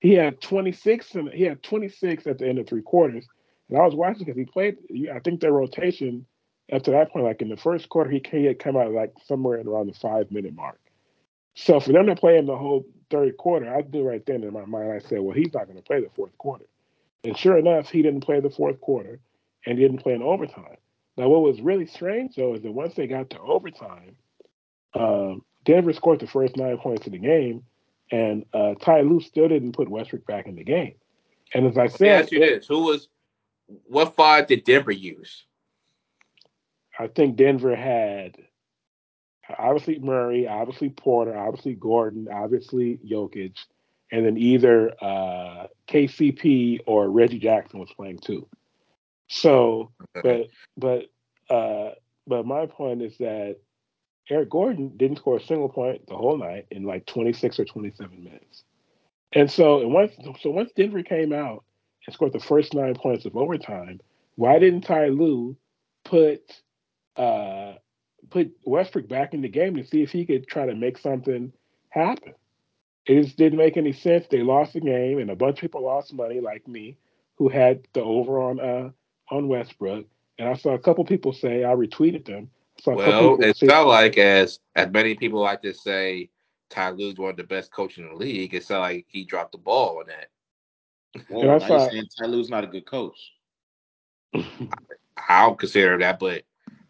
He 0.00 0.14
had 0.14 0.40
26 0.40 1.14
and 1.14 1.28
he 1.30 1.42
had 1.42 1.62
26 1.62 2.26
at 2.26 2.38
the 2.38 2.48
end 2.48 2.58
of 2.58 2.68
three 2.68 2.82
quarters. 2.82 3.26
And 3.68 3.78
I 3.78 3.82
was 3.84 3.94
watching 3.94 4.24
because 4.24 4.36
he 4.36 4.44
played. 4.44 4.76
I 5.12 5.18
think 5.18 5.40
their 5.40 5.52
rotation 5.52 6.24
up 6.72 6.82
to 6.82 6.90
that 6.92 7.12
point, 7.12 7.24
like 7.24 7.42
in 7.42 7.48
the 7.48 7.56
first 7.56 7.88
quarter, 7.88 8.10
he, 8.10 8.22
he 8.30 8.44
had 8.44 8.58
come 8.58 8.76
out 8.76 8.92
like 8.92 9.12
somewhere 9.26 9.60
around 9.60 9.88
the 9.88 9.94
five 9.94 10.30
minute 10.30 10.54
mark. 10.54 10.80
So 11.54 11.80
for 11.80 11.92
them 11.92 12.06
to 12.06 12.14
play 12.14 12.38
him 12.38 12.46
the 12.46 12.56
whole 12.56 12.84
third 13.10 13.36
quarter, 13.36 13.72
I 13.72 13.82
knew 13.82 14.08
right 14.08 14.24
then 14.24 14.44
in 14.44 14.52
my 14.52 14.64
mind, 14.64 14.92
I 14.92 14.98
said, 14.98 15.20
well, 15.20 15.34
he's 15.34 15.52
not 15.52 15.66
going 15.66 15.76
to 15.76 15.82
play 15.82 16.00
the 16.00 16.10
fourth 16.14 16.36
quarter. 16.38 16.66
And 17.24 17.36
sure 17.36 17.58
enough, 17.58 17.90
he 17.90 18.02
didn't 18.02 18.20
play 18.20 18.40
the 18.40 18.50
fourth 18.50 18.80
quarter 18.80 19.20
and 19.66 19.78
he 19.78 19.84
didn't 19.84 20.02
play 20.02 20.14
in 20.14 20.22
overtime. 20.22 20.76
Now, 21.16 21.28
what 21.28 21.42
was 21.42 21.60
really 21.60 21.86
strange 21.86 22.36
though 22.36 22.54
is 22.54 22.62
that 22.62 22.72
once 22.72 22.94
they 22.94 23.06
got 23.06 23.30
to 23.30 23.40
overtime, 23.40 24.16
um, 24.94 25.42
Denver 25.64 25.92
scored 25.92 26.20
the 26.20 26.26
first 26.26 26.56
nine 26.56 26.78
points 26.78 27.06
of 27.06 27.12
the 27.12 27.18
game, 27.18 27.64
and 28.10 28.46
uh, 28.54 28.74
Ty 28.74 29.02
Lue 29.02 29.20
still 29.20 29.48
didn't 29.48 29.72
put 29.72 29.88
Westbrook 29.88 30.26
back 30.26 30.46
in 30.46 30.54
the 30.54 30.64
game. 30.64 30.94
And 31.52 31.66
as 31.66 31.76
I 31.76 31.82
Let 31.82 31.92
me 31.92 31.96
said, 31.98 32.22
ask 32.22 32.32
you 32.32 32.38
this: 32.38 32.66
Who 32.66 32.84
was? 32.84 33.08
What 33.86 34.14
five 34.14 34.46
did 34.46 34.64
Denver 34.64 34.92
use? 34.92 35.44
I 36.98 37.08
think 37.08 37.36
Denver 37.36 37.76
had 37.76 38.36
obviously 39.56 39.98
Murray, 39.98 40.46
obviously 40.46 40.90
Porter, 40.90 41.36
obviously 41.36 41.74
Gordon, 41.74 42.28
obviously 42.32 42.98
Jokic, 43.06 43.56
and 44.10 44.24
then 44.24 44.36
either 44.36 44.92
uh, 45.02 45.66
KCP 45.86 46.80
or 46.86 47.10
Reggie 47.10 47.38
Jackson 47.38 47.80
was 47.80 47.92
playing 47.92 48.18
too. 48.18 48.46
So, 49.28 49.90
but 50.14 50.48
but 50.76 51.06
uh, 51.50 51.90
but 52.26 52.46
my 52.46 52.66
point 52.66 53.02
is 53.02 53.16
that 53.18 53.56
Eric 54.30 54.50
Gordon 54.50 54.96
didn't 54.96 55.18
score 55.18 55.36
a 55.36 55.42
single 55.42 55.68
point 55.68 56.06
the 56.06 56.16
whole 56.16 56.36
night 56.36 56.66
in 56.70 56.84
like 56.84 57.06
26 57.06 57.58
or 57.60 57.64
27 57.64 58.22
minutes. 58.22 58.64
And 59.32 59.50
so, 59.50 59.80
and 59.80 59.92
once 59.92 60.12
so 60.40 60.50
once 60.50 60.70
Denver 60.74 61.02
came 61.02 61.32
out 61.32 61.64
and 62.06 62.14
scored 62.14 62.32
the 62.32 62.40
first 62.40 62.74
nine 62.74 62.94
points 62.94 63.26
of 63.26 63.36
overtime, 63.36 64.00
why 64.36 64.58
didn't 64.58 64.82
Ty 64.82 65.08
Lue 65.08 65.56
put 66.04 66.40
uh, 67.16 67.74
put 68.30 68.50
Westbrook 68.64 69.08
back 69.08 69.34
in 69.34 69.42
the 69.42 69.48
game 69.48 69.76
to 69.76 69.84
see 69.84 70.02
if 70.02 70.10
he 70.10 70.24
could 70.26 70.46
try 70.46 70.66
to 70.66 70.74
make 70.74 70.98
something 70.98 71.52
happen? 71.90 72.34
It 73.06 73.22
just 73.22 73.36
didn't 73.38 73.58
make 73.58 73.76
any 73.76 73.92
sense. 73.92 74.26
They 74.30 74.42
lost 74.42 74.74
the 74.74 74.80
game, 74.80 75.18
and 75.18 75.30
a 75.30 75.36
bunch 75.36 75.58
of 75.58 75.60
people 75.62 75.82
lost 75.82 76.12
money, 76.12 76.40
like 76.40 76.68
me, 76.68 76.96
who 77.36 77.48
had 77.48 77.86
the 77.94 78.02
over 78.02 78.40
on 78.40 78.60
uh, 78.60 78.90
on 79.30 79.48
Westbrook. 79.48 80.06
And 80.38 80.48
I 80.48 80.54
saw 80.54 80.74
a 80.74 80.78
couple 80.78 81.04
people 81.04 81.32
say 81.32 81.64
I 81.64 81.68
retweeted 81.74 82.26
them. 82.26 82.50
I 82.78 82.82
saw 82.82 82.90
a 82.92 82.96
Well, 82.96 83.42
it 83.42 83.56
say- 83.56 83.66
felt 83.66 83.88
like 83.88 84.18
as 84.18 84.60
as 84.76 84.90
many 84.90 85.14
people 85.14 85.40
like 85.40 85.62
to 85.62 85.72
say, 85.72 86.28
Ty 86.68 86.90
Lue's 86.90 87.16
one 87.16 87.30
of 87.30 87.36
the 87.38 87.44
best 87.44 87.72
coaches 87.72 87.98
in 87.98 88.08
the 88.10 88.14
league. 88.14 88.52
It 88.54 88.64
felt 88.64 88.82
like 88.82 89.06
he 89.08 89.24
dropped 89.24 89.52
the 89.52 89.58
ball 89.58 90.00
on 90.00 90.04
that. 90.08 90.28
Whoa, 91.28 91.40
And 91.40 91.50
I 91.52 91.58
now 91.58 91.66
saw- 91.66 91.88
saying 91.88 92.08
Ty 92.20 92.26
Lue's 92.26 92.50
not 92.50 92.64
a 92.64 92.66
good 92.68 92.84
coach. 92.84 93.18
I 94.34 95.46
don't 95.46 95.58
consider 95.58 95.98
that, 95.98 96.18
but 96.18 96.42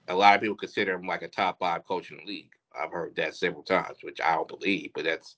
a 0.09 0.15
lot 0.15 0.35
of 0.35 0.41
people 0.41 0.57
consider 0.57 0.95
him 0.95 1.07
like 1.07 1.23
a 1.23 1.29
top 1.29 1.59
five 1.59 1.85
coach 1.87 2.11
in 2.11 2.19
the 2.19 2.25
league. 2.25 2.51
I've 2.79 2.93
heard 2.93 3.17
that 3.17 3.35
several 3.35 3.63
times, 3.63 3.99
which 4.03 4.21
I 4.21 4.35
don't 4.35 4.49
believe, 4.49 4.91
but 4.95 5.05
that's 5.05 5.37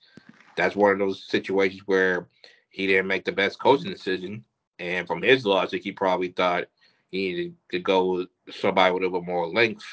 that's 0.56 0.76
one 0.76 0.92
of 0.92 0.98
those 0.98 1.24
situations 1.26 1.82
where 1.86 2.28
he 2.70 2.86
didn't 2.86 3.06
make 3.06 3.24
the 3.24 3.32
best 3.32 3.58
coaching 3.60 3.90
decision, 3.90 4.44
and 4.78 5.06
from 5.06 5.22
his 5.22 5.44
logic, 5.46 5.82
he 5.82 5.92
probably 5.92 6.28
thought 6.28 6.64
he 7.10 7.18
needed 7.32 7.54
to 7.70 7.78
go 7.78 8.12
with 8.12 8.28
somebody 8.50 8.92
with 8.92 9.02
a 9.02 9.06
little 9.06 9.22
more 9.22 9.48
length, 9.48 9.84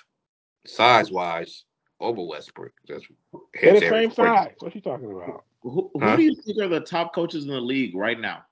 size 0.66 1.12
wise, 1.12 1.66
over 2.00 2.22
Westbrook. 2.24 2.74
That's 2.88 3.06
They're 3.62 3.74
hence 3.74 3.80
the 3.80 3.86
Eric 3.86 3.96
same 3.96 4.12
Gordon. 4.18 4.36
size. 4.36 4.56
What 4.60 4.76
you 4.76 4.82
talking 4.82 5.12
about? 5.12 5.44
Who, 5.62 5.90
who 5.94 6.00
Huh? 6.02 6.18
do 6.18 6.24
you 6.24 6.36
think 6.36 6.58
are 6.60 6.68
the 6.68 6.80
top 6.82 7.14
coaches 7.14 7.44
in 7.44 7.50
the 7.50 7.60
league 7.60 7.96
right 7.96 8.20
now? 8.20 8.44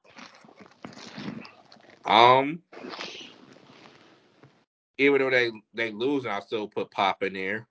Um, 2.06 2.62
even 4.98 5.20
though 5.20 5.30
they 5.30 5.52
they 5.74 5.91
lose, 5.91 6.26
I 6.26 6.39
still 6.39 6.68
put 6.68 6.91
Pop 6.91 7.24
in 7.24 7.34
there, 7.34 7.68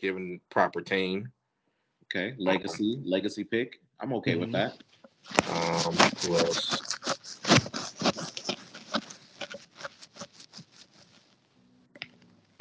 given 0.00 0.40
proper 0.50 0.80
team. 0.80 1.30
Okay, 2.04 2.34
legacy, 2.38 3.00
legacy 3.04 3.44
pick. 3.44 3.80
I'm 4.00 4.12
okay 4.14 4.36
with 4.36 4.52
that. 4.52 4.76
Um, 5.50 5.94
who 6.22 6.36
else? 6.36 6.82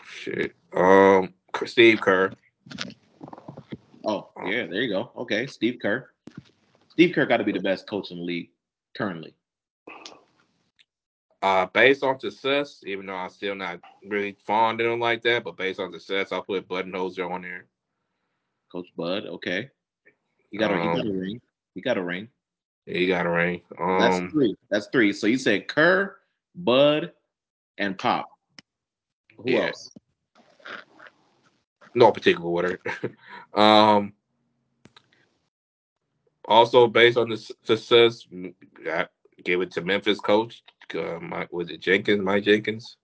Shit. 0.08 0.56
Um, 0.76 1.34
Steve 1.66 2.02
Kerr. 2.02 2.32
Oh, 4.04 4.30
yeah, 4.46 4.66
there 4.66 4.82
you 4.82 4.90
go. 4.90 5.12
Okay, 5.18 5.46
Steve 5.46 5.78
Kerr. 5.82 6.10
Steve 6.90 7.14
Kerr 7.14 7.26
got 7.26 7.38
to 7.38 7.44
be 7.44 7.52
the 7.52 7.60
best 7.60 7.88
coach 7.88 8.12
in 8.12 8.18
the 8.18 8.24
league 8.24 8.50
currently. 8.98 9.36
Uh, 11.46 11.68
based 11.68 12.02
on 12.02 12.20
success, 12.20 12.82
even 12.88 13.06
though 13.06 13.14
I'm 13.14 13.30
still 13.30 13.54
not 13.54 13.80
really 14.08 14.36
fond 14.48 14.82
of 14.82 14.92
him 14.92 15.00
like 15.00 15.22
that, 15.22 15.44
but 15.44 15.56
based 15.56 15.80
on 15.80 15.92
success, 15.94 16.32
I'll 16.32 16.42
put 16.42 16.68
Budenholzer 16.68 17.30
on 17.30 17.44
there. 17.44 17.66
Coach 18.72 18.88
Bud, 18.98 19.28
okay. 19.28 19.70
He 20.50 20.58
got 20.58 20.72
a, 20.72 20.74
got 20.74 21.06
a 21.06 21.12
Um, 21.12 21.20
ring. 21.20 21.40
He 21.76 21.82
got 21.82 22.00
a 22.00 22.04
ring. 22.04 22.30
He 22.88 23.06
got 23.06 23.28
a 23.28 23.30
ring. 23.30 23.62
That's 23.78 24.18
Um, 24.18 24.30
three. 24.32 24.56
That's 24.72 24.88
three. 24.88 25.14
So 25.14 25.28
you 25.28 25.38
said 25.38 25.68
Kerr, 25.68 26.16
Bud, 26.56 27.12
and 27.78 27.96
Pop. 27.96 28.28
Who 29.38 29.52
Yeah. 29.52 29.68
else? 29.68 29.92
no 31.94 32.12
particular 32.12 32.50
order. 32.50 32.80
um, 33.54 34.14
also 36.46 36.88
based 36.88 37.20
on 37.20 37.30
the 37.30 37.38
success, 37.38 38.26
I 38.88 39.06
gave 39.44 39.62
it 39.62 39.70
to 39.74 39.82
Memphis 39.82 40.20
coach. 40.20 40.64
Uh, 40.94 41.20
Mike, 41.20 41.52
was 41.52 41.70
it 41.72 41.80
Jenkins? 41.80 42.22
Mike 42.22 42.44
Jenkins? 42.44 42.98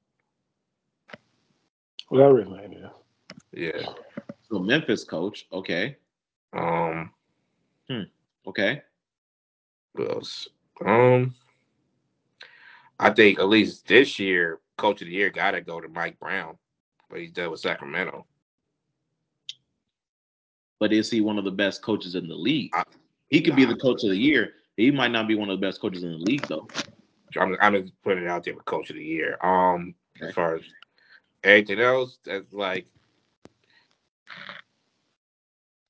Whatever 2.09 2.39
his 2.39 2.49
name 2.49 2.73
is. 2.73 2.89
Yeah. 3.53 3.85
So 4.49 4.59
Memphis 4.59 5.03
coach. 5.03 5.47
Okay. 5.51 5.95
Um, 6.53 7.11
Okay. 8.47 8.81
who 9.95 10.09
else? 10.09 10.47
Um, 10.85 11.35
I 12.99 13.09
think 13.11 13.39
at 13.39 13.47
least 13.49 13.87
this 13.87 14.19
year, 14.19 14.59
coach 14.77 15.01
of 15.01 15.07
the 15.07 15.13
year 15.13 15.29
got 15.29 15.51
to 15.51 15.61
go 15.61 15.79
to 15.79 15.87
Mike 15.87 16.19
Brown, 16.19 16.57
but 17.09 17.19
he's 17.19 17.31
done 17.31 17.51
with 17.51 17.59
Sacramento. 17.59 18.25
But 20.79 20.91
is 20.93 21.09
he 21.11 21.21
one 21.21 21.37
of 21.37 21.45
the 21.45 21.51
best 21.51 21.81
coaches 21.81 22.15
in 22.15 22.27
the 22.27 22.35
league? 22.35 22.71
I- 22.73 22.83
He 23.29 23.41
could 23.41 23.55
be 23.55 23.65
the 23.65 23.75
coach 23.75 24.03
of 24.03 24.09
the 24.09 24.17
year. 24.17 24.53
He 24.77 24.91
might 24.91 25.11
not 25.11 25.27
be 25.27 25.35
one 25.35 25.49
of 25.49 25.59
the 25.59 25.65
best 25.65 25.79
coaches 25.79 26.03
in 26.03 26.11
the 26.11 26.17
league, 26.17 26.45
though. 26.47 26.67
I'm, 27.39 27.57
I'm 27.61 27.75
just 27.81 27.93
putting 28.03 28.23
it 28.23 28.29
out 28.29 28.43
there 28.45 28.55
for 28.55 28.63
coach 28.63 28.89
of 28.89 28.95
the 28.97 29.03
year. 29.05 29.37
Um, 29.43 29.95
Okay. 30.17 30.29
as 30.29 30.35
far 30.35 30.55
as 30.57 30.63
anything 31.43 31.79
else, 31.79 32.19
that's 32.25 32.53
like, 32.53 32.87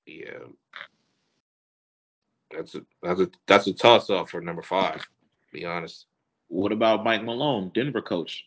yeah, 0.05 0.39
that's 2.51 2.75
a 2.75 2.81
that's 3.03 3.19
a 3.21 3.29
that's 3.47 3.67
a 3.67 3.73
toss 3.73 4.09
up 4.09 4.29
for 4.29 4.41
number 4.41 4.61
five. 4.61 5.01
To 5.01 5.07
be 5.53 5.65
honest, 5.65 6.07
What 6.49 6.71
about 6.71 7.03
Mike 7.03 7.23
Malone, 7.23 7.71
Denver 7.73 8.01
coach? 8.01 8.45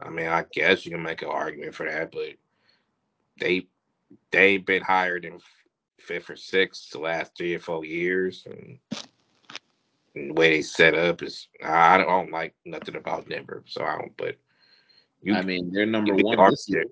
I 0.00 0.10
mean, 0.10 0.28
I 0.28 0.44
guess 0.52 0.84
you 0.84 0.92
can 0.92 1.02
make 1.02 1.22
an 1.22 1.28
argument 1.28 1.74
for 1.74 1.86
that, 1.86 2.12
but 2.12 2.34
they 3.40 3.68
they've 4.32 4.64
been 4.64 4.82
higher 4.82 5.20
than 5.20 5.40
fifth 6.06 6.30
or 6.30 6.36
sixth 6.36 6.90
the 6.90 6.98
last 7.00 7.32
three 7.36 7.54
or 7.54 7.58
four 7.58 7.84
years, 7.84 8.46
and, 8.46 8.78
and 10.14 10.30
the 10.30 10.34
way 10.34 10.50
they 10.50 10.62
set 10.62 10.94
up 10.94 11.22
is 11.22 11.48
I 11.64 11.98
don't, 11.98 12.06
I 12.08 12.10
don't 12.12 12.30
like 12.32 12.54
nothing 12.64 12.96
about 12.96 13.28
Denver, 13.28 13.62
so 13.66 13.84
I 13.84 13.98
don't. 13.98 14.16
But 14.16 14.36
You, 15.22 15.34
I 15.34 15.42
mean, 15.42 15.72
they're 15.72 15.86
number 15.86 16.14
you 16.14 16.24
one 16.24 16.50
this 16.50 16.66
year. 16.68 16.84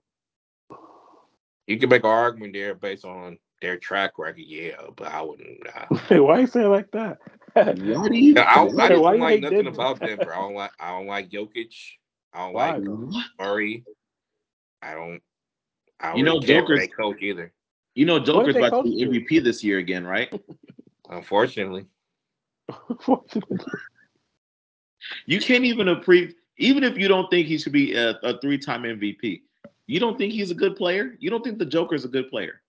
You 1.67 1.79
can 1.79 1.89
make 1.89 2.05
an 2.05 2.11
argument 2.11 2.53
there 2.53 2.75
based 2.75 3.05
on 3.05 3.39
their 3.63 3.79
track 3.79 4.19
record, 4.19 4.39
yeah, 4.39 4.77
but 4.97 5.09
I 5.09 5.23
wouldn't. 5.23 5.61
Uh, 5.75 5.95
Hey, 6.09 6.21
why 6.21 6.41
you 6.41 6.47
say 6.47 6.65
it 6.65 6.69
like 6.69 6.91
that? 6.91 7.19
Why 7.55 7.73
do 7.73 8.19
you? 8.19 8.35
Yeah, 8.35 8.45
I, 8.51 8.55
don't- 8.57 8.79
I 8.81 8.89
just 8.89 9.01
Why 9.01 9.13
don't 9.13 9.17
you 9.19 9.23
like 9.25 9.41
nothing 9.41 9.63
Denver? 9.65 9.71
about 9.81 10.01
Denver. 10.01 10.35
I 10.35 10.41
don't 10.41 10.55
like 10.55 10.73
I 10.81 10.91
don't 10.91 11.07
like 11.07 11.31
Jokic. 11.31 11.73
I 12.35 12.39
don't 12.41 12.53
Why? 12.53 12.71
like 12.73 12.85
though? 12.85 13.11
Murray. 13.39 13.85
I 14.83 14.93
don't. 14.95 15.23
I 16.01 16.09
don't 16.09 16.19
You 16.19 16.25
know, 16.25 16.35
really 16.35 16.47
Joker's- 16.47 16.89
coach 16.95 17.23
either. 17.23 17.53
You 17.95 18.07
know, 18.07 18.19
Joker's 18.19 18.55
they 18.55 18.65
about 18.65 18.85
to 18.85 18.91
be 18.91 19.05
do? 19.05 19.11
MVP 19.11 19.43
this 19.45 19.63
year 19.63 19.79
again, 19.79 20.05
right? 20.07 20.33
Unfortunately, 21.11 21.87
Unfortunately. 22.89 23.59
You 25.27 25.39
can't 25.39 25.65
even 25.65 25.89
approve, 25.89 26.33
even 26.57 26.83
if 26.83 26.97
you 26.97 27.09
don't 27.09 27.29
think 27.31 27.47
he 27.47 27.59
should 27.59 27.73
be 27.73 27.95
a, 27.95 28.13
a 28.23 28.39
three-time 28.41 28.85
MVP. 28.85 29.43
You 29.87 30.01
don't 30.01 30.17
think 30.17 30.33
he's 30.33 30.51
a 30.51 30.55
good 30.55 30.77
player? 30.77 31.15
You 31.19 31.29
don't 31.29 31.45
think 31.45 31.59
the 31.59 31.67
Joker's 31.67 32.07
a 32.07 32.09
good 32.09 32.31
player? 32.31 32.63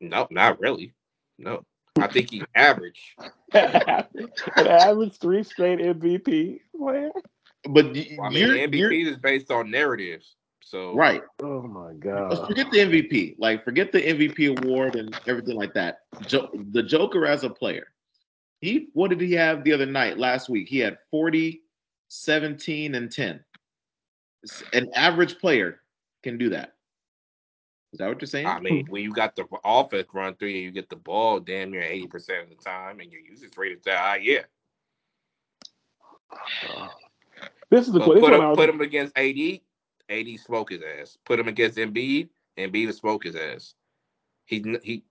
no, 0.00 0.26
not 0.30 0.60
really. 0.60 0.92
No, 1.38 1.64
I 1.98 2.08
think 2.08 2.30
he's 2.30 2.42
average. 2.54 3.14
An 3.54 4.66
average 4.66 5.16
three 5.16 5.42
straight 5.44 5.78
MVP 5.78 6.60
player. 6.76 7.10
But 7.70 7.86
y- 7.94 8.18
I 8.22 8.28
mean, 8.28 8.38
you're, 8.38 8.56
MVP 8.68 8.78
you're 8.78 8.92
is 8.92 9.16
based 9.16 9.50
on 9.50 9.70
narratives. 9.70 10.36
So 10.62 10.94
right. 10.94 11.22
Oh 11.42 11.62
my 11.62 11.92
Let's 11.92 12.40
god. 12.40 12.46
forget 12.48 12.70
the 12.70 12.78
MVP. 12.78 13.36
Like, 13.38 13.64
forget 13.64 13.92
the 13.92 14.00
MVP 14.00 14.58
award 14.64 14.94
and 14.94 15.18
everything 15.26 15.56
like 15.56 15.74
that. 15.74 16.00
Jo- 16.26 16.50
the 16.70 16.82
Joker 16.82 17.26
as 17.26 17.44
a 17.44 17.50
player. 17.50 17.88
He 18.60 18.88
what 18.92 19.10
did 19.10 19.20
he 19.20 19.32
have 19.32 19.64
the 19.64 19.72
other 19.72 19.86
night 19.86 20.18
last 20.18 20.48
week? 20.48 20.68
He 20.68 20.78
had 20.78 20.98
40, 21.10 21.62
17, 22.08 22.94
and 22.94 23.10
10. 23.10 23.44
An 24.72 24.90
average 24.94 25.38
player 25.38 25.80
can 26.22 26.38
do 26.38 26.50
that. 26.50 26.74
Is 27.92 27.98
that 27.98 28.08
what 28.08 28.20
you're 28.20 28.26
saying? 28.26 28.46
I 28.46 28.58
mean, 28.60 28.86
when 28.88 29.02
you 29.02 29.12
got 29.12 29.36
the 29.36 29.44
offense 29.64 30.08
run 30.14 30.34
through 30.36 30.48
you, 30.48 30.60
you 30.62 30.70
get 30.70 30.88
the 30.88 30.96
ball 30.96 31.40
damn 31.40 31.70
near 31.70 31.82
eighty 31.82 32.06
percent 32.06 32.44
of 32.44 32.48
the 32.48 32.54
time, 32.54 33.00
and 33.00 33.12
your 33.12 33.20
usage 33.20 33.54
rate 33.56 33.72
is 33.76 33.82
that 33.84 33.98
high. 33.98 34.16
Yeah, 34.16 34.40
This 37.70 37.86
is 37.86 37.92
the 37.92 37.98
but 37.98 38.14
this 38.14 38.20
put 38.20 38.22
one 38.22 38.34
I 38.34 38.36
him 38.38 38.48
was 38.50 38.56
put 38.56 38.68
him 38.70 38.80
against 38.80 39.16
AD, 39.18 39.60
AD 40.08 40.26
smoke 40.44 40.70
his 40.70 40.82
ass. 41.00 41.16
Put 41.24 41.40
him 41.40 41.48
against 41.48 41.78
Embiid, 41.78 42.28
and 42.56 42.72
Embiid 42.72 42.86
will 42.86 42.92
smoke 42.92 43.24
his 43.24 43.36
ass. 43.36 43.74
He 44.46 44.64
he 44.82 45.04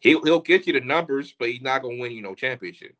he'll, 0.00 0.22
he'll 0.24 0.40
get 0.40 0.66
you 0.66 0.72
the 0.72 0.80
numbers, 0.80 1.34
but 1.38 1.48
he's 1.50 1.62
not 1.62 1.82
gonna 1.82 1.98
win 1.98 2.12
you 2.12 2.22
no 2.22 2.34
championship. 2.34 2.94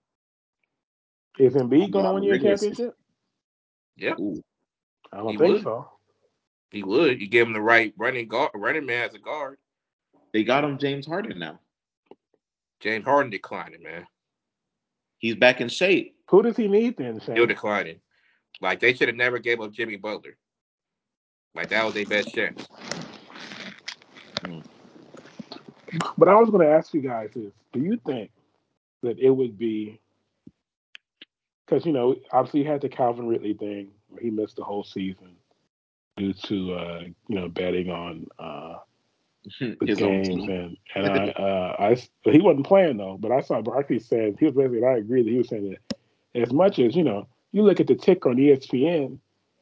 Is 1.39 1.55
Embiid 1.55 1.91
going 1.91 2.05
to 2.05 2.13
win 2.13 2.23
you 2.23 2.33
a 2.35 2.39
championship? 2.39 2.95
Yeah, 3.97 4.15
Ooh. 4.21 4.43
I 5.13 5.19
don't 5.19 5.29
He 5.33 5.37
think 5.39 5.55
would. 5.55 5.63
so. 5.63 5.89
he 6.71 6.83
would. 6.83 7.21
You 7.21 7.29
give 7.29 7.47
him 7.47 7.53
the 7.55 7.61
right 7.61 7.95
running 7.97 8.29
guard, 8.29 8.51
running 8.55 8.87
man 8.87 9.09
as 9.09 9.15
a 9.15 9.19
guard. 9.19 9.59
They 10.33 10.45
got 10.45 10.65
him 10.65 10.79
James 10.79 11.07
Harden 11.07 11.39
now. 11.39 11.59
James 12.81 13.05
Harden 13.05 13.31
declining, 13.31 13.83
man. 13.83 14.07
He's 15.19 15.35
back 15.37 15.61
in 15.61 15.69
shape. 15.69 16.15
Who 16.29 16.43
does 16.43 16.57
he 16.57 16.69
need 16.69 16.97
then, 16.97 17.21
Still 17.21 17.35
Shane? 17.37 17.49
declining. 17.49 18.01
Like 18.61 18.81
they 18.81 18.95
should 18.95 19.09
have 19.09 19.17
never 19.17 19.39
gave 19.39 19.61
up 19.61 19.73
Jimmy 19.73 19.97
Butler. 19.97 20.37
Like 21.55 21.69
that 21.71 21.85
was 21.85 21.95
their 21.95 22.07
best 22.07 22.35
chance. 22.35 22.69
But 26.17 26.29
I 26.29 26.35
was 26.37 26.51
going 26.51 26.67
to 26.67 26.73
ask 26.73 26.95
you 26.95 27.01
guys 27.01 27.31
is: 27.37 27.53
Do 27.73 27.81
you 27.81 27.99
think 28.07 28.31
that 29.03 29.19
it 29.19 29.31
would 29.31 29.59
be 29.59 30.01
because 31.67 31.87
you 31.87 31.93
know 31.93 32.17
obviously 32.33 32.61
you 32.61 32.67
had 32.67 32.81
the 32.81 32.89
Calvin 32.89 33.27
Ridley 33.29 33.55
thing 33.55 33.91
where 34.09 34.23
he 34.23 34.31
missed 34.31 34.57
the 34.57 34.65
whole 34.65 34.85
season 34.85 35.37
due 36.17 36.33
to 36.33 36.75
uh, 36.75 37.01
you 37.29 37.37
know 37.37 37.49
betting 37.49 37.91
on 37.91 38.27
uh, 38.39 38.77
the 39.61 39.77
His 39.87 39.99
games 39.99 40.29
team. 40.29 40.49
and 40.49 40.77
and 40.95 41.07
I 41.07 41.29
uh, 41.39 41.77
I 41.79 42.03
but 42.25 42.35
he 42.35 42.41
wasn't 42.41 42.67
playing 42.67 42.97
though. 42.99 43.19
But 43.21 43.33
I 43.33 43.41
saw 43.41 43.61
Barkley 43.63 43.99
said 44.01 44.37
he 44.39 44.47
was 44.47 44.55
basically 44.55 44.79
and 44.79 44.87
I 44.87 44.97
agree 44.99 45.23
that 45.23 45.31
he 45.31 45.39
was 45.39 45.49
saying 45.49 45.71
that 45.71 45.99
as 46.41 46.53
much 46.53 46.79
as 46.79 46.95
you 46.97 47.05
know 47.05 47.29
you 47.53 47.63
look 47.63 47.81
at 47.81 47.87
the 47.87 47.95
ticker 47.95 48.31
on 48.31 48.37
ESPN 48.37 49.19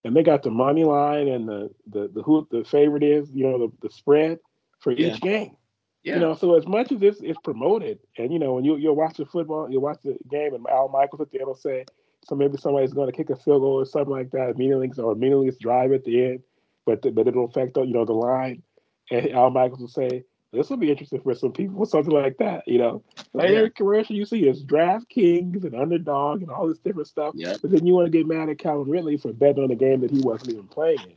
and 0.08 0.16
they 0.16 0.22
got 0.22 0.42
the 0.42 0.50
money 0.50 0.84
line 0.84 1.28
and 1.28 1.46
the 1.48 1.70
the 1.86 2.08
the 2.14 2.22
who 2.22 2.48
the 2.50 2.64
favorite 2.64 3.02
is 3.02 3.30
you 3.32 3.44
know 3.46 3.58
the, 3.58 3.88
the 3.88 3.94
spread 3.94 4.38
for 4.80 4.90
Yeah. 4.92 5.08
each 5.14 5.20
game. 5.20 5.54
Yeah. 6.02 6.14
You 6.14 6.20
know, 6.20 6.34
so 6.34 6.54
as 6.56 6.66
much 6.66 6.92
as 6.92 7.02
it's, 7.02 7.20
it's 7.20 7.38
promoted, 7.44 7.98
and 8.16 8.32
you 8.32 8.38
know, 8.38 8.54
when 8.54 8.64
you 8.64 8.76
you'll 8.76 8.96
watch 8.96 9.16
the 9.16 9.26
football, 9.26 9.68
you'll 9.70 9.82
watch 9.82 9.98
the 10.02 10.16
game, 10.30 10.54
and 10.54 10.64
Al 10.68 10.88
Michaels 10.88 11.20
at 11.20 11.30
the 11.30 11.40
end 11.40 11.48
will 11.48 11.54
say, 11.56 11.84
so 12.24 12.34
maybe 12.34 12.56
somebody's 12.56 12.92
going 12.94 13.10
to 13.10 13.16
kick 13.16 13.28
a 13.30 13.36
field 13.36 13.60
goal 13.62 13.80
or 13.80 13.84
something 13.84 14.12
like 14.12 14.30
that, 14.30 14.56
meaningless 14.56 14.98
or 14.98 15.14
meaningless 15.14 15.56
drive 15.58 15.92
at 15.92 16.04
the 16.04 16.24
end, 16.24 16.40
but 16.86 17.02
the, 17.02 17.10
but 17.10 17.26
it'll 17.26 17.44
affect 17.46 17.76
you 17.76 17.92
know 17.92 18.04
the 18.04 18.12
line, 18.14 18.62
and 19.10 19.28
Al 19.32 19.50
Michaels 19.50 19.80
will 19.80 19.88
say, 19.88 20.24
this 20.52 20.70
will 20.70 20.78
be 20.78 20.90
interesting 20.90 21.20
for 21.20 21.34
some 21.34 21.52
people, 21.52 21.84
something 21.84 22.12
like 22.12 22.38
that. 22.38 22.66
You 22.66 22.78
know, 22.78 23.02
like 23.34 23.50
Yeah. 23.50 23.56
every 23.56 23.70
commercial 23.70 24.16
you 24.16 24.24
see 24.24 24.48
is 24.48 24.64
DraftKings 24.64 25.64
and 25.64 25.74
Underdog 25.74 26.42
and 26.42 26.50
all 26.50 26.68
this 26.68 26.78
different 26.78 27.08
stuff, 27.08 27.34
yeah. 27.36 27.56
but 27.60 27.70
then 27.70 27.86
you 27.86 27.94
want 27.94 28.06
to 28.06 28.10
get 28.10 28.26
mad 28.26 28.48
at 28.48 28.58
Calvin 28.58 28.90
Ridley 28.90 29.18
for 29.18 29.32
betting 29.32 29.62
on 29.62 29.70
a 29.70 29.76
game 29.76 30.00
that 30.00 30.10
he 30.10 30.20
wasn't 30.20 30.52
even 30.52 30.68
playing 30.68 31.00
in. 31.00 31.16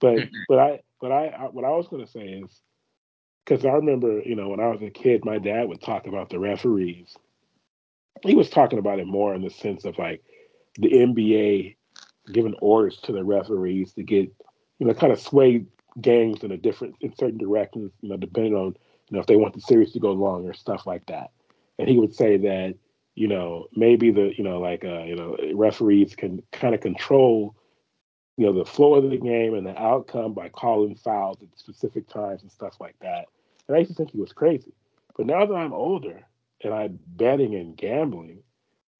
But 0.00 0.16
mm-hmm. 0.16 0.34
but 0.48 0.58
I 0.58 0.80
but 1.00 1.12
I, 1.12 1.26
I 1.26 1.44
what 1.48 1.64
I 1.64 1.70
was 1.70 1.88
going 1.88 2.04
to 2.04 2.10
say 2.10 2.26
is 2.26 2.62
because 3.44 3.64
I 3.64 3.72
remember 3.72 4.20
you 4.20 4.34
know 4.34 4.48
when 4.48 4.60
I 4.60 4.68
was 4.68 4.82
a 4.82 4.90
kid, 4.90 5.24
my 5.24 5.38
dad 5.38 5.68
would 5.68 5.82
talk 5.82 6.06
about 6.06 6.30
the 6.30 6.38
referees. 6.38 7.16
He 8.22 8.34
was 8.34 8.50
talking 8.50 8.78
about 8.78 8.98
it 8.98 9.06
more 9.06 9.34
in 9.34 9.42
the 9.42 9.50
sense 9.50 9.84
of 9.84 9.98
like 9.98 10.22
the 10.78 10.90
NBA 10.90 11.76
giving 12.32 12.54
orders 12.60 12.98
to 13.02 13.12
the 13.12 13.24
referees 13.24 13.92
to 13.94 14.02
get 14.02 14.30
you 14.78 14.86
know 14.86 14.94
kind 14.94 15.12
of 15.12 15.20
sway 15.20 15.66
games 16.00 16.42
in 16.42 16.52
a 16.52 16.56
different 16.56 16.96
in 17.00 17.14
certain 17.16 17.38
directions. 17.38 17.92
You 18.00 18.10
know 18.10 18.16
depending 18.16 18.54
on 18.54 18.76
you 19.08 19.16
know 19.16 19.20
if 19.20 19.26
they 19.26 19.36
want 19.36 19.54
the 19.54 19.60
series 19.60 19.92
to 19.92 20.00
go 20.00 20.12
long 20.12 20.46
or 20.46 20.54
stuff 20.54 20.86
like 20.86 21.06
that. 21.06 21.30
And 21.78 21.88
he 21.88 21.98
would 21.98 22.14
say 22.14 22.36
that 22.38 22.74
you 23.14 23.28
know 23.28 23.66
maybe 23.74 24.10
the 24.10 24.32
you 24.36 24.44
know 24.44 24.60
like 24.60 24.84
uh, 24.84 25.04
you 25.04 25.16
know 25.16 25.36
referees 25.54 26.14
can 26.14 26.42
kind 26.52 26.74
of 26.74 26.80
control 26.80 27.54
you 28.36 28.46
know 28.46 28.52
the 28.52 28.64
flow 28.64 28.94
of 28.94 29.10
the 29.10 29.18
game 29.18 29.54
and 29.54 29.66
the 29.66 29.78
outcome 29.78 30.32
by 30.32 30.48
calling 30.48 30.94
fouls 30.94 31.36
at 31.42 31.58
specific 31.58 32.08
times 32.08 32.42
and 32.42 32.50
stuff 32.50 32.80
like 32.80 32.96
that. 33.00 33.26
And 33.68 33.76
I 33.76 33.80
used 33.80 33.90
to 33.90 33.96
think 33.96 34.12
he 34.12 34.18
was 34.20 34.32
crazy. 34.32 34.72
But 35.14 35.26
now 35.26 35.44
that 35.44 35.54
I'm 35.54 35.74
older 35.74 36.22
and 36.64 36.72
I'm 36.72 36.98
betting 37.06 37.54
and 37.54 37.76
gambling, 37.76 38.42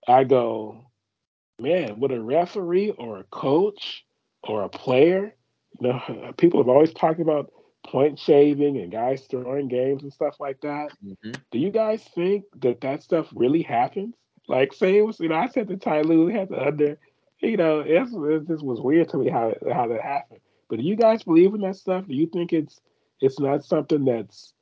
I 0.07 0.25
go, 0.25 0.91
man, 1.59 2.01
would 2.01 2.13
a 2.13 2.21
referee 2.21 2.91
or 2.91 3.19
a 3.19 3.25
coach 3.25 4.05
or 4.43 4.63
a 4.63 4.69
player, 4.69 5.35
you 6.09 6.15
know, 6.15 6.33
people 6.37 6.61
have 6.61 6.69
always 6.69 6.93
talked 6.93 7.21
about 7.21 7.53
point 7.87 8.19
shaving 8.19 8.77
and 8.79 8.93
guys 8.93 9.23
throwing 9.23 9.69
games 9.69 10.03
and 10.03 10.13
stuff 10.13 10.39
like 10.39 10.61
that. 10.61 10.91
Mhm. 11.05 11.41
Do 11.51 11.59
you 11.59 11.71
guys 11.71 12.05
think 12.15 12.45
that 12.61 12.81
that 12.83 13.03
stuff 13.03 13.29
really 13.35 13.63
happens? 13.63 14.15
Like, 14.49 14.73
say 14.73 14.99
it 14.99 15.03
was, 15.03 15.19
you 15.21 15.29
know, 15.29 15.37
I 15.37 15.47
said 15.49 15.69
that 15.69 15.81
Ty 15.81 16.03
Lue 16.03 16.27
had 16.27 16.49
the 16.49 16.67
under, 16.67 16.99
you 17.41 17.57
know, 17.57 17.81
it's, 17.81 18.13
it 18.15 18.49
just 18.49 18.65
was 18.65 18.81
weird 18.81 19.09
to 19.11 19.17
me 19.19 19.31
how 19.31 19.55
how 19.73 19.87
that 19.89 20.03
happened. 20.03 20.41
But 20.69 20.79
do 20.79 20.85
you 20.85 20.97
guys 20.97 21.23
believe 21.23 21.55
in 21.55 21.63
that 21.63 21.77
stuff? 21.77 22.07
Do 22.07 22.15
you 22.15 22.27
think 22.27 22.53
it's 22.53 22.81
it's 23.21 23.39
not 23.41 23.65
something 23.65 24.05
that's 24.05 24.53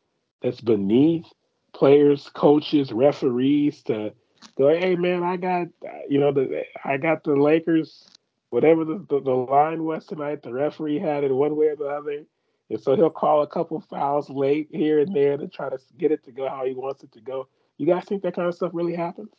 that's 0.42 0.60
beneath 0.60 1.26
players, 1.74 2.30
coaches, 2.34 2.92
referees 2.92 3.82
to 3.84 4.12
go, 4.56 4.68
hey 4.68 4.96
man, 4.96 5.22
I 5.22 5.36
got 5.36 5.68
you 6.08 6.20
know 6.20 6.32
the 6.32 6.64
I 6.84 6.96
got 6.96 7.24
the 7.24 7.34
Lakers, 7.36 8.06
whatever 8.50 8.84
the, 8.84 9.04
the, 9.08 9.20
the 9.20 9.30
line 9.30 9.84
was 9.84 10.06
tonight. 10.06 10.42
The 10.42 10.52
referee 10.52 10.98
had 10.98 11.24
it 11.24 11.32
one 11.32 11.56
way 11.56 11.68
or 11.68 11.76
the 11.76 11.86
other, 11.86 12.24
and 12.70 12.80
so 12.80 12.96
he'll 12.96 13.10
call 13.10 13.42
a 13.42 13.46
couple 13.46 13.80
fouls 13.80 14.30
late 14.30 14.68
here 14.72 15.00
and 15.00 15.14
there 15.14 15.36
to 15.36 15.48
try 15.48 15.68
to 15.68 15.78
get 15.96 16.12
it 16.12 16.24
to 16.24 16.32
go 16.32 16.48
how 16.48 16.64
he 16.64 16.74
wants 16.74 17.02
it 17.02 17.12
to 17.12 17.20
go. 17.20 17.48
You 17.76 17.86
guys 17.86 18.04
think 18.04 18.22
that 18.22 18.34
kind 18.34 18.48
of 18.48 18.54
stuff 18.54 18.72
really 18.74 18.94
happens? 18.94 19.30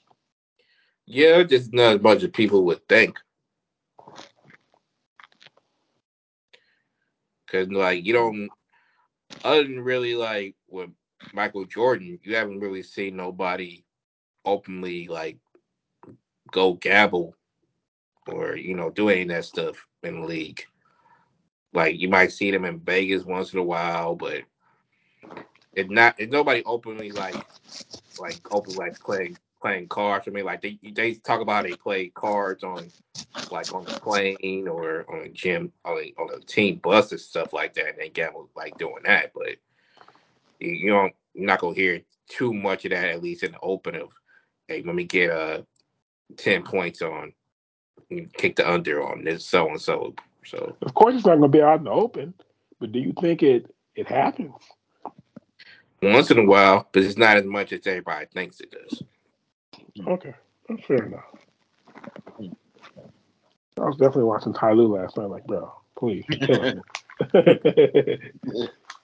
Yeah, 1.05 1.43
just 1.43 1.73
not 1.73 1.95
as 1.95 2.01
much 2.01 2.23
as 2.23 2.29
people 2.29 2.65
would 2.65 2.87
think. 2.87 3.17
Cause 7.51 7.67
like 7.69 8.05
you 8.05 8.13
don't, 8.13 8.49
other 9.43 9.63
than 9.63 9.79
really 9.79 10.13
like 10.13 10.55
with 10.67 10.91
Michael 11.33 11.65
Jordan, 11.65 12.19
you 12.21 12.35
haven't 12.35 12.59
really 12.59 12.83
seen 12.83 13.15
nobody 13.15 13.83
openly 14.45 15.07
like 15.07 15.37
go 16.51 16.73
gamble 16.73 17.35
or 18.31 18.55
you 18.55 18.75
know 18.75 18.89
do 18.89 19.09
any 19.09 19.23
of 19.23 19.29
that 19.29 19.45
stuff 19.45 19.85
in 20.03 20.21
the 20.21 20.27
league. 20.27 20.63
Like 21.73 21.99
you 21.99 22.09
might 22.09 22.31
see 22.31 22.51
them 22.51 22.65
in 22.65 22.79
Vegas 22.79 23.23
once 23.23 23.53
in 23.53 23.59
a 23.59 23.63
while, 23.63 24.15
but 24.15 24.43
it's 25.73 25.89
not. 25.89 26.15
It's 26.17 26.31
nobody 26.31 26.63
openly 26.65 27.11
like 27.11 27.35
like 28.19 28.39
open 28.51 28.75
like 28.75 28.99
playing 28.99 29.37
playing 29.61 29.87
cards. 29.87 30.27
I 30.27 30.31
mean, 30.31 30.45
like 30.45 30.61
they 30.61 30.79
they 30.93 31.13
talk 31.15 31.41
about 31.41 31.65
they 31.65 31.75
play 31.75 32.09
cards 32.09 32.63
on 32.63 32.89
like 33.51 33.73
on 33.73 33.85
the 33.85 33.91
plane 33.91 34.67
or 34.67 35.05
on 35.11 35.25
a 35.25 35.29
gym 35.29 35.71
on 35.85 35.97
a, 35.97 36.13
on 36.21 36.29
a 36.35 36.39
team 36.41 36.79
bus 36.83 37.11
and 37.11 37.21
stuff 37.21 37.53
like 37.53 37.73
that. 37.75 37.89
And 37.89 37.97
they 37.97 38.09
gamble 38.09 38.49
like 38.55 38.77
doing 38.77 39.03
that, 39.05 39.31
but 39.33 39.57
you, 40.59 40.71
you 40.71 40.89
don't 40.89 41.13
you're 41.33 41.45
not 41.47 41.59
gonna 41.59 41.75
hear 41.75 42.01
too 42.29 42.53
much 42.53 42.85
of 42.85 42.91
that 42.91 43.09
at 43.09 43.23
least 43.23 43.43
in 43.43 43.51
the 43.51 43.59
open 43.61 43.95
of 43.95 44.09
hey, 44.67 44.83
let 44.85 44.95
me 44.95 45.03
get 45.03 45.31
uh 45.31 45.61
ten 46.37 46.63
points 46.63 47.01
on 47.01 47.33
kick 48.09 48.55
the 48.55 48.69
under 48.69 49.03
on 49.03 49.23
this 49.23 49.45
so 49.45 49.67
and 49.69 49.81
so. 49.81 50.13
So 50.45 50.75
Of 50.81 50.93
course, 50.93 51.15
it's 51.15 51.25
not 51.25 51.37
going 51.37 51.51
to 51.51 51.57
be 51.57 51.61
out 51.61 51.79
in 51.79 51.83
the 51.83 51.91
open, 51.91 52.33
but 52.79 52.91
do 52.91 52.99
you 52.99 53.13
think 53.19 53.43
it 53.43 53.73
it 53.95 54.07
happens? 54.07 54.53
once 56.01 56.31
in 56.31 56.39
a 56.39 56.45
while, 56.45 56.87
but 56.91 57.03
it's 57.03 57.17
not 57.17 57.37
as 57.37 57.45
much 57.45 57.73
as 57.73 57.85
everybody 57.85 58.25
thinks 58.33 58.61
it 58.61 58.71
does. 58.71 59.03
Okay, 60.07 60.33
that's 60.67 60.85
fair 60.85 61.05
enough. 61.05 61.25
I 63.77 63.83
was 63.85 63.97
definitely 63.97 64.23
watching 64.23 64.53
Ty 64.53 64.73
Lue 64.73 64.95
last 64.95 65.17
night. 65.17 65.29
Like, 65.29 65.45
bro, 65.45 65.71
please, 65.97 66.25
you're 66.29 66.47
killing 66.47 66.75
me. 66.77 66.81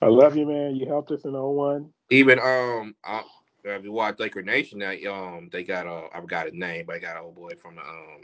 I 0.01 0.07
love 0.07 0.35
you, 0.35 0.45
man. 0.45 0.75
You 0.75 0.87
helped 0.87 1.11
us 1.11 1.25
in 1.25 1.33
01. 1.33 1.89
Even 2.09 2.39
um, 2.39 2.95
uh, 3.03 3.21
if 3.63 3.83
you 3.83 3.91
watch 3.91 4.19
Laker 4.19 4.41
Nation, 4.41 4.79
that 4.79 5.03
um, 5.05 5.49
they 5.51 5.63
got 5.63 5.87
uh, 5.87 6.07
I 6.13 6.21
forgot 6.21 6.45
his 6.45 6.53
name, 6.55 6.85
but 6.85 6.95
I 6.95 6.99
got 6.99 7.17
an 7.17 7.23
old 7.23 7.35
boy 7.35 7.51
from 7.61 7.75
the 7.75 7.81
um, 7.81 8.21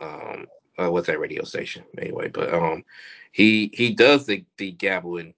um, 0.00 0.46
uh, 0.78 0.90
what's 0.90 1.06
that 1.08 1.20
radio 1.20 1.44
station 1.44 1.84
anyway? 1.98 2.28
But 2.28 2.52
um, 2.54 2.84
he 3.32 3.70
he 3.74 3.94
does 3.94 4.26
the 4.26 4.44
the 4.58 4.72
gambling, 4.72 5.34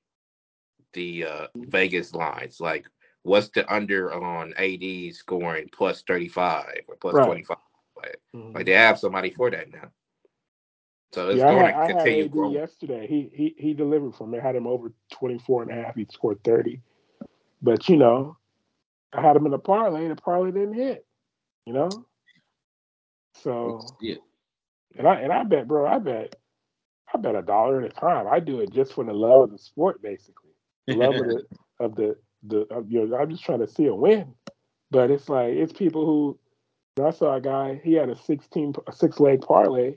the 0.94 1.24
uh 1.26 1.46
Vegas 1.68 2.14
lines 2.14 2.60
like. 2.60 2.86
What's 3.22 3.48
the 3.48 3.72
under 3.74 4.12
on 4.14 4.54
AD 4.56 5.14
scoring 5.14 5.68
plus 5.72 6.02
35 6.06 6.82
or 6.88 6.96
plus 6.96 7.14
Right. 7.16 7.26
25? 7.26 7.56
Like 7.96 8.20
like 8.54 8.66
they 8.66 8.72
have 8.72 9.00
somebody 9.00 9.30
for 9.30 9.50
that 9.50 9.72
now. 9.72 9.90
So 11.12 11.30
it's 11.30 11.38
Yeah, 11.38 11.48
I 11.48 11.52
going 11.52 11.66
had, 11.66 11.74
to 11.74 11.74
I 11.74 11.86
had 11.86 11.96
continue 11.96 12.24
AD 12.26 12.30
growing. 12.30 12.52
yesterday. 12.52 13.06
He 13.08 13.30
he 13.34 13.54
he 13.58 13.74
delivered 13.74 14.14
for 14.14 14.26
me. 14.26 14.38
I 14.38 14.42
had 14.42 14.56
him 14.56 14.66
over 14.66 14.92
24 15.12 15.62
and 15.64 15.72
a 15.72 15.74
half. 15.74 15.96
He 15.96 16.06
scored 16.12 16.42
30. 16.44 16.80
But 17.62 17.88
you 17.88 17.96
know, 17.96 18.36
I 19.12 19.22
had 19.22 19.36
him 19.36 19.46
in 19.46 19.52
a 19.54 19.58
parlay. 19.58 20.02
and 20.06 20.16
The 20.16 20.20
parlay 20.22 20.52
didn't 20.52 20.74
hit. 20.74 21.04
You 21.66 21.72
know? 21.72 22.06
So 23.42 23.96
See 24.00 24.12
it. 24.12 24.20
And 24.98 25.06
I 25.06 25.20
and 25.20 25.32
I 25.32 25.44
bet, 25.44 25.68
bro, 25.68 25.86
I 25.86 25.98
bet 25.98 26.36
I 27.12 27.18
bet 27.18 27.34
a 27.34 27.42
dollar 27.42 27.82
at 27.82 27.92
a 27.92 27.94
time. 27.94 28.26
I 28.30 28.40
do 28.40 28.60
it 28.60 28.72
just 28.72 28.94
for 28.94 29.04
the 29.04 29.12
love 29.12 29.42
of 29.42 29.52
the 29.52 29.58
sport, 29.58 30.02
basically. 30.02 30.50
The 30.86 30.94
love 30.94 31.14
of 31.14 31.26
the 31.26 31.42
of 31.80 31.94
the 31.94 32.16
the 32.42 32.74
of, 32.74 32.90
you 32.90 33.06
know, 33.06 33.16
I'm 33.16 33.30
just 33.30 33.44
trying 33.44 33.60
to 33.60 33.68
see 33.68 33.86
a 33.86 33.94
win. 33.94 34.34
But 34.90 35.10
it's 35.10 35.28
like 35.28 35.54
it's 35.54 35.72
people 35.72 36.06
who 36.06 36.38
you 36.96 37.02
know, 37.02 37.08
I 37.08 37.12
saw 37.12 37.34
a 37.34 37.40
guy, 37.40 37.80
he 37.84 37.94
had 37.94 38.08
a 38.08 38.16
16 38.16 38.74
a 38.86 38.92
six 38.92 39.20
leg 39.20 39.42
parlay, 39.42 39.96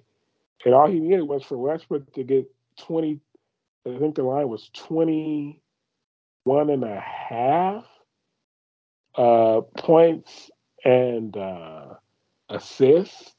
and 0.65 0.73
all 0.73 0.89
he 0.89 0.99
needed 0.99 1.23
was 1.23 1.43
for 1.43 1.57
Westbrook 1.57 2.13
to 2.13 2.23
get 2.23 2.49
20 2.79 3.19
I 3.87 3.97
think 3.97 4.15
the 4.15 4.23
line 4.23 4.49
was 4.49 4.69
21 4.73 6.69
and 6.69 6.83
a 6.83 6.99
half 6.99 7.85
uh, 9.15 9.61
points 9.77 10.51
and 10.83 11.35
uh, 11.35 11.93
assists. 12.49 13.33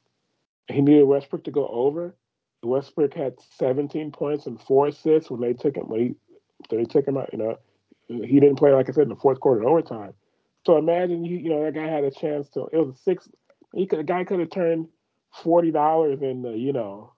He 0.71 0.81
needed 0.81 1.05
Westbrook 1.05 1.45
to 1.45 1.51
go 1.51 1.67
over. 1.69 2.15
Westbrook 2.63 3.15
had 3.15 3.35
17 3.59 4.13
points 4.13 4.47
and 4.47 4.61
four 4.61 4.89
assists 4.89 5.31
when 5.31 5.41
they 5.41 5.55
took 5.55 5.77
him 5.77 5.89
when 5.89 6.01
he 6.01 6.15
they 6.77 6.85
took 6.85 7.07
him 7.07 7.17
out. 7.17 7.31
You 7.33 7.39
know, 7.39 7.59
he 8.09 8.39
didn't 8.41 8.57
play 8.57 8.73
like 8.73 8.89
I 8.89 8.93
said 8.93 9.05
in 9.05 9.09
the 9.09 9.17
fourth 9.17 9.41
quarter 9.41 9.67
overtime. 9.67 10.13
So 10.67 10.77
imagine 10.77 11.25
you 11.25 11.39
you 11.39 11.51
know 11.51 11.65
that 11.65 11.75
guy 11.75 11.87
had 11.87 12.05
a 12.05 12.11
chance 12.11 12.49
to. 12.51 12.69
It 12.73 12.77
was 12.79 12.95
a 12.95 12.99
six. 12.99 13.29
He 13.75 13.87
could 13.87 13.99
the 14.01 14.05
guy 14.05 14.25
could 14.25 14.41
have 14.41 14.51
turned 14.51 14.89
forty 15.43 15.71
dollars 15.71 16.21
in 16.23 16.43
the 16.43 16.51
you 16.51 16.73
know. 16.73 17.15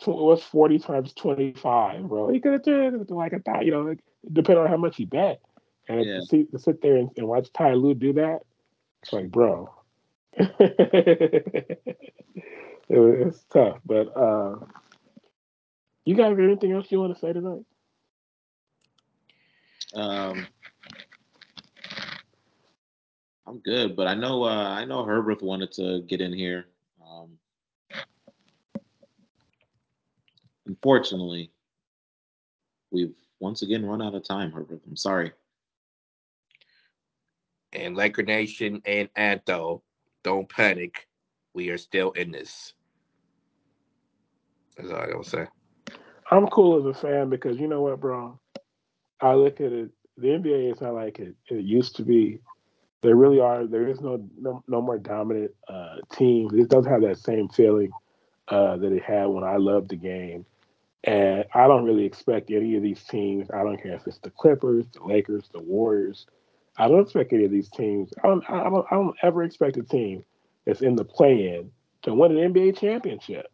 tw- 0.00 0.08
What's 0.08 0.42
forty 0.44 0.78
times 0.78 1.12
twenty 1.14 1.52
five, 1.54 2.08
bro? 2.08 2.28
He 2.32 2.40
could 2.40 2.52
have 2.52 2.64
turned 2.64 3.10
like 3.10 3.32
a 3.32 3.40
thousand, 3.40 3.66
you 3.66 3.72
know, 3.72 3.82
like, 3.82 4.00
depending 4.32 4.64
on 4.64 4.70
how 4.70 4.76
much 4.76 4.96
he 4.96 5.04
bet. 5.04 5.40
And 5.88 6.06
Yeah. 6.06 6.14
to, 6.20 6.22
see, 6.22 6.44
to 6.44 6.58
sit 6.58 6.80
there 6.80 6.96
and, 6.96 7.10
and 7.16 7.26
watch 7.26 7.52
Ty 7.52 7.74
Lue 7.74 7.94
do 7.94 8.12
that, 8.14 8.40
it's 9.02 9.12
like, 9.12 9.30
bro, 9.30 9.70
it 10.58 11.78
was, 12.88 13.14
it's 13.26 13.44
tough. 13.52 13.78
But 13.84 14.16
uh, 14.16 14.56
you 16.04 16.14
guys 16.14 16.36
got 16.36 16.44
anything 16.44 16.72
else 16.72 16.90
you 16.90 17.00
want 17.00 17.14
to 17.14 17.20
say 17.20 17.32
tonight? 17.32 17.64
Um, 19.94 20.46
I'm 23.46 23.58
good, 23.58 23.94
but 23.94 24.08
I 24.08 24.14
know 24.14 24.44
uh, 24.44 24.70
I 24.70 24.84
know 24.84 25.04
Herbert 25.04 25.42
wanted 25.42 25.70
to 25.72 26.02
get 26.02 26.20
in 26.20 26.32
here. 26.32 26.66
Um, 27.06 27.38
unfortunately, 30.66 31.52
we've 32.90 33.14
once 33.38 33.62
again 33.62 33.86
run 33.86 34.02
out 34.02 34.14
of 34.14 34.24
time, 34.24 34.50
Herbert. 34.50 34.80
I'm 34.86 34.96
sorry. 34.96 35.32
And 37.72 37.96
Laker 37.96 38.22
Nation 38.22 38.82
and 38.84 39.08
Anto, 39.16 39.82
don't 40.24 40.48
panic. 40.48 41.06
We 41.54 41.68
are 41.68 41.78
still 41.78 42.10
in 42.12 42.32
this. 42.32 42.72
That's 44.76 44.90
all 44.90 44.96
I 44.96 45.06
gotta 45.06 45.28
say. 45.28 45.46
I'm 46.30 46.48
cool 46.48 46.80
as 46.80 46.96
a 46.96 47.00
fan 47.00 47.30
because 47.30 47.58
you 47.58 47.68
know 47.68 47.82
what, 47.82 48.00
bro? 48.00 48.40
I 49.20 49.34
look 49.34 49.60
at 49.60 49.72
it. 49.72 49.90
The 50.16 50.28
NBA 50.28 50.72
is 50.72 50.80
not 50.80 50.94
like 50.94 51.20
it, 51.20 51.36
it 51.48 51.64
used 51.64 51.96
to 51.96 52.02
be. 52.02 52.40
There 53.02 53.14
really 53.14 53.38
are. 53.38 53.66
There 53.66 53.86
is 53.86 54.00
no 54.00 54.26
no, 54.40 54.64
no 54.66 54.80
more 54.80 54.98
dominant 54.98 55.52
uh, 55.68 55.96
team. 56.12 56.48
It 56.54 56.68
doesn't 56.68 56.90
have 56.90 57.02
that 57.02 57.18
same 57.18 57.48
feeling 57.48 57.92
uh, 58.48 58.76
that 58.78 58.92
it 58.92 59.02
had 59.02 59.26
when 59.26 59.44
I 59.44 59.56
loved 59.56 59.90
the 59.90 59.96
game. 59.96 60.46
And 61.04 61.44
I 61.54 61.66
don't 61.66 61.84
really 61.84 62.06
expect 62.06 62.50
any 62.50 62.76
of 62.76 62.82
these 62.82 63.04
teams. 63.04 63.50
I 63.50 63.62
don't 63.62 63.80
care 63.82 63.92
if 63.94 64.06
it's 64.06 64.18
the 64.18 64.30
Clippers, 64.30 64.86
the 64.94 65.04
Lakers, 65.04 65.50
the 65.52 65.60
Warriors. 65.60 66.26
I 66.76 66.88
don't 66.88 67.00
expect 67.00 67.32
any 67.32 67.44
of 67.44 67.50
these 67.50 67.68
teams. 67.68 68.12
I 68.22 68.28
don't. 68.28 68.44
I 68.50 68.64
don't. 68.64 68.86
I 68.90 68.94
don't 68.96 69.16
ever 69.22 69.42
expect 69.44 69.76
a 69.76 69.82
team 69.82 70.24
that's 70.64 70.80
in 70.80 70.96
the 70.96 71.04
play-in 71.04 71.70
to 72.02 72.14
win 72.14 72.36
an 72.36 72.52
NBA 72.52 72.78
championship 72.78 73.46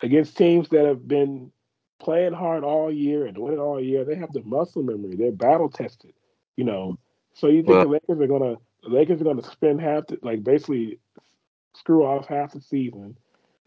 against 0.00 0.36
teams 0.36 0.68
that 0.70 0.86
have 0.86 1.06
been 1.06 1.52
playing 1.98 2.32
hard 2.32 2.64
all 2.64 2.90
year 2.90 3.26
and 3.26 3.36
winning 3.36 3.60
all 3.60 3.80
year. 3.80 4.04
They 4.04 4.14
have 4.14 4.32
the 4.32 4.42
muscle 4.42 4.82
memory. 4.82 5.16
They're 5.16 5.32
battle 5.32 5.68
tested. 5.68 6.14
You 6.56 6.64
know. 6.64 6.98
So 7.34 7.48
you 7.48 7.62
think 7.62 7.68
Well- 7.68 7.84
the 7.84 7.88
Lakers 7.90 8.20
are 8.20 8.26
gonna 8.26 8.56
the 8.82 8.88
Lakers 8.88 9.20
are 9.20 9.24
gonna 9.24 9.42
spend 9.42 9.80
half 9.80 10.06
the, 10.06 10.18
like 10.22 10.42
basically 10.42 10.98
screw 11.74 12.04
off 12.04 12.26
half 12.26 12.52
the 12.52 12.60
season 12.60 13.16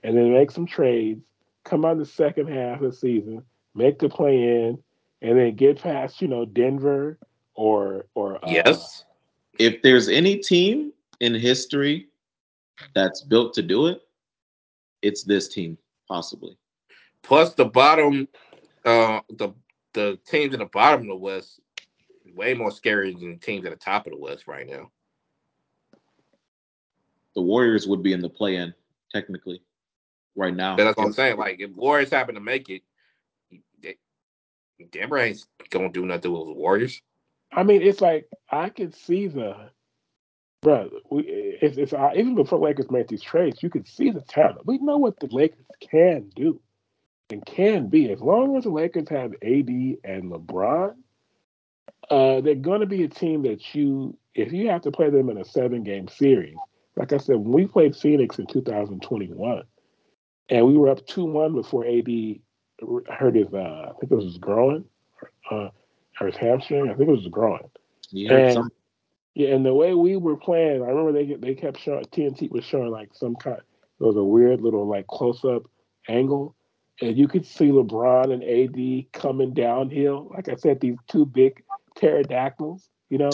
and 0.03 0.17
then 0.17 0.33
make 0.33 0.51
some 0.51 0.65
trades, 0.65 1.23
come 1.63 1.85
out 1.85 1.97
the 1.97 2.05
second 2.05 2.47
half 2.47 2.81
of 2.81 2.91
the 2.91 2.97
season, 2.97 3.43
make 3.73 3.99
the 3.99 4.09
play 4.09 4.65
in, 4.65 4.83
and 5.21 5.37
then 5.37 5.55
get 5.55 5.81
past, 5.81 6.21
you 6.21 6.27
know, 6.27 6.43
Denver 6.45 7.17
or 7.55 8.05
or 8.15 8.43
uh, 8.43 8.49
yes. 8.49 9.05
If 9.59 9.81
there's 9.81 10.09
any 10.09 10.37
team 10.37 10.93
in 11.19 11.35
history 11.35 12.07
that's 12.95 13.21
built 13.21 13.53
to 13.53 13.61
do 13.61 13.87
it, 13.87 14.01
it's 15.01 15.23
this 15.23 15.47
team, 15.47 15.77
possibly. 16.07 16.57
Plus 17.21 17.53
the 17.53 17.65
bottom, 17.65 18.27
uh, 18.85 19.19
the 19.29 19.49
the 19.93 20.19
teams 20.27 20.53
in 20.53 20.59
the 20.59 20.65
bottom 20.65 21.01
of 21.01 21.07
the 21.07 21.15
West, 21.15 21.59
way 22.33 22.53
more 22.53 22.71
scary 22.71 23.13
than 23.13 23.31
the 23.31 23.37
teams 23.37 23.65
at 23.65 23.71
the 23.71 23.77
top 23.77 24.07
of 24.07 24.13
the 24.13 24.19
West 24.19 24.47
right 24.47 24.67
now. 24.67 24.91
The 27.35 27.41
Warriors 27.41 27.87
would 27.87 28.03
be 28.03 28.13
in 28.13 28.21
the 28.21 28.29
play-in 28.29 28.73
technically 29.11 29.61
right 30.35 30.55
now. 30.55 30.75
But 30.75 30.85
that's 30.85 30.97
what 30.97 31.05
I'm 31.05 31.13
saying. 31.13 31.37
Like 31.37 31.59
if 31.59 31.71
Warriors 31.71 32.09
happen 32.09 32.35
to 32.35 32.41
make 32.41 32.69
it, 32.69 32.81
they, 33.81 33.97
Denver 34.91 35.17
ain't 35.17 35.45
gonna 35.69 35.89
do 35.89 36.05
nothing 36.05 36.31
with 36.31 36.47
the 36.47 36.53
Warriors. 36.53 37.01
I 37.55 37.63
mean, 37.63 37.81
it's 37.81 38.01
like 38.01 38.27
I 38.49 38.69
could 38.69 38.95
see 38.95 39.27
the, 39.27 39.55
bro. 40.61 40.89
We 41.09 41.23
it's, 41.61 41.77
it's 41.77 41.93
even 41.93 42.35
before 42.35 42.59
Lakers 42.59 42.89
made 42.89 43.07
these 43.07 43.21
trades, 43.21 43.61
you 43.61 43.69
could 43.69 43.87
see 43.87 44.09
the 44.09 44.21
talent. 44.21 44.65
We 44.65 44.79
know 44.79 44.97
what 44.97 45.19
the 45.19 45.27
Lakers 45.27 45.65
can 45.79 46.29
do 46.35 46.59
and 47.29 47.45
can 47.45 47.89
be 47.89 48.11
as 48.11 48.21
long 48.21 48.57
as 48.57 48.63
the 48.63 48.69
Lakers 48.69 49.09
have 49.09 49.33
AD 49.41 49.69
and 50.03 50.31
LeBron. 50.31 50.95
Uh, 52.09 52.41
they're 52.41 52.55
going 52.55 52.81
to 52.81 52.85
be 52.85 53.03
a 53.03 53.07
team 53.07 53.43
that 53.43 53.73
you, 53.73 54.17
if 54.35 54.51
you 54.51 54.69
have 54.69 54.81
to 54.81 54.91
play 54.91 55.09
them 55.09 55.29
in 55.29 55.37
a 55.37 55.45
seven-game 55.45 56.07
series, 56.09 56.57
like 56.95 57.13
I 57.13 57.17
said, 57.17 57.37
when 57.37 57.51
we 57.51 57.65
played 57.65 57.95
Phoenix 57.95 58.39
in 58.39 58.45
2021, 58.45 59.63
and 60.49 60.67
we 60.67 60.77
were 60.77 60.89
up 60.89 61.05
two-one 61.07 61.53
before 61.53 61.85
AD 61.85 62.09
hurt 63.09 63.35
his, 63.35 63.47
uh, 63.53 63.57
I 63.57 63.91
think 63.99 64.11
it 64.11 64.15
was 64.15 64.25
his 64.25 64.37
groin, 64.37 64.83
uh, 65.49 65.69
or 66.19 66.27
his 66.27 66.37
hamstring. 66.37 66.89
I 66.89 66.93
think 66.95 67.09
it 67.09 67.11
was 67.11 67.23
his 67.23 67.31
groin. 67.31 67.69
Heard 68.27 68.31
And 68.31 68.53
some 68.53 68.71
yeah, 69.35 69.49
and 69.55 69.65
the 69.65 69.73
way 69.73 69.95
we 69.95 70.15
were 70.15 70.37
playing, 70.37 70.83
I 70.83 70.87
remember 70.87 71.11
they 71.11 71.33
they 71.33 71.55
kept 71.55 71.79
showing 71.79 72.05
TNT 72.05 72.51
was 72.51 72.63
showing 72.63 72.91
like 72.91 73.09
some 73.13 73.35
kind. 73.35 73.57
It 73.57 74.03
was 74.03 74.15
a 74.15 74.23
weird 74.23 74.61
little 74.61 74.87
like 74.87 75.07
close 75.07 75.43
up 75.43 75.63
angle, 76.07 76.55
and 77.01 77.17
you 77.17 77.27
could 77.27 77.45
see 77.45 77.69
LeBron 77.69 78.31
and 78.31 78.43
AD 78.43 79.11
coming 79.11 79.53
downhill. 79.53 80.29
Like 80.33 80.49
I 80.49 80.55
said, 80.55 80.79
these 80.79 80.97
two 81.07 81.25
big 81.25 81.63
pterodactyls, 81.95 82.89
you 83.09 83.17
know, 83.17 83.31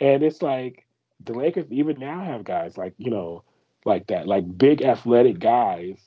and 0.00 0.22
it's 0.22 0.40
like 0.40 0.86
the 1.22 1.34
Lakers 1.34 1.70
even 1.70 1.98
now 1.98 2.22
have 2.24 2.44
guys 2.44 2.78
like 2.78 2.94
you 2.96 3.10
know 3.10 3.44
like 3.84 4.06
that, 4.06 4.26
like 4.26 4.56
big 4.56 4.82
athletic 4.82 5.40
guys. 5.40 6.00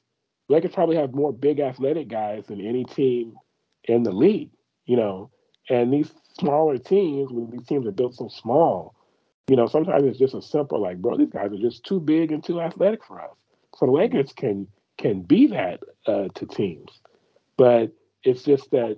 The 0.47 0.55
Lakers 0.55 0.73
probably 0.73 0.95
have 0.95 1.13
more 1.13 1.31
big 1.31 1.59
athletic 1.59 2.07
guys 2.07 2.47
than 2.47 2.59
any 2.59 2.85
team 2.85 3.35
in 3.83 4.01
the 4.01 4.11
league. 4.11 4.49
You 4.87 4.97
know, 4.97 5.29
and 5.69 5.93
these 5.93 6.11
smaller 6.39 6.77
teams, 6.77 7.31
when 7.31 7.49
these 7.49 7.65
teams 7.65 7.87
are 7.87 7.91
built 7.91 8.15
so 8.15 8.27
small, 8.27 8.95
you 9.47 9.55
know, 9.55 9.67
sometimes 9.67 10.03
it's 10.05 10.19
just 10.19 10.33
a 10.33 10.41
simple 10.41 10.81
like, 10.81 10.97
bro, 10.97 11.17
these 11.17 11.29
guys 11.29 11.51
are 11.51 11.57
just 11.57 11.85
too 11.85 11.99
big 11.99 12.31
and 12.31 12.43
too 12.43 12.61
athletic 12.61 13.03
for 13.03 13.21
us. 13.21 13.35
So 13.75 13.85
the 13.85 13.91
Lakers 13.91 14.33
can 14.33 14.67
can 14.97 15.21
be 15.21 15.47
that 15.47 15.79
uh, 16.07 16.27
to 16.35 16.45
teams, 16.47 16.89
but 17.55 17.91
it's 18.23 18.43
just 18.43 18.71
that 18.71 18.95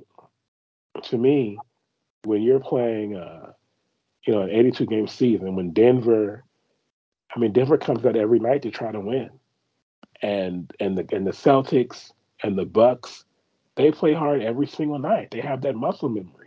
to 1.03 1.17
me, 1.17 1.57
when 2.24 2.41
you're 2.41 2.59
playing, 2.59 3.15
uh, 3.15 3.51
you 4.26 4.34
know, 4.34 4.41
an 4.41 4.49
82 4.49 4.86
game 4.86 5.07
season, 5.07 5.55
when 5.55 5.72
Denver, 5.72 6.43
I 7.36 7.39
mean, 7.39 7.51
Denver 7.51 7.78
comes 7.78 8.05
out 8.05 8.15
every 8.15 8.39
night 8.39 8.63
to 8.63 8.72
try 8.72 8.91
to 8.91 8.99
win, 8.99 9.30
and 10.22 10.72
and 10.80 10.97
the 10.97 11.05
and 11.15 11.28
the 11.28 11.32
Celtics 11.32 12.11
and 12.41 12.57
the 12.57 12.65
Bucks, 12.65 13.26
they 13.76 13.91
play 13.91 14.13
hard 14.13 14.41
every 14.41 14.67
single 14.67 14.99
night. 14.99 15.32
They 15.32 15.41
have 15.41 15.61
that 15.61 15.76
muscle 15.76 16.09
memory, 16.09 16.38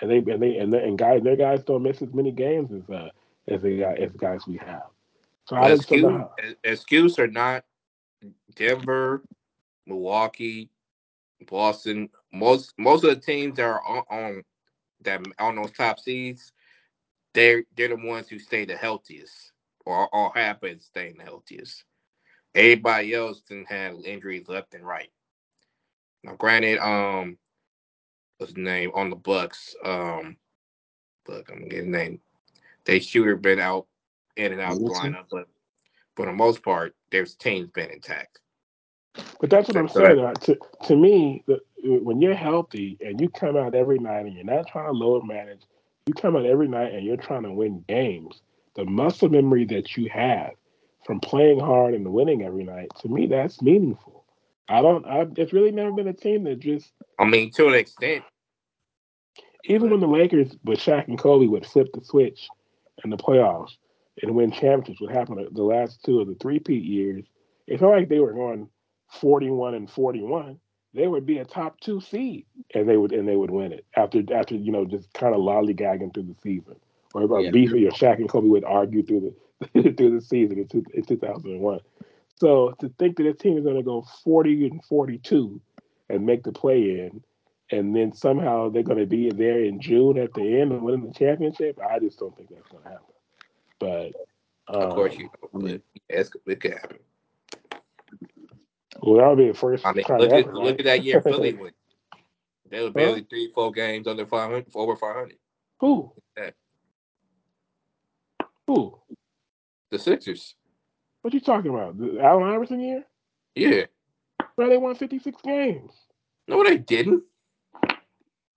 and 0.00 0.10
they 0.10 0.18
and 0.32 0.42
they 0.42 0.56
and, 0.58 0.72
they, 0.72 0.82
and 0.82 0.98
guys, 0.98 1.22
their 1.22 1.36
guys 1.36 1.64
don't 1.64 1.82
miss 1.82 2.02
as 2.02 2.12
many 2.12 2.30
games 2.30 2.70
as 2.72 2.88
uh, 2.94 3.08
as 3.48 3.62
the 3.62 3.84
as 3.84 4.10
guys 4.12 4.46
we 4.46 4.56
have. 4.58 4.84
So 5.44 5.56
I 5.56 5.74
just 5.74 5.88
don't 5.88 6.02
know. 6.02 6.30
How, 6.38 6.54
excuse 6.64 7.18
or 7.18 7.28
not, 7.28 7.64
Denver, 8.54 9.22
Milwaukee, 9.86 10.70
Boston, 11.48 12.08
most 12.32 12.74
most 12.78 13.04
of 13.04 13.14
the 13.14 13.20
teams 13.20 13.56
that 13.56 13.64
are 13.64 13.82
on, 13.86 14.02
on 14.10 14.42
that 15.02 15.20
on 15.38 15.56
those 15.56 15.72
top 15.72 15.98
seeds, 15.98 16.52
they're 17.34 17.64
they're 17.76 17.88
the 17.88 17.96
ones 17.96 18.28
who 18.28 18.38
stay 18.38 18.64
the 18.64 18.76
healthiest 18.76 19.52
or 19.84 20.08
or 20.14 20.32
have 20.34 20.60
been 20.60 20.80
staying 20.80 21.16
the 21.18 21.24
healthiest. 21.24 21.84
Everybody 22.54 23.14
else 23.14 23.42
didn't 23.42 23.70
have 23.70 23.96
injuries 24.04 24.48
left 24.48 24.74
and 24.74 24.86
right. 24.86 25.10
Now, 26.24 26.34
granted, 26.34 26.78
um, 26.78 27.36
his 28.38 28.56
name 28.56 28.90
on 28.94 29.10
the 29.10 29.16
Bucks? 29.16 29.74
Um, 29.84 30.36
look, 31.28 31.50
I'm 31.50 31.68
getting 31.68 31.90
name. 31.90 32.20
They 32.84 33.00
shooter 33.00 33.36
been 33.36 33.58
out 33.58 33.86
in 34.36 34.52
and 34.52 34.60
out 34.60 34.78
the 34.78 34.84
lineup, 34.84 35.26
but 35.30 35.48
for 36.14 36.26
the 36.26 36.32
most 36.32 36.62
part, 36.62 36.94
their 37.10 37.24
team's 37.24 37.70
been 37.70 37.90
intact. 37.90 38.40
But 39.40 39.50
that's 39.50 39.68
what 39.68 39.76
I'm 39.76 39.88
saying. 39.88 40.18
Uh, 40.18 40.34
to 40.34 40.58
to 40.86 40.96
me, 40.96 41.42
the, 41.46 41.60
when 41.84 42.20
you're 42.20 42.34
healthy 42.34 42.98
and 43.00 43.20
you 43.20 43.28
come 43.28 43.56
out 43.56 43.74
every 43.74 43.98
night 43.98 44.26
and 44.26 44.34
you're 44.34 44.44
not 44.44 44.66
trying 44.68 44.86
to 44.86 44.92
load 44.92 45.26
manage, 45.26 45.62
you 46.06 46.14
come 46.14 46.36
out 46.36 46.46
every 46.46 46.68
night 46.68 46.92
and 46.92 47.04
you're 47.04 47.16
trying 47.16 47.42
to 47.44 47.52
win 47.52 47.84
games. 47.88 48.40
The 48.74 48.84
muscle 48.84 49.28
memory 49.28 49.64
that 49.66 49.96
you 49.96 50.10
have 50.10 50.52
from 51.04 51.20
playing 51.20 51.60
hard 51.60 51.94
and 51.94 52.12
winning 52.12 52.42
every 52.42 52.64
night, 52.64 52.90
to 53.00 53.08
me, 53.08 53.26
that's 53.26 53.62
meaningful. 53.62 54.15
I 54.68 54.82
don't. 54.82 55.06
I, 55.06 55.26
it's 55.36 55.52
really 55.52 55.70
never 55.70 55.92
been 55.92 56.08
a 56.08 56.12
team 56.12 56.44
that 56.44 56.60
just. 56.60 56.92
I 57.18 57.24
mean, 57.24 57.50
to 57.52 57.68
an 57.68 57.74
extent. 57.74 58.24
Even 59.64 59.90
when 59.90 60.00
the 60.00 60.06
Lakers 60.06 60.56
with 60.64 60.78
Shaq 60.78 61.08
and 61.08 61.18
Kobe 61.18 61.46
would 61.46 61.66
flip 61.66 61.88
the 61.92 62.04
switch 62.04 62.48
in 63.02 63.10
the 63.10 63.16
playoffs 63.16 63.72
and 64.22 64.34
win 64.34 64.52
championships, 64.52 65.00
what 65.00 65.12
happened 65.12 65.48
the 65.52 65.62
last 65.62 66.04
two 66.04 66.20
of 66.20 66.28
the 66.28 66.36
three-peat 66.36 66.84
years, 66.84 67.24
it 67.66 67.80
felt 67.80 67.92
like 67.92 68.08
they 68.08 68.20
were 68.20 68.32
going 68.32 68.68
41 69.20 69.74
and 69.74 69.90
41, 69.90 70.60
they 70.94 71.06
would 71.06 71.26
be 71.26 71.38
a 71.38 71.44
top 71.44 71.78
two 71.80 72.00
seed 72.00 72.46
and 72.74 72.88
they 72.88 72.96
would 72.96 73.12
and 73.12 73.28
they 73.28 73.36
would 73.36 73.50
win 73.50 73.72
it 73.72 73.84
after 73.96 74.22
after 74.32 74.54
you 74.54 74.72
know 74.72 74.84
just 74.84 75.12
kind 75.12 75.34
of 75.34 75.40
lollygagging 75.40 76.12
through 76.14 76.22
the 76.22 76.36
season 76.42 76.76
or, 77.14 77.24
or 77.24 77.40
yeah. 77.40 77.50
beefy 77.50 77.86
or 77.86 77.90
Shaq 77.90 78.16
and 78.16 78.28
Kobe 78.28 78.48
would 78.48 78.64
argue 78.64 79.04
through 79.04 79.32
the 79.72 79.92
through 79.92 80.18
the 80.18 80.24
season 80.24 80.58
in, 80.58 80.68
two, 80.68 80.84
in 80.94 81.04
2001. 81.04 81.80
So 82.38 82.74
to 82.80 82.88
think 82.98 83.16
that 83.16 83.22
this 83.22 83.36
team 83.38 83.56
is 83.56 83.64
going 83.64 83.76
to 83.76 83.82
go 83.82 84.06
40 84.24 84.66
and 84.66 84.84
42 84.84 85.60
and 86.08 86.26
make 86.26 86.42
the 86.42 86.52
play 86.52 87.00
in, 87.00 87.22
and 87.70 87.96
then 87.96 88.12
somehow 88.12 88.68
they're 88.68 88.82
going 88.82 88.98
to 88.98 89.06
be 89.06 89.30
there 89.30 89.64
in 89.64 89.80
June 89.80 90.18
at 90.18 90.32
the 90.34 90.60
end 90.60 90.72
and 90.72 90.82
winning 90.82 91.06
the 91.06 91.14
championship, 91.14 91.78
I 91.80 91.98
just 91.98 92.18
don't 92.18 92.36
think 92.36 92.50
that's 92.50 92.68
going 92.68 92.84
to 92.84 92.88
happen. 92.90 93.06
But 93.78 94.12
um, 94.68 94.82
of 94.82 94.94
course, 94.94 95.14
you 95.16 95.30
know, 95.52 95.78
yes, 96.08 96.30
it 96.46 96.60
could 96.60 96.72
happen. 96.72 96.98
Well, 99.02 99.18
that 99.18 99.28
would 99.28 99.38
be 99.38 99.48
the 99.48 99.54
first 99.54 99.86
I 99.86 99.92
mean, 99.92 100.04
look 100.08 100.30
ever, 100.30 100.36
at, 100.36 100.46
right? 100.46 100.54
Look 100.54 100.78
at 100.78 100.84
that 100.84 101.04
year 101.04 101.20
Philly 101.20 101.54
went. 101.54 101.74
They 102.70 102.82
were 102.82 102.90
barely 102.90 103.20
huh? 103.20 103.26
three, 103.30 103.52
four 103.54 103.70
games 103.70 104.06
under 104.06 104.26
500, 104.26 104.66
over 104.74 104.96
500. 104.96 105.36
Who? 105.80 106.12
That. 106.36 106.54
Who? 108.66 108.98
The 109.90 109.98
Sixers. 109.98 110.54
What 111.26 111.34
you 111.34 111.40
talking 111.40 111.72
about? 111.72 111.98
The 111.98 112.20
Allen 112.20 112.44
Iverson 112.44 112.78
year? 112.78 113.04
Yeah. 113.56 113.86
Bro, 114.54 114.68
they 114.68 114.76
won 114.76 114.94
56 114.94 115.42
games. 115.42 115.90
No, 116.46 116.62
they 116.62 116.78
didn't. 116.78 117.24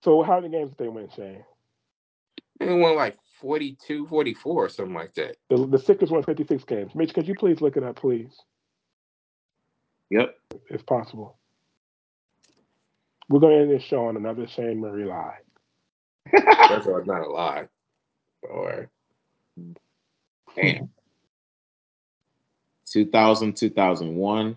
So 0.04 0.22
how 0.22 0.38
many 0.38 0.52
games 0.52 0.70
did 0.70 0.78
they 0.78 0.88
win, 0.88 1.08
Shane? 1.16 1.44
They 2.60 2.72
won 2.72 2.94
like 2.94 3.16
42, 3.40 4.06
44 4.06 4.52
or 4.54 4.68
something 4.68 4.94
like 4.94 5.14
that. 5.14 5.34
The, 5.48 5.66
the 5.66 5.80
Sixers 5.80 6.12
won 6.12 6.22
56 6.22 6.62
games. 6.62 6.94
Mitch, 6.94 7.12
could 7.12 7.26
you 7.26 7.34
please 7.34 7.60
look 7.60 7.76
it 7.76 7.82
up, 7.82 7.96
please? 7.96 8.30
Yep. 10.10 10.36
If 10.68 10.86
possible. 10.86 11.38
We're 13.28 13.40
going 13.40 13.56
to 13.56 13.62
end 13.62 13.70
this 13.72 13.82
show 13.82 14.06
on 14.06 14.16
another 14.16 14.46
Shane 14.46 14.78
Murray 14.78 15.06
lie. 15.06 15.38
First 16.30 16.86
of 16.86 16.86
all, 16.86 16.98
it's 16.98 17.08
not 17.08 17.26
a 17.26 17.30
lie. 17.32 17.66
Or, 18.42 18.88
damn. 20.54 20.88
2000, 22.90 23.56
2001. 23.56 24.56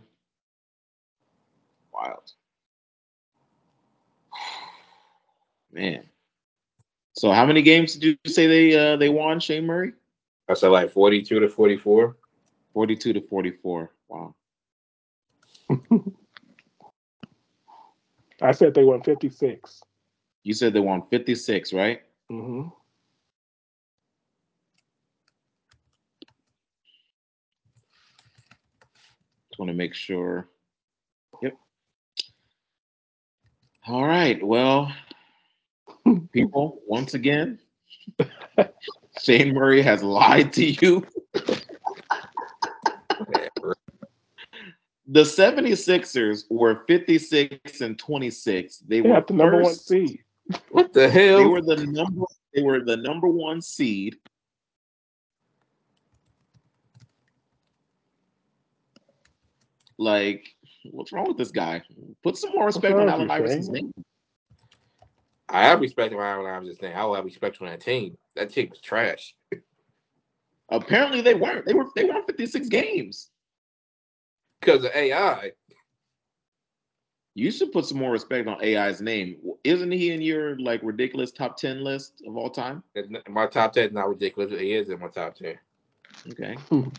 Wild. 1.94 2.32
Man. 5.72 6.04
So 7.14 7.32
how 7.32 7.46
many 7.46 7.62
games 7.62 7.96
did 7.96 8.18
you 8.24 8.32
say 8.32 8.48
they 8.48 8.76
uh, 8.76 8.98
they 8.98 9.10
won, 9.10 9.40
Shane 9.40 9.66
Murray? 9.66 9.94
I 10.50 10.56
said 10.56 10.70
like 10.70 10.92
42 10.92 11.40
to 11.40 11.48
44. 11.48 12.18
42 12.74 13.14
to 13.14 13.22
44. 13.22 13.92
Wow. 14.10 14.36
I 18.42 18.52
said 18.52 18.74
they 18.74 18.84
won 18.84 19.02
56. 19.04 19.84
You 20.44 20.54
said 20.54 20.74
they 20.74 20.80
won 20.80 21.04
56, 21.10 21.72
right? 21.72 22.02
Mm-hmm. 22.32 22.70
Just 29.54 29.60
want 29.60 29.70
to 29.70 29.76
make 29.76 29.94
sure. 29.94 30.50
Yep. 31.44 31.56
All 33.86 34.04
right. 34.04 34.44
Well, 34.44 34.92
people, 36.32 36.82
once 36.88 37.14
again, 37.14 37.60
Shane 39.22 39.54
Murray 39.54 39.84
has 39.84 40.02
lied 40.02 40.54
to 40.54 40.66
you. 40.66 41.06
The 45.06 45.22
76ers 45.22 46.46
were 46.50 46.84
56 46.88 47.82
and 47.82 48.00
26. 48.00 48.80
They, 48.80 49.02
they 49.02 49.08
were 49.08 49.24
the 49.28 49.34
number 49.36 49.62
one 49.62 49.76
seed. 49.76 50.24
What 50.72 50.94
the 50.94 51.08
hell? 51.08 51.38
They 51.38 51.46
were 51.46 51.62
the 51.62 51.86
number 51.86 52.26
they 52.56 52.64
were 52.64 52.84
the 52.84 52.98
number 52.98 53.28
one 53.28 53.62
seed. 53.62 54.18
Like, 59.98 60.48
what's 60.92 61.12
wrong 61.12 61.28
with 61.28 61.38
this 61.38 61.52
guy? 61.52 61.82
Put 62.24 62.38
some 62.38 62.52
more 62.54 62.66
respect 62.66 62.96
on 62.96 63.10
Allen 63.10 63.30
Iverson's 63.30 63.70
name. 63.70 63.94
I 65.50 65.64
have 65.66 65.82
respect 65.82 66.14
for 66.14 66.26
Allen 66.26 66.46
Iverson's 66.46 66.82
name. 66.82 66.94
I 66.96 67.06
will 67.06 67.16
have 67.16 67.26
respect 67.26 67.58
for 67.58 67.70
that 67.70 67.82
team. 67.82 68.18
That 68.36 68.52
team 68.52 68.70
was 68.70 68.82
trash. 68.82 69.36
Apparently 70.70 71.22
they 71.22 71.36
weren't. 71.36 71.66
They 71.66 71.74
were 71.74 71.86
they 71.96 72.06
won 72.06 72.26
56 72.26 72.68
games 72.70 73.30
because 74.60 74.86
of 74.86 74.92
AI. 74.96 75.52
You 77.36 77.52
should 77.52 77.72
put 77.72 77.86
some 77.86 77.98
more 77.98 78.12
respect 78.12 78.48
on 78.48 78.64
AI's 78.64 79.02
name. 79.02 79.38
Isn't 79.64 79.92
he 79.92 80.12
in 80.12 80.22
your 80.22 80.58
like 80.60 80.82
ridiculous 80.84 81.32
top 81.32 81.58
ten 81.58 81.84
list 81.84 82.22
of 82.28 82.38
all 82.38 82.50
time? 82.50 82.84
My 83.28 83.48
top 83.48 83.74
ten 83.74 83.88
is 83.88 83.94
not 83.94 84.10
ridiculous. 84.10 84.52
He 84.52 84.74
is 84.74 84.90
in 84.90 85.00
my 85.00 85.08
top 85.08 85.36
ten. 85.36 85.58
Okay. 86.32 86.56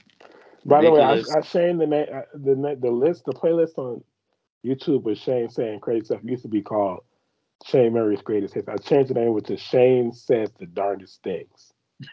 By 0.65 0.83
the 0.83 0.91
way, 0.91 1.01
I, 1.01 1.23
I 1.37 1.41
Shane 1.43 1.79
the 1.79 1.87
name, 1.87 2.07
the 2.35 2.77
the 2.81 2.91
list, 2.91 3.25
the 3.27 3.33
playlist 3.33 3.77
on 3.77 4.03
YouTube 4.65 5.03
with 5.03 5.19
Shane 5.19 5.51
saying 5.51 5.81
crazy 5.81 6.07
stuff 6.07 6.21
used 6.25 6.43
to 6.43 6.49
be 6.49 6.63
called 6.63 7.01
Shane 7.65 7.93
Murray's 7.93 8.23
greatest 8.23 8.55
hits. 8.55 8.69
I 8.69 8.77
changed 8.77 9.11
the 9.11 9.15
name 9.15 9.39
to 9.39 9.57
Shane 9.57 10.13
says 10.13 10.51
the 10.59 10.67
darndest 10.67 11.23
things. 11.23 11.73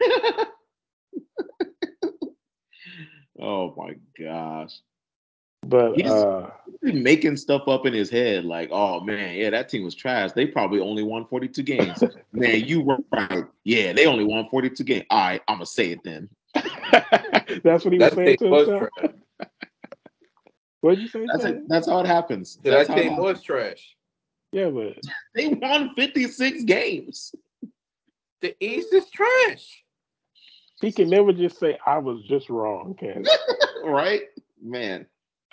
oh 3.40 3.74
my 3.76 3.96
gosh. 4.18 4.80
But 5.64 5.94
he's, 5.94 6.10
uh, 6.10 6.50
he's 6.82 6.94
making 6.94 7.36
stuff 7.36 7.68
up 7.68 7.86
in 7.86 7.94
his 7.94 8.10
head, 8.10 8.44
like, 8.44 8.70
oh 8.72 9.00
man, 9.00 9.36
yeah, 9.36 9.50
that 9.50 9.68
team 9.68 9.84
was 9.84 9.94
trash. 9.94 10.32
They 10.32 10.46
probably 10.46 10.80
only 10.80 11.04
won 11.04 11.24
42 11.26 11.62
games. 11.62 12.02
man, 12.32 12.64
you 12.64 12.80
were 12.82 12.98
right. 13.12 13.44
Yeah, 13.62 13.92
they 13.92 14.06
only 14.06 14.24
won 14.24 14.48
42 14.50 14.82
games. 14.82 15.04
All 15.08 15.20
right, 15.20 15.40
I'm 15.46 15.56
gonna 15.56 15.66
say 15.66 15.90
it 15.90 16.00
then. 16.02 16.28
That's 17.64 17.84
what 17.84 17.92
he 17.92 17.98
That 17.98 18.14
was 18.16 18.24
saying 18.26 18.36
to 18.38 18.54
himself. 18.54 18.88
What 20.80 20.96
did 20.96 21.02
you 21.02 21.08
say? 21.08 21.24
That's 21.30 21.44
Chad? 21.44 21.54
it. 21.54 21.68
That's 21.68 21.86
how 21.88 22.00
it 22.00 22.06
happens. 22.06 22.58
Yeah, 22.64 22.72
That's 22.72 22.88
that 22.88 22.94
how 22.94 23.00
it 23.00 23.04
team 23.10 23.16
was 23.16 23.40
trash. 23.40 23.96
Yeah, 24.50 24.68
but 24.70 24.96
They 25.34 25.46
won 25.48 25.94
56 25.94 26.64
games. 26.64 27.32
The 28.40 28.56
East 28.58 28.92
is 28.92 29.08
trash. 29.10 29.84
he 30.80 30.90
can 30.90 31.08
never 31.08 31.32
just 31.32 31.60
say 31.60 31.78
I 31.86 31.98
was 31.98 32.24
just 32.24 32.50
wrong, 32.50 32.96
Ken. 32.98 33.24
right? 33.84 34.22
Man. 34.60 35.06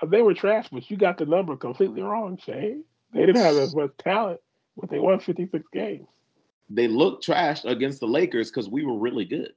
They 0.07 0.23
were 0.23 0.33
trash, 0.33 0.67
but 0.71 0.89
you 0.89 0.97
got 0.97 1.19
the 1.19 1.27
number 1.27 1.55
completely 1.55 2.01
wrong, 2.01 2.39
Shane. 2.43 2.83
They 3.13 3.19
didn't 3.27 3.35
have 3.43 3.55
as 3.57 3.75
much 3.75 3.91
talent, 3.99 4.39
but 4.77 4.89
they 4.89 4.97
won 4.97 5.19
56 5.19 5.63
games. 5.71 6.07
They 6.71 6.87
looked 6.87 7.23
trash 7.23 7.65
against 7.65 7.99
the 7.99 8.07
Lakers 8.07 8.49
because 8.49 8.67
we 8.67 8.83
were 8.83 8.97
really 8.97 9.25
good. 9.25 9.53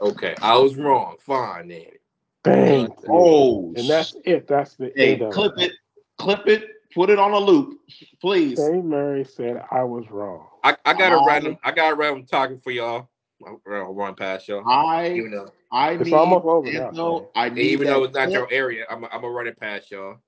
Okay, 0.00 0.34
I 0.42 0.56
was 0.58 0.76
wrong. 0.76 1.16
Fine 1.20 1.68
then. 1.68 1.86
Dang. 2.42 2.94
Oh, 3.08 3.72
And 3.76 3.88
that's 3.88 4.14
it. 4.24 4.46
That's 4.46 4.74
the 4.74 4.92
hey, 4.94 5.14
end 5.14 5.22
of 5.22 5.32
clip 5.32 5.52
it. 5.56 5.72
it, 5.72 5.72
clip 6.18 6.46
it, 6.46 6.68
put 6.94 7.08
it 7.10 7.18
on 7.18 7.32
a 7.32 7.38
loop, 7.38 7.80
please. 8.20 8.58
Shane 8.58 8.88
Murray 8.88 9.24
said 9.24 9.62
I 9.70 9.82
was 9.84 10.04
wrong. 10.10 10.46
I, 10.62 10.76
I 10.84 10.92
got 10.94 11.12
a 11.12 11.16
I- 11.16 11.26
random. 11.26 11.58
I 11.64 11.72
got 11.72 11.92
a 11.92 11.96
random 11.96 12.26
talking 12.26 12.60
for 12.60 12.70
y'all. 12.70 13.08
I'll 13.46 13.60
I'll 13.66 13.94
run 13.94 14.14
past 14.14 14.46
y'all. 14.48 14.62
I 14.66 15.12
Even 15.12 15.30
though, 15.32 15.52
I 15.72 15.92
It's 15.92 16.04
need 16.04 16.14
almost 16.14 16.44
over 16.44 16.70
now, 16.70 17.30
I 17.34 17.48
need 17.48 17.62
even 17.72 17.88
though 17.88 18.04
it's 18.04 18.14
not 18.14 18.28
clip. 18.28 18.34
your 18.34 18.52
area, 18.52 18.84
I'm. 18.90 19.04
I'm 19.04 19.10
gonna 19.22 19.30
run 19.30 19.46
it 19.46 19.58
past 19.58 19.90
y'all. 19.90 20.18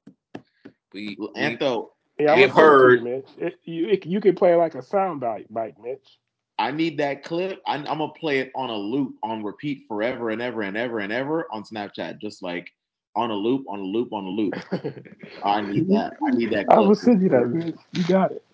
We, 0.93 1.17
we 1.19 1.29
Anto, 1.37 1.93
Yeah, 2.19 2.33
I'm 2.33 2.39
We've 2.41 2.51
gonna 2.51 2.55
send 2.55 2.67
it 2.67 2.79
to 2.79 2.83
heard- 2.83 2.99
you, 2.99 3.05
Mitch. 3.05 3.29
It, 3.39 3.59
you, 3.65 3.89
it, 3.89 4.07
you 4.07 4.21
can 4.21 4.35
play 4.35 4.55
like 4.55 4.75
a 4.75 4.83
sound 4.83 5.21
bite, 5.21 5.53
bite, 5.53 5.75
Mitch. 5.83 6.19
I 6.59 6.71
need 6.73 6.99
that 6.99 7.25
clip. 7.25 7.63
I, 7.67 7.77
I'm 7.77 7.85
gonna 7.85 8.09
play 8.11 8.39
it 8.41 8.53
on 8.55 8.71
a 8.71 8.77
loop, 8.77 9.17
on 9.23 9.45
repeat 9.45 9.85
forever 9.89 10.31
and 10.31 10.43
ever 10.43 10.63
and 10.63 10.77
ever 10.77 11.01
and 11.01 11.13
ever 11.13 11.47
on 11.53 11.65
Snapchat, 11.65 12.21
just 12.21 12.43
like 12.43 12.69
on 13.17 13.31
a 13.31 13.35
loop, 13.35 13.67
on 13.69 13.81
a 13.81 13.85
loop, 13.85 14.13
on 14.13 14.25
a 14.25 14.31
loop. 14.31 14.57
I 15.45 15.63
need 15.63 15.89
that. 15.89 16.15
I 16.27 16.31
need 16.33 16.51
that. 16.53 16.67
I 16.69 16.81
will 16.81 16.95
send 16.95 17.23
you 17.23 17.29
that, 17.31 17.49
Mitch. 17.53 17.77
You 17.93 18.05
got 18.05 18.33
it. 18.33 18.45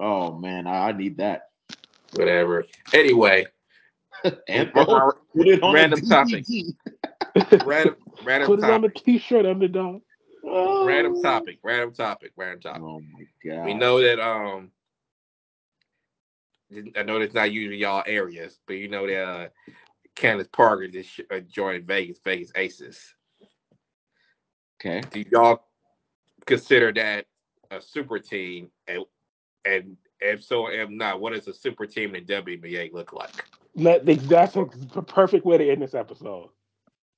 Oh 0.00 0.38
man, 0.38 0.66
I, 0.66 0.88
I 0.88 0.92
need 0.92 1.18
that. 1.18 1.42
whatever. 2.12 2.64
Anyway, 2.92 3.46
And 4.48 4.70
Run- 4.74 4.86
run- 4.90 5.12
put 5.36 5.48
it 5.48 5.62
on 5.62 5.74
random 5.74 6.00
a 6.02 6.02
topic. 6.02 6.46
Random, 7.64 7.96
random 8.22 8.52
Put 8.52 8.60
it 8.60 8.68
on 8.70 8.82
the 8.82 8.88
topic. 8.88 8.90
t-shirt, 8.90 9.46
underdog. 9.46 10.02
Random 10.80 11.14
topic. 11.22 11.58
Random 11.62 11.92
topic. 11.94 12.32
Random 12.36 12.60
topic. 12.60 12.82
Oh 12.82 13.02
my 13.12 13.26
god. 13.44 13.64
We 13.64 13.74
know 13.74 14.00
that. 14.02 14.20
Um, 14.20 14.70
I 16.96 17.02
know 17.02 17.18
that's 17.18 17.34
not 17.34 17.52
usually 17.52 17.78
y'all 17.78 18.04
areas, 18.06 18.58
but 18.66 18.74
you 18.74 18.88
know 18.88 19.06
that 19.06 19.22
uh, 19.22 19.48
Candace 20.14 20.48
Parker 20.52 20.88
just 20.88 21.20
uh, 21.30 21.40
joined 21.40 21.86
Vegas, 21.86 22.18
Vegas 22.24 22.52
Aces. 22.54 23.14
Okay. 24.80 25.02
do 25.10 25.24
y'all 25.30 25.62
consider 26.46 26.92
that 26.92 27.26
a 27.70 27.80
super 27.80 28.18
team? 28.18 28.70
And 28.86 29.04
and 29.64 29.96
if 30.20 30.42
so, 30.42 30.68
if 30.68 30.90
not, 30.90 31.20
what 31.20 31.32
does 31.32 31.48
a 31.48 31.54
super 31.54 31.86
team 31.86 32.14
in 32.14 32.26
the 32.26 32.34
WNBA 32.34 32.92
look 32.92 33.12
like? 33.12 33.44
Let, 33.76 34.06
that's 34.28 34.56
a 34.56 34.66
perfect 34.66 35.44
way 35.44 35.58
to 35.58 35.70
end 35.70 35.82
this 35.82 35.94
episode. 35.94 36.50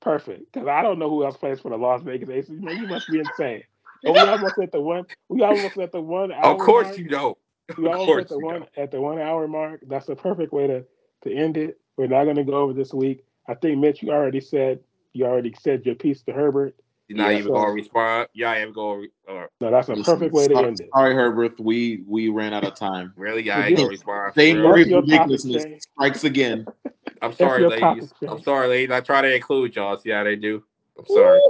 Perfect. 0.01 0.53
Because 0.53 0.69
I 0.69 0.83
don't 0.83 0.99
know 0.99 1.11
who 1.11 1.25
else 1.25 1.37
plays 1.37 1.61
for 1.61 1.71
the 1.71 1.77
Las 1.77 2.03
Vegas 2.03 2.31
Aces. 2.31 2.61
Man, 2.61 2.81
you 2.81 2.87
must 2.87 3.11
be 3.11 3.19
insane. 3.19 3.63
And 4.05 4.13
we 4.13 4.21
almost 4.21 4.59
at 4.59 4.71
the 4.71 4.81
one. 4.81 5.07
We 5.31 5.43
almost 5.43 5.79
at 5.79 5.91
the 5.91 6.01
one. 6.01 6.31
Of 6.31 6.59
course 6.59 6.89
mark. 6.89 6.99
you 6.99 7.09
don't. 7.09 7.39
We 7.77 7.87
Of 7.87 7.93
almost 7.93 8.07
course 8.07 8.23
at 8.25 8.29
the 8.29 8.39
one 8.39 8.55
don't. 8.61 8.69
at 8.77 8.91
the 8.91 9.01
one 9.01 9.19
hour 9.19 9.49
mark. 9.49 9.81
That's 9.89 10.07
the 10.07 10.17
perfect 10.17 10.53
way 10.53 10.67
to 10.67 10.85
to 11.25 11.35
end 11.35 11.57
it. 11.57 11.81
We're 11.97 12.07
not 12.07 12.25
going 12.25 12.37
to 12.37 12.45
go 12.45 12.55
over 12.59 12.73
this 12.73 12.93
week. 12.95 13.25
I 13.49 13.55
think 13.55 13.79
Mitch, 13.79 14.03
you 14.03 14.13
already 14.13 14.41
said 14.41 14.81
you 15.13 15.25
already 15.25 15.55
said 15.59 15.85
your 15.87 15.95
piece 15.95 16.23
to 16.23 16.33
Herbert. 16.33 16.75
You're 17.09 17.19
not 17.19 17.31
Yeah, 17.33 17.39
even 17.39 17.49
so- 17.49 17.55
gonna 17.55 17.73
respond. 17.73 18.29
Y'all 18.35 18.51
ain't 18.53 18.63
even 18.63 18.75
gonna 18.75 19.07
or 19.29 19.49
No, 19.61 19.71
that's 19.71 19.89
a 19.89 19.97
perfect 19.97 20.33
way 20.35 20.49
to 20.49 20.55
sorry, 20.55 20.67
end 20.69 20.81
it. 20.81 20.91
Sorry, 20.95 21.15
Herbert. 21.15 21.59
We 21.61 22.03
we 22.07 22.29
ran 22.29 22.53
out 22.53 22.65
of 22.65 22.75
time. 22.75 23.13
really 23.17 23.43
y'all 23.43 23.59
Well, 23.59 23.67
ain't 23.67 23.77
gonna 23.77 23.89
respond. 23.89 24.35
for 24.35 24.41
Shane 24.41 24.57
real. 24.59 24.69
Murray's 24.69 24.87
your 24.89 25.01
topic, 25.03 25.11
ridiculousness 25.13 25.85
strikes 25.95 26.25
again. 26.25 26.67
I'm 27.23 27.33
sorry, 27.33 27.67
ladies. 27.67 28.11
topic, 28.13 28.29
I'm 28.31 28.43
sorry, 28.43 28.69
ladies. 28.69 28.91
I 28.91 29.01
try 29.01 29.23
to 29.23 29.35
include 29.35 29.75
y'all. 29.77 29.97
See 29.97 30.11
how 30.11 30.23
they 30.25 30.37
do. 30.37 30.63
I'm 30.99 31.07
sorry. 31.07 31.41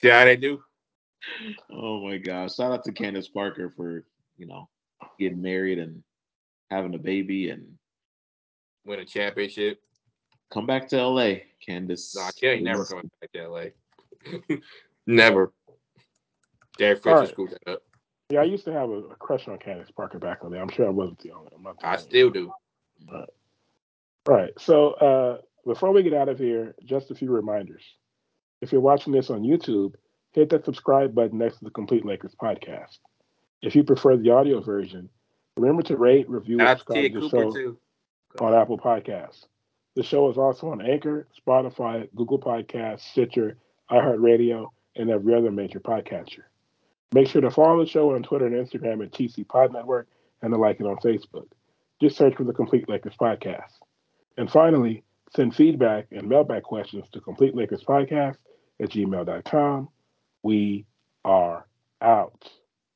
See 0.00 0.08
how 0.08 0.24
they 0.24 0.36
do. 0.36 0.62
oh 1.72 2.00
my 2.06 2.18
gosh! 2.18 2.54
Shout 2.54 2.72
out 2.72 2.84
to 2.84 2.92
Candace 2.92 3.28
Parker 3.28 3.70
for 3.76 4.04
you 4.36 4.46
know 4.46 4.68
getting 5.18 5.42
married 5.42 5.78
and 5.78 6.02
having 6.70 6.94
a 6.94 6.98
baby 6.98 7.50
and 7.50 7.66
Win 8.84 9.00
a 9.00 9.04
championship. 9.04 9.80
come 10.50 10.64
back 10.64 10.88
to 10.88 11.06
LA, 11.06 11.34
Candace. 11.64 12.16
Nah, 12.16 12.30
she 12.36 12.46
ain't 12.46 12.62
never 12.62 12.86
coming 12.86 13.10
back 13.20 13.30
to 13.32 13.48
LA. 13.48 13.64
never. 15.06 15.52
Derek 16.78 17.02
Fisher 17.02 17.10
All 17.14 17.20
right. 17.20 17.28
screwed 17.28 17.50
that 17.50 17.72
up. 17.72 17.82
Yeah, 18.30 18.40
I 18.40 18.44
used 18.44 18.64
to 18.64 18.72
have 18.72 18.88
a, 18.88 18.98
a 18.98 19.16
crush 19.16 19.46
on 19.48 19.58
Candace 19.58 19.90
Parker 19.90 20.18
back 20.18 20.38
on 20.42 20.50
there. 20.50 20.62
I'm 20.62 20.70
sure 20.70 20.86
I 20.86 20.90
wasn't 20.90 21.18
the 21.18 21.32
only. 21.32 21.50
I'm 21.54 21.62
not 21.62 21.78
the 21.80 21.86
I 21.86 21.96
still 21.96 22.30
do. 22.30 22.50
All 23.12 23.26
right. 24.26 24.52
So 24.58 24.92
uh, 24.92 25.38
before 25.66 25.92
we 25.92 26.02
get 26.02 26.14
out 26.14 26.28
of 26.28 26.38
here, 26.38 26.74
just 26.84 27.10
a 27.10 27.14
few 27.14 27.30
reminders. 27.30 27.84
If 28.60 28.72
you're 28.72 28.80
watching 28.80 29.12
this 29.12 29.30
on 29.30 29.42
YouTube, 29.42 29.94
hit 30.32 30.50
that 30.50 30.64
subscribe 30.64 31.14
button 31.14 31.38
next 31.38 31.58
to 31.58 31.64
the 31.64 31.70
Complete 31.70 32.04
Lakers 32.04 32.34
podcast. 32.40 32.98
If 33.62 33.74
you 33.74 33.84
prefer 33.84 34.16
the 34.16 34.30
audio 34.30 34.60
version, 34.60 35.08
remember 35.56 35.82
to 35.84 35.96
rate, 35.96 36.28
review, 36.28 36.58
and 36.60 36.68
Shout 36.68 36.70
out 36.70 36.76
to 36.78 36.84
subscribe 36.84 37.12
to 37.12 37.20
the 37.20 37.20
Cooper 37.20 37.36
show 37.36 37.52
too. 37.52 37.78
on 38.40 38.54
Apple 38.54 38.78
Podcasts. 38.78 39.46
The 39.96 40.02
show 40.02 40.30
is 40.30 40.38
also 40.38 40.68
on 40.70 40.80
Anchor, 40.80 41.26
Spotify, 41.44 42.08
Google 42.14 42.38
Podcasts, 42.38 43.00
Stitcher, 43.00 43.56
iHeartRadio, 43.90 44.68
and 44.94 45.10
every 45.10 45.34
other 45.34 45.50
major 45.50 45.80
podcatcher. 45.80 46.44
Make 47.12 47.26
sure 47.28 47.40
to 47.40 47.50
follow 47.50 47.84
the 47.84 47.90
show 47.90 48.14
on 48.14 48.22
Twitter 48.22 48.46
and 48.46 48.54
Instagram 48.54 49.02
at 49.02 49.12
TC 49.12 49.48
Pod 49.48 49.72
Network 49.72 50.08
and 50.42 50.52
to 50.52 50.58
like 50.58 50.78
it 50.78 50.86
on 50.86 50.96
Facebook. 50.96 51.46
Just 52.00 52.16
search 52.16 52.36
for 52.36 52.44
the 52.44 52.52
Complete 52.52 52.88
Lakers 52.88 53.16
Podcast. 53.20 53.72
And 54.36 54.48
finally, 54.50 55.02
send 55.34 55.54
feedback 55.54 56.06
and 56.12 56.22
mailback 56.30 56.62
questions 56.62 57.06
to 57.12 57.20
Complete 57.20 57.56
Lakers 57.56 57.82
Podcast 57.82 58.36
at 58.80 58.90
gmail.com. 58.90 59.88
We 60.42 60.86
are 61.24 61.66
out. 62.00 62.48